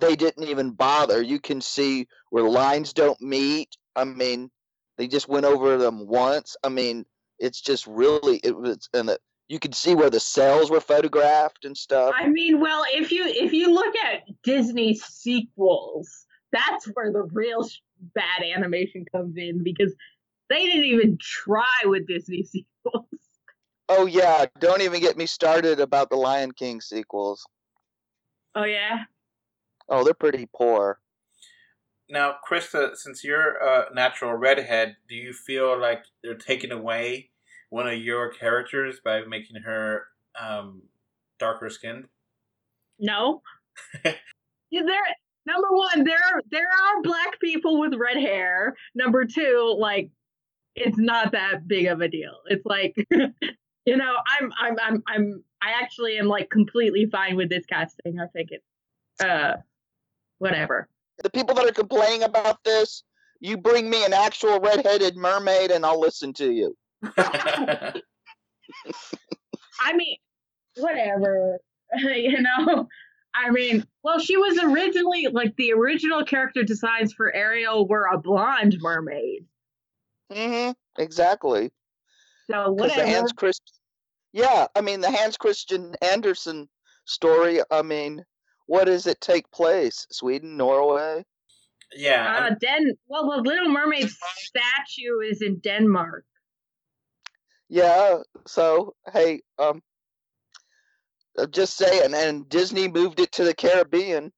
They 0.00 0.14
didn't 0.14 0.44
even 0.44 0.70
bother. 0.70 1.20
You 1.20 1.40
can 1.40 1.60
see 1.60 2.06
where 2.30 2.44
lines 2.44 2.92
don't 2.92 3.20
meet. 3.20 3.76
I 3.96 4.04
mean, 4.04 4.50
they 4.96 5.08
just 5.08 5.28
went 5.28 5.44
over 5.46 5.76
them 5.76 6.06
once. 6.06 6.56
I 6.62 6.68
mean, 6.68 7.04
it's 7.38 7.60
just 7.60 7.86
really 7.86 8.40
it 8.44 8.56
was 8.56 8.88
and 8.94 9.08
the, 9.08 9.18
you 9.48 9.58
could 9.58 9.74
see 9.74 9.94
where 9.94 10.10
the 10.10 10.20
cells 10.20 10.70
were 10.70 10.80
photographed 10.80 11.64
and 11.64 11.76
stuff. 11.76 12.14
I 12.16 12.28
mean, 12.28 12.60
well, 12.60 12.84
if 12.92 13.10
you 13.10 13.24
if 13.24 13.52
you 13.52 13.72
look 13.72 13.94
at 13.96 14.22
Disney 14.44 14.94
sequels, 14.94 16.26
that's 16.52 16.86
where 16.94 17.12
the 17.12 17.22
real 17.32 17.66
bad 18.14 18.42
animation 18.54 19.04
comes 19.10 19.36
in 19.36 19.62
because 19.62 19.94
they 20.48 20.66
didn't 20.66 20.84
even 20.84 21.18
try 21.20 21.64
with 21.84 22.06
Disney 22.06 22.42
sequels. 22.44 23.04
Oh 23.88 24.06
yeah, 24.06 24.46
don't 24.60 24.82
even 24.82 25.00
get 25.00 25.16
me 25.16 25.26
started 25.26 25.80
about 25.80 26.10
the 26.10 26.16
Lion 26.16 26.52
King 26.52 26.80
sequels. 26.80 27.46
Oh 28.54 28.64
yeah. 28.64 29.04
Oh, 29.88 30.04
they're 30.04 30.14
pretty 30.14 30.48
poor. 30.54 30.98
Now, 32.10 32.36
Krista, 32.48 32.96
since 32.96 33.22
you're 33.22 33.56
a 33.56 33.94
natural 33.94 34.32
redhead, 34.32 34.96
do 35.08 35.14
you 35.14 35.32
feel 35.32 35.78
like 35.78 36.04
they're 36.22 36.34
taking 36.34 36.72
away 36.72 37.30
one 37.70 37.86
of 37.86 37.98
your 37.98 38.30
characters 38.30 38.98
by 39.04 39.22
making 39.24 39.62
her 39.62 40.06
um, 40.38 40.82
darker 41.38 41.68
skinned? 41.68 42.06
No. 42.98 43.42
yeah, 44.04 44.82
there. 44.86 45.02
Number 45.48 45.68
one, 45.70 46.04
there 46.04 46.42
there 46.50 46.66
are 46.66 47.02
black 47.02 47.40
people 47.40 47.80
with 47.80 47.94
red 47.94 48.18
hair. 48.18 48.76
Number 48.94 49.24
two, 49.24 49.74
like 49.78 50.10
it's 50.74 50.98
not 50.98 51.32
that 51.32 51.66
big 51.66 51.86
of 51.86 52.02
a 52.02 52.08
deal. 52.08 52.34
It's 52.46 52.66
like 52.66 52.94
you 53.10 53.96
know, 53.96 54.14
I'm 54.38 54.52
I'm 54.60 54.76
I'm 54.78 55.02
I'm 55.06 55.42
I 55.62 55.70
actually 55.80 56.18
am 56.18 56.26
like 56.26 56.50
completely 56.50 57.06
fine 57.10 57.34
with 57.34 57.48
this 57.48 57.64
casting. 57.64 58.20
I 58.20 58.26
think 58.26 58.50
it 58.50 58.62
uh 59.24 59.54
whatever. 60.36 60.86
The 61.22 61.30
people 61.30 61.54
that 61.54 61.64
are 61.64 61.72
complaining 61.72 62.24
about 62.24 62.62
this, 62.62 63.02
you 63.40 63.56
bring 63.56 63.88
me 63.88 64.04
an 64.04 64.12
actual 64.12 64.60
redheaded 64.60 65.16
mermaid 65.16 65.70
and 65.70 65.86
I'll 65.86 65.98
listen 65.98 66.34
to 66.34 66.52
you. 66.52 66.76
I 67.16 67.92
mean, 69.94 70.18
whatever. 70.76 71.58
you 71.96 72.42
know, 72.42 72.86
I 73.34 73.50
mean, 73.50 73.86
well, 74.02 74.18
she 74.18 74.36
was 74.36 74.58
originally 74.58 75.28
like 75.30 75.54
the 75.56 75.72
original 75.72 76.24
character 76.24 76.62
designs 76.62 77.12
for 77.12 77.34
Ariel 77.34 77.86
were 77.86 78.08
a 78.12 78.18
blonde 78.18 78.76
mermaid. 78.80 79.44
Mm-hmm. 80.32 80.72
Exactly. 81.00 81.70
So 82.50 82.74
Because 82.74 82.96
the. 82.96 83.06
Hans 83.06 83.32
Christian, 83.32 83.74
yeah, 84.32 84.66
I 84.74 84.80
mean 84.80 85.00
the 85.00 85.10
Hans 85.10 85.36
Christian 85.36 85.94
Andersen 86.02 86.68
story. 87.04 87.60
I 87.70 87.82
mean, 87.82 88.24
what 88.66 88.84
does 88.84 89.06
it 89.06 89.20
take 89.20 89.50
place? 89.50 90.06
Sweden, 90.10 90.56
Norway. 90.56 91.24
yeah, 91.94 92.48
Uh, 92.50 92.54
Den. 92.60 92.92
Well, 93.06 93.30
the 93.30 93.42
Little 93.42 93.68
Mermaid 93.68 94.10
statue 94.10 95.20
is 95.30 95.42
in 95.42 95.58
Denmark. 95.60 96.24
Yeah. 97.68 98.18
So 98.46 98.94
hey, 99.12 99.42
um, 99.58 99.82
I'm 101.38 101.50
just 101.50 101.76
saying, 101.76 102.14
and 102.14 102.48
Disney 102.48 102.88
moved 102.88 103.20
it 103.20 103.32
to 103.32 103.44
the 103.44 103.54
Caribbean. 103.54 104.32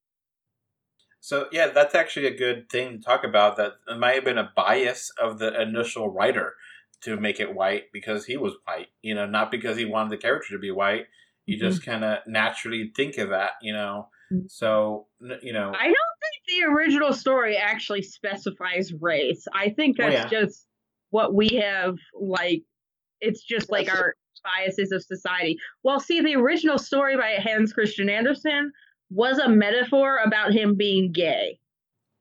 So 1.19 1.47
yeah, 1.51 1.67
that's 1.67 1.95
actually 1.95 2.27
a 2.27 2.35
good 2.35 2.69
thing 2.69 2.97
to 2.97 3.03
talk 3.03 3.23
about. 3.23 3.57
That 3.57 3.73
it 3.87 3.97
might 3.97 4.15
have 4.15 4.25
been 4.25 4.37
a 4.37 4.51
bias 4.55 5.11
of 5.21 5.37
the 5.39 5.61
initial 5.61 6.09
writer 6.09 6.55
to 7.01 7.17
make 7.17 7.39
it 7.39 7.53
white 7.53 7.85
because 7.93 8.25
he 8.25 8.37
was 8.37 8.53
white. 8.65 8.87
You 9.01 9.15
know, 9.15 9.25
not 9.25 9.51
because 9.51 9.77
he 9.77 9.85
wanted 9.85 10.11
the 10.11 10.17
character 10.17 10.53
to 10.53 10.59
be 10.59 10.71
white. 10.71 11.05
You 11.45 11.57
just 11.57 11.83
kind 11.83 12.03
of 12.03 12.19
naturally 12.27 12.91
think 12.95 13.17
of 13.17 13.29
that. 13.29 13.51
You 13.61 13.73
know, 13.73 14.09
Mhm. 14.31 14.49
so 14.49 15.07
you 15.41 15.53
know, 15.53 15.73
I 15.75 15.85
don't 15.85 15.95
think 16.21 16.43
the 16.47 16.63
original 16.73 17.13
story 17.13 17.57
actually 17.57 18.01
specifies 18.03 18.93
race. 18.93 19.45
I 19.53 19.69
think 19.69 19.97
Oh, 19.99 20.09
that's 20.09 20.31
just 20.31 20.67
what 21.09 21.33
we 21.33 21.49
have 21.49 21.97
like 22.13 22.63
it's 23.19 23.43
just 23.43 23.69
like 23.69 23.93
our 23.93 24.15
biases 24.43 24.91
of 24.91 25.03
society. 25.03 25.57
Well, 25.83 25.99
see 25.99 26.21
the 26.21 26.35
original 26.35 26.77
story 26.77 27.17
by 27.17 27.37
Hans 27.41 27.73
Christian 27.73 28.09
Andersen 28.09 28.71
was 29.09 29.39
a 29.39 29.49
metaphor 29.49 30.19
about 30.25 30.53
him 30.53 30.75
being 30.75 31.11
gay. 31.11 31.59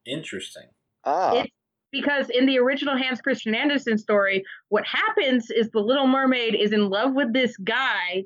interesting. 0.06 0.64
Ah, 1.04 1.32
It's 1.34 1.52
because 1.92 2.28
in 2.30 2.46
the 2.46 2.58
original 2.58 2.96
Hans 2.96 3.20
Christian 3.20 3.54
Andersen 3.54 3.96
story, 3.96 4.44
what 4.68 4.84
happens 4.86 5.50
is 5.50 5.70
the 5.70 5.80
Little 5.80 6.06
Mermaid 6.06 6.54
is 6.54 6.72
in 6.72 6.88
love 6.88 7.14
with 7.14 7.32
this 7.32 7.56
guy, 7.58 8.24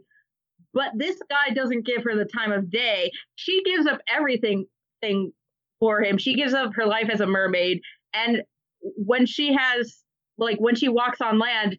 but 0.73 0.91
this 0.97 1.17
guy 1.31 1.55
doesn't 1.55 1.87
give 1.87 2.03
her 2.05 2.17
the 2.17 2.25
time 2.25 2.53
of 2.53 2.71
day. 2.71 3.11
She 3.37 3.63
gives 3.65 3.87
up 3.87 4.01
everything 4.09 4.67
thing 5.01 5.33
for 5.79 6.03
him. 6.03 6.19
She 6.19 6.35
gives 6.35 6.55
up 6.55 6.75
her 6.75 6.87
life 6.87 7.09
as 7.11 7.21
a 7.21 7.27
mermaid, 7.27 7.81
and 8.13 8.43
when 8.81 9.27
she 9.27 9.53
has 9.53 10.03
like 10.37 10.59
when 10.59 10.75
she 10.75 10.89
walks 10.89 11.21
on 11.21 11.39
land, 11.39 11.77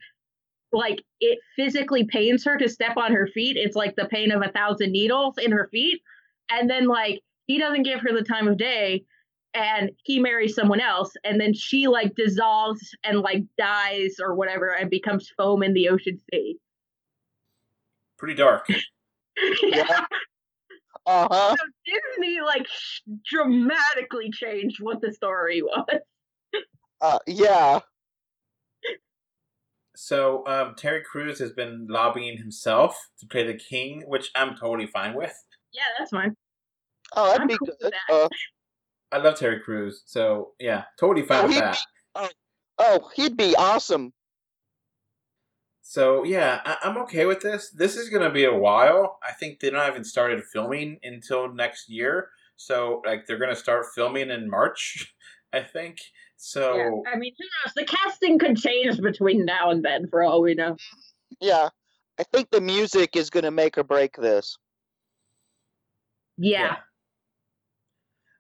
like 0.76 1.02
it 1.22 1.40
physically 1.56 2.04
pains 2.06 2.44
her 2.44 2.58
to 2.58 2.70
step 2.70 2.98
on 2.98 3.14
her 3.14 3.28
feet. 3.28 3.58
It's 3.58 3.76
like 3.76 3.96
the 3.96 4.06
pain 4.06 4.32
of 4.32 4.42
a 4.42 4.52
thousand 4.52 4.92
needles 4.92 5.38
in 5.38 5.52
her 5.52 5.70
feet, 5.72 6.02
and 6.52 6.70
then 6.70 6.88
like 6.88 7.22
he 7.48 7.58
doesn't 7.58 7.84
give 7.84 8.02
her 8.02 8.12
the 8.14 8.24
time 8.24 8.48
of 8.48 8.58
day 8.58 9.04
and 9.54 9.92
he 10.04 10.20
marries 10.20 10.54
someone 10.54 10.82
else 10.82 11.14
and 11.24 11.40
then 11.40 11.54
she 11.54 11.88
like 11.88 12.14
dissolves 12.16 12.96
and 13.04 13.22
like 13.22 13.44
dies 13.58 14.16
or 14.20 14.36
whatever 14.36 14.70
and 14.72 14.90
becomes 14.90 15.32
foam 15.38 15.64
in 15.64 15.74
the 15.74 15.90
ocean 15.90 16.20
sea 16.32 16.58
Pretty 18.18 18.36
dark. 18.36 18.68
yeah. 19.64 20.06
Uh 21.06 21.28
huh. 21.30 21.56
so 21.56 21.66
disney 21.86 22.40
like 22.42 22.66
sh- 22.68 23.02
dramatically 23.30 24.32
changed 24.32 24.78
what 24.82 25.02
the 25.02 25.14
story 25.14 25.62
was 25.62 26.00
Uh, 27.02 27.20
yeah. 27.28 27.80
So 29.96 30.46
um, 30.48 30.76
Terry 30.76 31.04
Crews 31.04 31.40
has 31.40 31.52
been 31.52 31.88
lobbying 31.90 32.38
himself 32.38 32.98
to 33.20 33.26
play 33.28 33.46
the 33.46 33.54
king, 33.58 34.04
which 34.08 34.32
I'm 34.36 34.56
totally 34.56 34.88
fine 34.88 35.14
with. 35.16 35.36
yeah 35.74 35.84
that's 35.98 36.12
fine 36.12 36.36
Oh, 37.16 37.28
that'd 37.28 37.42
I'm 37.42 37.48
be 37.48 37.58
cool 37.58 37.70
good. 37.80 37.94
that. 37.94 38.14
Uh, 38.14 38.28
I 39.12 39.18
love 39.20 39.38
Terry 39.40 39.60
Crews, 39.62 40.04
so 40.06 40.54
yeah, 40.60 40.86
totally 41.00 41.26
fine 41.26 41.44
Oh, 41.44 41.48
with 41.48 41.54
he'd 41.56 41.62
that. 41.62 41.80
oh, 42.80 43.10
he'd 43.16 43.38
be 43.38 43.56
awesome. 43.56 44.12
So 45.82 46.24
yeah, 46.24 46.62
I- 46.66 46.78
I'm 46.84 46.98
okay 47.04 47.26
with 47.26 47.42
this. 47.42 47.70
This 47.70 47.96
is 47.96 48.10
gonna 48.10 48.32
be 48.32 48.44
a 48.46 48.54
while. 48.54 49.20
I 49.24 49.32
think 49.32 49.60
they 49.60 49.70
don't 49.70 49.88
even 49.90 50.04
started 50.04 50.44
filming 50.52 51.00
until 51.04 51.54
next 51.54 51.90
year. 51.90 52.30
So 52.56 53.02
like 53.06 53.26
they're 53.28 53.38
gonna 53.38 53.56
start 53.56 53.86
filming 53.94 54.30
in 54.32 54.50
March, 54.50 55.15
I 55.56 55.64
think. 55.64 55.98
So 56.38 56.76
yeah. 56.76 57.12
i 57.14 57.18
mean 57.18 57.34
who 57.40 57.46
knows 57.46 57.74
the 57.76 57.86
casting 57.86 58.38
could 58.38 58.58
change 58.58 59.00
between 59.00 59.46
now 59.46 59.72
and 59.72 59.84
then 59.84 60.08
for 60.10 60.22
all 60.22 60.42
we 60.42 60.54
know 60.54 60.76
Yeah. 61.40 61.70
I 62.20 62.24
think 62.24 62.50
the 62.50 62.62
music 62.62 63.16
is 63.16 63.30
gonna 63.30 63.52
make 63.52 63.78
or 63.78 63.84
break 63.84 64.16
this. 64.18 64.58
yeah, 66.38 66.78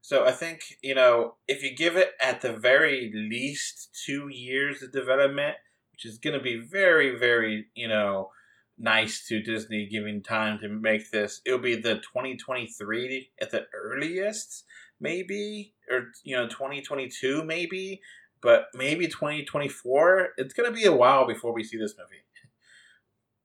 So 0.01 0.26
I 0.26 0.32
think 0.32 0.59
you 0.84 0.95
know 0.95 1.36
if 1.47 1.63
you 1.63 1.76
give 1.76 1.95
it 1.95 2.11
at 2.22 2.41
the 2.41 2.53
very 2.53 3.11
least 3.13 3.76
two 4.05 4.28
years 4.30 4.84
of 4.84 4.91
development, 4.91 5.55
which 5.91 6.05
is 6.05 6.18
going 6.18 6.38
to 6.38 6.43
be 6.43 6.57
very 6.57 7.18
very 7.18 7.68
you 7.76 7.88
know 7.88 8.30
nice 8.78 9.26
to 9.28 9.41
Disney 9.41 9.88
giving 9.88 10.22
time 10.22 10.59
to 10.59 10.68
make 10.70 11.09
this. 11.11 11.41
It'll 11.45 11.59
be 11.59 11.76
the 11.78 11.95
2023 11.95 13.30
at 13.41 13.51
the 13.51 13.66
earliest, 13.74 14.66
maybe, 15.00 15.74
or 15.89 16.08
you 16.24 16.36
know 16.36 16.48
2022 16.48 17.43
maybe, 17.43 18.02
but 18.41 18.68
maybe 18.74 19.08
2024. 19.08 20.30
It's 20.38 20.54
going 20.54 20.70
to 20.70 20.76
be 20.76 20.86
a 20.86 20.96
while 20.96 21.28
before 21.28 21.54
we 21.54 21.64
see 21.64 21.78
this 21.78 21.96
movie. 21.98 22.24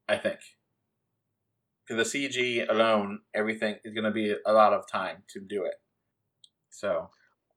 I 0.08 0.16
think. 0.16 0.40
Because 1.86 2.12
the 2.12 2.28
CG 2.28 2.68
alone, 2.68 3.20
everything 3.34 3.76
is 3.84 3.94
going 3.94 4.04
to 4.04 4.10
be 4.10 4.34
a 4.46 4.52
lot 4.52 4.72
of 4.72 4.88
time 4.88 5.24
to 5.28 5.40
do 5.40 5.64
it. 5.64 5.74
So, 6.70 7.10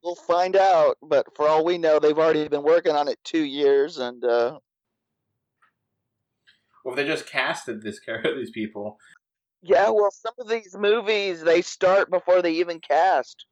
We'll 0.04 0.16
find 0.16 0.56
out, 0.56 0.98
but 1.02 1.28
for 1.36 1.48
all 1.48 1.64
we 1.64 1.78
know, 1.78 1.98
they've 1.98 2.18
already 2.18 2.48
been 2.50 2.64
working 2.64 2.94
on 2.94 3.08
it 3.08 3.20
two 3.24 3.44
years, 3.46 4.00
and 4.00 4.24
uh, 4.26 4.60
well, 6.84 6.96
they 6.96 7.06
just 7.06 7.26
casted 7.26 7.82
this 7.82 8.00
character, 8.06 8.36
these 8.36 8.52
people, 8.52 8.98
yeah, 9.66 9.90
well, 9.90 10.12
some 10.12 10.34
of 10.40 10.50
these 10.50 10.76
movies 10.78 11.42
they 11.42 11.62
start 11.62 12.12
before 12.12 12.42
they 12.42 12.52
even 12.52 12.82
cast 12.82 13.46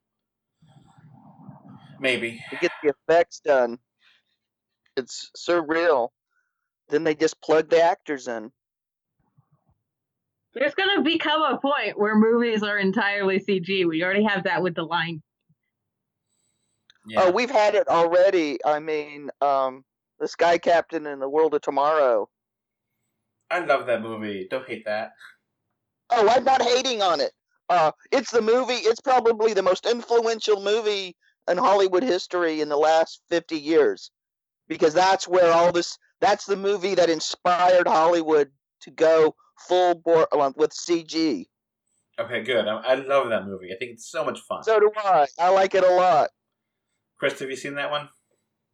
maybe. 2.02 2.43
to 2.49 2.58
get 2.58 2.72
the 2.84 2.93
effects 3.08 3.39
done. 3.39 3.78
It's 4.97 5.32
surreal. 5.38 6.10
Then 6.89 7.06
they 7.06 7.16
just 7.16 7.41
plug 7.41 7.70
the 7.70 7.82
actors 7.82 8.28
in. 8.28 8.52
there's 10.54 10.76
gonna 10.76 11.02
become 11.02 11.41
a 11.41 11.58
point 11.58 11.97
where 11.97 12.16
movies 12.16 12.62
are 12.62 12.78
entirely 12.78 13.39
cg 13.39 13.88
we 13.88 14.04
already 14.04 14.24
have 14.24 14.43
that 14.43 14.62
with 14.62 14.76
the 14.76 14.84
line 14.84 15.22
Yeah. 17.08 17.24
Oh, 17.24 17.32
we've 17.32 17.49
had 17.49 17.74
it 17.74 17.88
already. 17.88 18.60
I 18.64 18.80
mean, 18.80 19.30
um, 19.41 19.84
the 20.20 20.28
Sky 20.28 20.60
Captain 20.60 21.08
in 21.08 21.20
the 21.20 21.28
World 21.28 21.56
of 21.56 21.62
Tomorrow. 21.62 22.30
I 23.49 23.60
love 23.66 23.88
that 23.88 24.02
movie. 24.04 24.47
Don't 24.52 24.68
hate 24.68 24.86
that. 24.86 25.14
Oh, 26.12 26.30
I'm 26.30 26.43
not 26.43 26.62
hating 26.62 27.02
on 27.02 27.20
it. 27.20 27.32
Uh, 27.70 27.91
it's 28.12 28.30
the 28.30 28.41
movie. 28.41 28.82
It's 28.86 29.02
probably 29.02 29.54
the 29.54 29.64
most 29.64 29.88
influential 29.88 30.62
movie 30.62 31.16
in 31.50 31.58
Hollywood 31.58 32.04
history 32.04 32.62
in 32.62 32.70
the 32.70 32.78
last 32.78 33.22
50 33.30 33.58
years, 33.58 34.12
because 34.68 34.94
that's 34.94 35.28
where 35.28 35.52
all 35.52 35.72
this 35.72 35.98
that's 36.20 36.46
the 36.46 36.56
movie 36.56 36.96
that 36.96 37.10
inspired 37.10 37.88
Hollywood 37.88 38.52
to 38.82 38.92
go 38.92 39.36
full 39.68 39.96
bore 39.96 40.28
uh, 40.32 40.52
with 40.56 40.72
CG. 40.72 41.46
Okay, 42.20 42.44
good. 42.44 42.68
I, 42.68 42.78
I 42.78 42.96
love 42.96 43.30
that 43.30 43.46
movie. 43.46 43.70
I 43.74 43.78
think 43.80 43.92
it's 43.92 44.10
so 44.12 44.24
much 44.24 44.39
fun. 44.42 44.64
So 44.64 44.80
do 44.80 44.92
I. 44.98 45.26
I 45.39 45.50
like 45.50 45.74
it 45.74 45.84
a 45.84 45.89
lot. 45.96 46.30
Chris, 47.18 47.39
have 47.39 47.50
you 47.50 47.56
seen 47.56 47.76
that 47.76 47.89
one? 47.89 48.10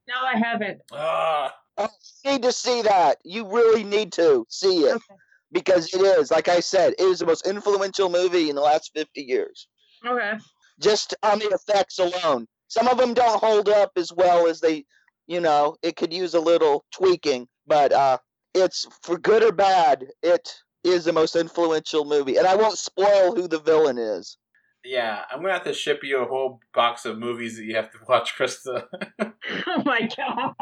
No, 0.07 0.15
I 0.25 0.37
haven't. 0.37 0.81
Ah, 0.91 1.53
Oh, 1.77 1.87
you 2.25 2.31
need 2.31 2.41
to 2.41 2.51
see 2.51 2.81
that. 2.81 3.19
You 3.23 3.47
really 3.47 3.83
need 3.83 4.11
to 4.13 4.45
see 4.49 4.85
it 4.85 4.95
Okay. 4.95 5.15
because 5.51 5.93
it 5.93 6.01
is, 6.01 6.31
like 6.31 6.47
I 6.47 6.59
said, 6.59 6.93
it 6.97 7.01
is 7.03 7.19
the 7.19 7.25
most 7.27 7.45
influential 7.45 8.09
movie 8.09 8.49
in 8.49 8.55
the 8.55 8.61
last 8.61 8.91
50 8.95 9.21
years. 9.21 9.67
Okay. 10.05 10.33
Just 10.79 11.13
on 11.23 11.39
the 11.39 11.45
effects 11.49 11.99
alone. 11.99 12.47
Some 12.67 12.87
of 12.87 12.97
them 12.97 13.13
don't 13.13 13.39
hold 13.41 13.69
up 13.69 13.91
as 13.95 14.11
well 14.13 14.47
as 14.47 14.59
they, 14.59 14.85
you 15.27 15.39
know, 15.39 15.75
it 15.81 15.95
could 15.95 16.13
use 16.13 16.33
a 16.33 16.39
little 16.39 16.85
tweaking, 16.91 17.47
but 17.65 17.91
uh, 17.91 18.17
it's 18.53 18.87
for 19.03 19.17
good 19.17 19.43
or 19.43 19.51
bad, 19.51 20.05
it 20.23 20.49
is 20.83 21.05
the 21.05 21.13
most 21.13 21.35
influential 21.35 22.05
movie. 22.05 22.37
And 22.37 22.47
I 22.47 22.55
won't 22.55 22.77
spoil 22.77 23.35
who 23.35 23.47
the 23.47 23.59
villain 23.59 23.97
is. 23.97 24.37
yeah. 24.83 25.23
I'm 25.31 25.41
gonna 25.41 25.53
have 25.53 25.63
to 25.65 25.73
ship 25.73 25.99
you 26.03 26.19
a 26.19 26.25
whole 26.25 26.59
box 26.73 27.05
of 27.05 27.17
movies 27.19 27.57
that 27.57 27.65
you 27.65 27.75
have 27.75 27.91
to 27.91 27.97
watch, 28.07 28.33
Krista. 28.37 28.85
Oh 29.67 29.81
my 29.85 30.07
god. 30.17 30.53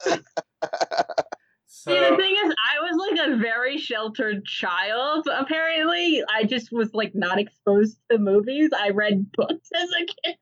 so 0.00 0.16
See, 1.66 1.98
the 1.98 2.16
thing 2.16 2.34
is, 2.44 2.54
I 2.72 2.80
was 2.80 2.96
like 2.96 3.28
a 3.28 3.36
very 3.36 3.76
sheltered 3.76 4.44
child. 4.46 5.26
Apparently, 5.30 6.22
I 6.32 6.44
just 6.44 6.72
was 6.72 6.94
like 6.94 7.14
not 7.14 7.38
exposed 7.38 7.98
to 8.10 8.18
movies. 8.18 8.70
I 8.76 8.90
read 8.90 9.30
books 9.32 9.68
as 9.74 9.88
a 9.90 10.06
kid. 10.06 10.36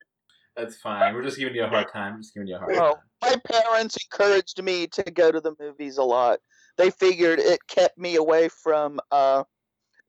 That's 0.57 0.77
fine. 0.77 1.15
We're 1.15 1.23
just 1.23 1.39
giving 1.39 1.55
you 1.55 1.65
a 1.65 1.69
hard 1.69 1.87
time. 1.93 2.21
Just 2.23 2.35
giving 2.35 2.49
you 2.49 2.57
a 2.57 2.59
hard 2.59 2.75
Oh, 2.77 2.95
time. 2.95 2.97
my 3.23 3.37
parents 3.63 3.97
encouraged 4.11 4.63
me 4.63 4.87
to 4.89 5.03
go 5.05 5.33
to 5.33 5.41
the 5.41 5.55
movies 5.59 5.99
a 5.99 6.03
lot. 6.03 6.39
They 6.79 6.91
figured 6.91 7.39
it 7.39 7.61
kept 7.69 7.99
me 7.99 8.17
away 8.17 8.49
from 8.49 9.01
uh, 9.11 9.45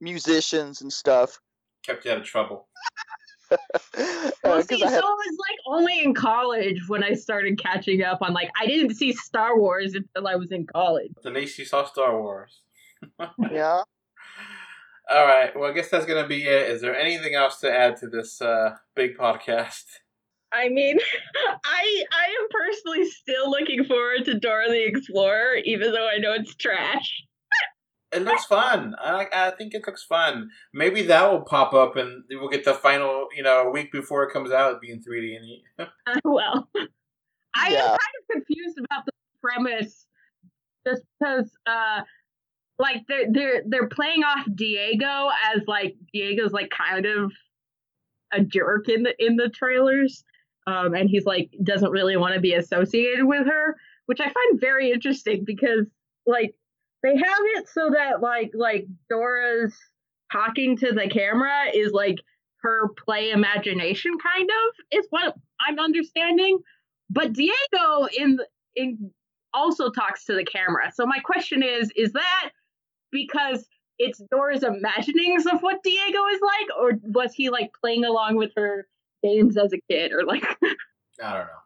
musicians 0.02 0.82
and 0.82 0.92
stuff. 0.92 1.40
Kept 1.86 2.06
you 2.06 2.12
out 2.12 2.18
of 2.20 2.24
trouble. 2.26 2.68
Well, 3.96 4.60
Uh, 4.60 4.62
see, 4.64 4.80
'cause 4.82 4.84
I 4.84 4.88
so 4.88 4.94
had- 4.96 5.00
it 5.00 5.04
was 5.04 5.38
like 5.40 5.58
only 5.68 6.00
in 6.04 6.14
college 6.16 6.80
when 6.88 7.04
I 7.04 7.14
started 7.14 7.60
catching 7.62 8.02
up 8.04 8.22
on 8.22 8.34
like 8.34 8.50
I 8.60 8.66
didn't 8.66 8.96
see 8.96 9.14
Star 9.14 9.58
Wars 9.60 9.94
until 9.94 10.28
I 10.28 10.36
was 10.36 10.52
in 10.52 10.66
college. 10.66 11.12
At 11.24 11.34
least 11.34 11.60
you 11.60 11.66
saw 11.66 11.86
Star 11.86 12.20
Wars. 12.20 12.62
yeah. 13.52 13.84
All 15.12 15.26
right. 15.28 15.52
Well, 15.56 15.70
I 15.70 15.74
guess 15.74 15.90
that's 15.90 16.06
gonna 16.06 16.28
be 16.28 16.44
it. 16.48 16.70
Is 16.72 16.82
there 16.82 16.96
anything 16.96 17.36
else 17.36 17.60
to 17.60 17.72
add 17.72 17.98
to 17.98 18.08
this 18.08 18.42
uh, 18.42 18.76
big 18.96 19.18
podcast? 19.18 19.84
I 20.54 20.70
mean, 20.70 20.98
I 21.66 22.04
I 22.12 22.26
am 22.26 22.48
personally 22.52 23.06
still 23.06 23.50
looking 23.50 23.84
forward 23.84 24.26
to 24.26 24.40
Dora 24.40 24.70
the 24.70 24.86
Explorer, 24.86 25.56
even 25.66 25.92
though 25.92 26.08
I 26.08 26.18
know 26.18 26.34
it's 26.34 26.56
trash. 26.56 27.24
It 28.12 28.24
looks 28.24 28.46
fun. 28.46 28.96
I 29.00 29.28
I 29.34 29.52
think 29.52 29.74
it 29.74 29.84
looks 29.86 30.04
fun. 30.04 30.50
Maybe 30.74 31.02
that 31.04 31.32
will 31.32 31.42
pop 31.42 31.74
up 31.74 31.96
and 31.96 32.24
we'll 32.30 32.50
get 32.50 32.64
the 32.64 32.76
final, 32.76 33.28
you 33.36 33.42
know, 33.42 33.68
a 33.68 33.72
week 33.72 33.92
before 33.92 34.24
it 34.24 34.32
comes 34.32 34.52
out, 34.52 34.82
being 34.82 35.02
3D. 35.02 35.38
And 35.80 35.88
Uh, 36.08 36.20
well, 36.24 36.70
I 37.56 37.68
am 37.68 37.88
kind 37.88 37.98
of 37.98 38.28
confused 38.32 38.78
about 38.78 39.06
the 39.06 39.12
premise, 39.42 40.06
just 40.88 41.02
because, 41.20 41.52
uh, 41.66 42.02
like 42.78 43.04
they're 43.08 43.32
they're 43.32 43.64
they're 43.68 43.88
playing 43.88 44.24
off 44.24 44.46
Diego 44.54 45.30
as 45.56 45.62
like 45.68 45.96
Diego's 46.14 46.52
like 46.52 46.70
kind 46.70 47.06
of 47.06 47.32
a 48.32 48.42
jerk 48.42 48.90
in 48.90 49.04
the 49.04 49.14
in 49.24 49.38
the 49.38 49.50
trailers, 49.50 50.24
um, 50.68 50.94
and 50.94 51.10
he's 51.10 51.26
like 51.26 51.52
doesn't 51.64 51.92
really 51.92 52.18
want 52.18 52.34
to 52.34 52.40
be 52.40 52.54
associated 52.54 53.26
with 53.26 53.48
her, 53.48 53.76
which 54.06 54.20
I 54.20 54.26
find 54.26 54.60
very 54.60 54.92
interesting 54.92 55.44
because 55.46 55.88
like 56.26 56.56
they 57.02 57.16
have 57.16 57.40
it 57.56 57.68
so 57.70 57.92
that 57.92 58.22
like 58.22 58.52
like 58.54 58.88
Dora's 59.10 59.76
talking 60.32 60.78
to 60.78 60.94
the 60.94 61.08
camera 61.10 61.66
is 61.74 61.92
like 61.92 62.20
her 62.62 62.90
play 63.06 63.32
imagination 63.32 64.14
kind 64.18 64.50
of 64.50 64.98
is 65.00 65.08
what 65.10 65.36
I'm 65.60 65.80
understanding. 65.80 66.60
But 67.10 67.34
Diego 67.34 68.08
in 68.18 68.40
in 68.76 69.12
also 69.54 69.90
talks 69.90 70.26
to 70.26 70.34
the 70.34 70.46
camera. 70.46 70.92
So 70.94 71.06
my 71.06 71.20
question 71.20 71.62
is, 71.62 71.92
is 71.96 72.14
that 72.14 72.50
because 73.12 73.68
it's 74.00 74.22
Dora's 74.32 74.64
imaginings 74.64 75.46
of 75.46 75.62
what 75.62 75.84
Diego 75.84 76.28
is 76.34 76.42
like, 76.42 76.68
or 76.80 77.00
was 77.04 77.34
he 77.34 77.50
like 77.50 77.72
playing 77.80 78.06
along 78.06 78.38
with 78.38 78.52
her 78.56 78.88
games 79.24 79.58
as 79.58 79.72
a 79.74 79.80
kid, 79.90 80.12
or 80.12 80.24
like 80.26 80.44
I 81.24 81.34
don't 81.34 81.48
know. 81.48 81.62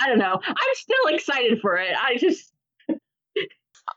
I 0.00 0.08
don't 0.08 0.18
know. 0.18 0.40
I'm 0.46 0.74
still 0.74 1.06
excited 1.14 1.60
for 1.60 1.76
it. 1.76 1.94
I 1.96 2.16
just 2.16 2.52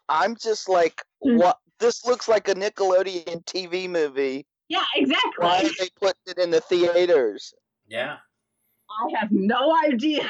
I'm 0.10 0.36
just 0.36 0.68
like, 0.70 1.02
Mm. 1.26 1.40
what? 1.40 1.58
This 1.80 2.06
looks 2.06 2.28
like 2.28 2.48
a 2.48 2.54
Nickelodeon 2.56 3.44
TV 3.46 3.90
movie. 3.90 4.46
yeah, 4.70 4.84
exactly. 4.96 5.32
Why 5.38 5.60
exactly. 5.62 5.70
are 5.70 5.86
they 5.86 5.90
putting 6.00 6.22
it 6.28 6.38
in 6.44 6.52
the 6.52 6.62
theaters? 6.62 7.54
Yeah. 7.88 8.18
I 8.90 9.20
have 9.20 9.30
no 9.32 9.76
idea. 9.84 10.30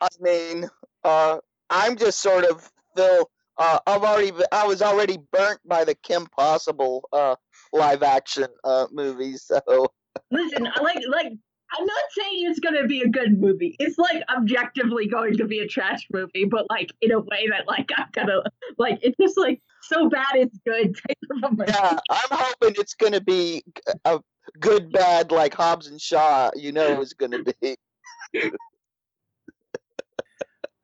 I 0.00 0.08
mean, 0.20 0.68
uh, 1.04 1.38
I'm 1.70 1.96
just 1.96 2.20
sort 2.20 2.44
of 2.44 2.68
Phil. 2.96 3.30
Uh, 3.56 3.78
I've 3.86 4.02
already, 4.02 4.32
I 4.52 4.66
was 4.66 4.82
already 4.82 5.18
burnt 5.32 5.60
by 5.66 5.84
the 5.84 5.94
Kim 5.94 6.26
Possible 6.26 7.08
uh, 7.12 7.36
live 7.72 8.02
action 8.02 8.48
uh, 8.64 8.86
movies. 8.90 9.44
So 9.46 9.86
Listen, 10.30 10.66
I 10.66 10.80
like 10.82 10.98
like 11.08 11.32
I'm 11.78 11.86
not 11.86 12.02
saying 12.10 12.46
it's 12.50 12.58
gonna 12.58 12.86
be 12.86 13.02
a 13.02 13.08
good 13.08 13.38
movie. 13.40 13.76
It's 13.78 13.98
like 13.98 14.22
objectively 14.34 15.06
going 15.06 15.36
to 15.36 15.44
be 15.44 15.60
a 15.60 15.68
trash 15.68 16.06
movie, 16.12 16.44
but 16.44 16.66
like 16.68 16.90
in 17.00 17.12
a 17.12 17.20
way 17.20 17.48
that 17.50 17.66
like 17.66 17.88
I'm 17.96 18.08
gonna 18.12 18.42
like 18.78 18.98
it's 19.02 19.16
just 19.20 19.38
like 19.38 19.60
so 19.82 20.08
bad 20.08 20.34
it's 20.34 20.58
good 20.66 20.96
type 20.96 21.18
of 21.30 21.52
a 21.52 21.56
movie. 21.56 21.72
yeah, 21.72 21.98
I'm 22.10 22.28
hoping 22.30 22.74
it's 22.78 22.94
gonna 22.94 23.20
be 23.20 23.62
a 24.04 24.20
good, 24.58 24.90
bad 24.90 25.30
like 25.30 25.54
Hobbs 25.54 25.86
and 25.86 26.00
Shaw. 26.00 26.50
You 26.56 26.72
know, 26.72 27.00
it's 27.00 27.12
gonna 27.12 27.42
be. 27.42 27.76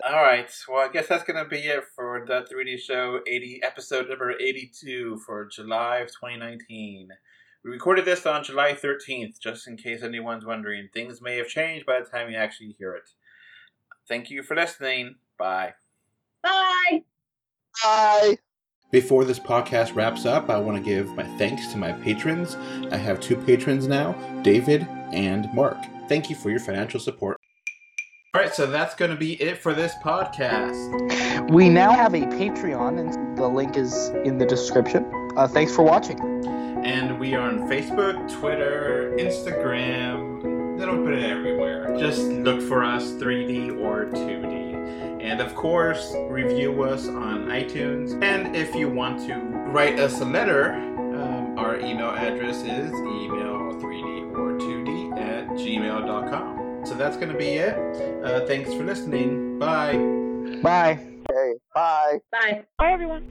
All 0.07 0.23
right. 0.23 0.49
Well, 0.69 0.89
I 0.89 0.93
guess 0.93 1.09
that's 1.09 1.25
gonna 1.25 1.49
be 1.49 1.59
it 1.59 1.85
for 1.95 2.25
the 2.27 2.47
3D 2.53 2.79
show 2.79 3.21
80 3.27 3.61
episode 3.65 4.09
number 4.09 4.33
82 4.33 5.21
for 5.27 5.47
July 5.47 5.99
of 5.99 6.09
2019. 6.09 7.09
We 7.67 7.73
recorded 7.73 8.05
this 8.05 8.27
on 8.27 8.45
July 8.45 8.75
13th, 8.75 9.41
just 9.41 9.67
in 9.67 9.77
case 9.77 10.05
anyone's 10.05 10.47
wondering. 10.47 10.89
Things 10.95 11.21
may 11.21 11.37
have 11.37 11.49
changed 11.49 11.85
by 11.85 11.99
the 11.99 12.07
time 12.07 12.31
you 12.31 12.37
actually 12.37 12.77
hear 12.79 12.95
it. 12.95 13.11
Thank 14.07 14.31
you 14.31 14.45
for 14.45 14.55
listening. 14.55 15.17
Bye. 15.37 15.75
Bye. 16.45 17.03
Bye. 17.83 18.39
Before 18.93 19.25
this 19.25 19.41
podcast 19.41 19.97
wraps 19.97 20.25
up, 20.27 20.49
I 20.49 20.59
want 20.59 20.79
to 20.79 20.83
give 20.83 21.09
my 21.17 21.25
thanks 21.39 21.67
to 21.73 21.77
my 21.77 21.91
patrons. 21.91 22.55
I 22.93 22.99
have 22.99 23.19
two 23.19 23.37
patrons 23.37 23.89
now, 23.89 24.13
David 24.43 24.87
and 25.13 25.53
Mark. 25.53 25.79
Thank 26.09 26.31
you 26.31 26.37
for 26.37 26.51
your 26.51 26.61
financial 26.61 27.01
support. 27.01 27.37
All 28.33 28.43
right, 28.43 28.55
so 28.55 28.67
that's 28.67 28.95
going 28.95 29.11
to 29.11 29.17
be 29.17 29.43
it 29.43 29.59
for 29.59 29.75
this 29.75 29.93
podcast. 30.05 31.51
We 31.51 31.69
now 31.69 31.91
have 31.91 32.15
a 32.15 32.27
Patreon, 32.27 33.01
and 33.01 33.37
the 33.37 33.49
link 33.49 33.77
is 33.77 34.11
in 34.25 34.39
the 34.39 34.47
description. 34.47 35.05
Uh, 35.37 35.49
thanks 35.49 35.75
for 35.75 35.83
watching. 35.83 36.21
And 36.87 37.19
we 37.19 37.35
are 37.35 37.41
on 37.41 37.69
Facebook, 37.69 38.33
Twitter, 38.39 39.13
Instagram, 39.19 40.79
little 40.79 41.05
bit 41.05 41.21
everywhere. 41.21 41.97
Just 41.99 42.21
look 42.21 42.63
for 42.63 42.85
us 42.85 43.11
3D 43.15 43.81
or 43.81 44.05
2D. 44.05 45.21
And 45.21 45.41
of 45.41 45.57
course, 45.57 46.15
review 46.29 46.85
us 46.85 47.09
on 47.09 47.47
iTunes. 47.47 48.23
And 48.23 48.55
if 48.55 48.73
you 48.73 48.89
want 48.89 49.19
to 49.27 49.35
write 49.35 49.99
us 49.99 50.21
a 50.21 50.25
letter, 50.25 50.75
um, 50.75 51.59
our 51.59 51.81
email 51.81 52.11
address 52.11 52.59
is 52.59 52.93
email3d 52.93 54.39
or 54.39 54.53
2d 54.53 55.19
at 55.19 55.49
gmail.com. 55.49 56.87
So 56.87 56.95
that's 56.95 57.17
going 57.17 57.33
to 57.33 57.37
be 57.37 57.55
it. 57.55 57.75
Uh, 58.25 58.47
thanks 58.47 58.73
for 58.73 58.85
listening. 58.85 59.59
Bye. 59.59 59.97
Bye. 60.63 61.01
Okay. 61.29 61.59
Bye. 61.75 62.21
Bye. 62.31 62.65
Bye, 62.79 62.93
everyone. 62.93 63.25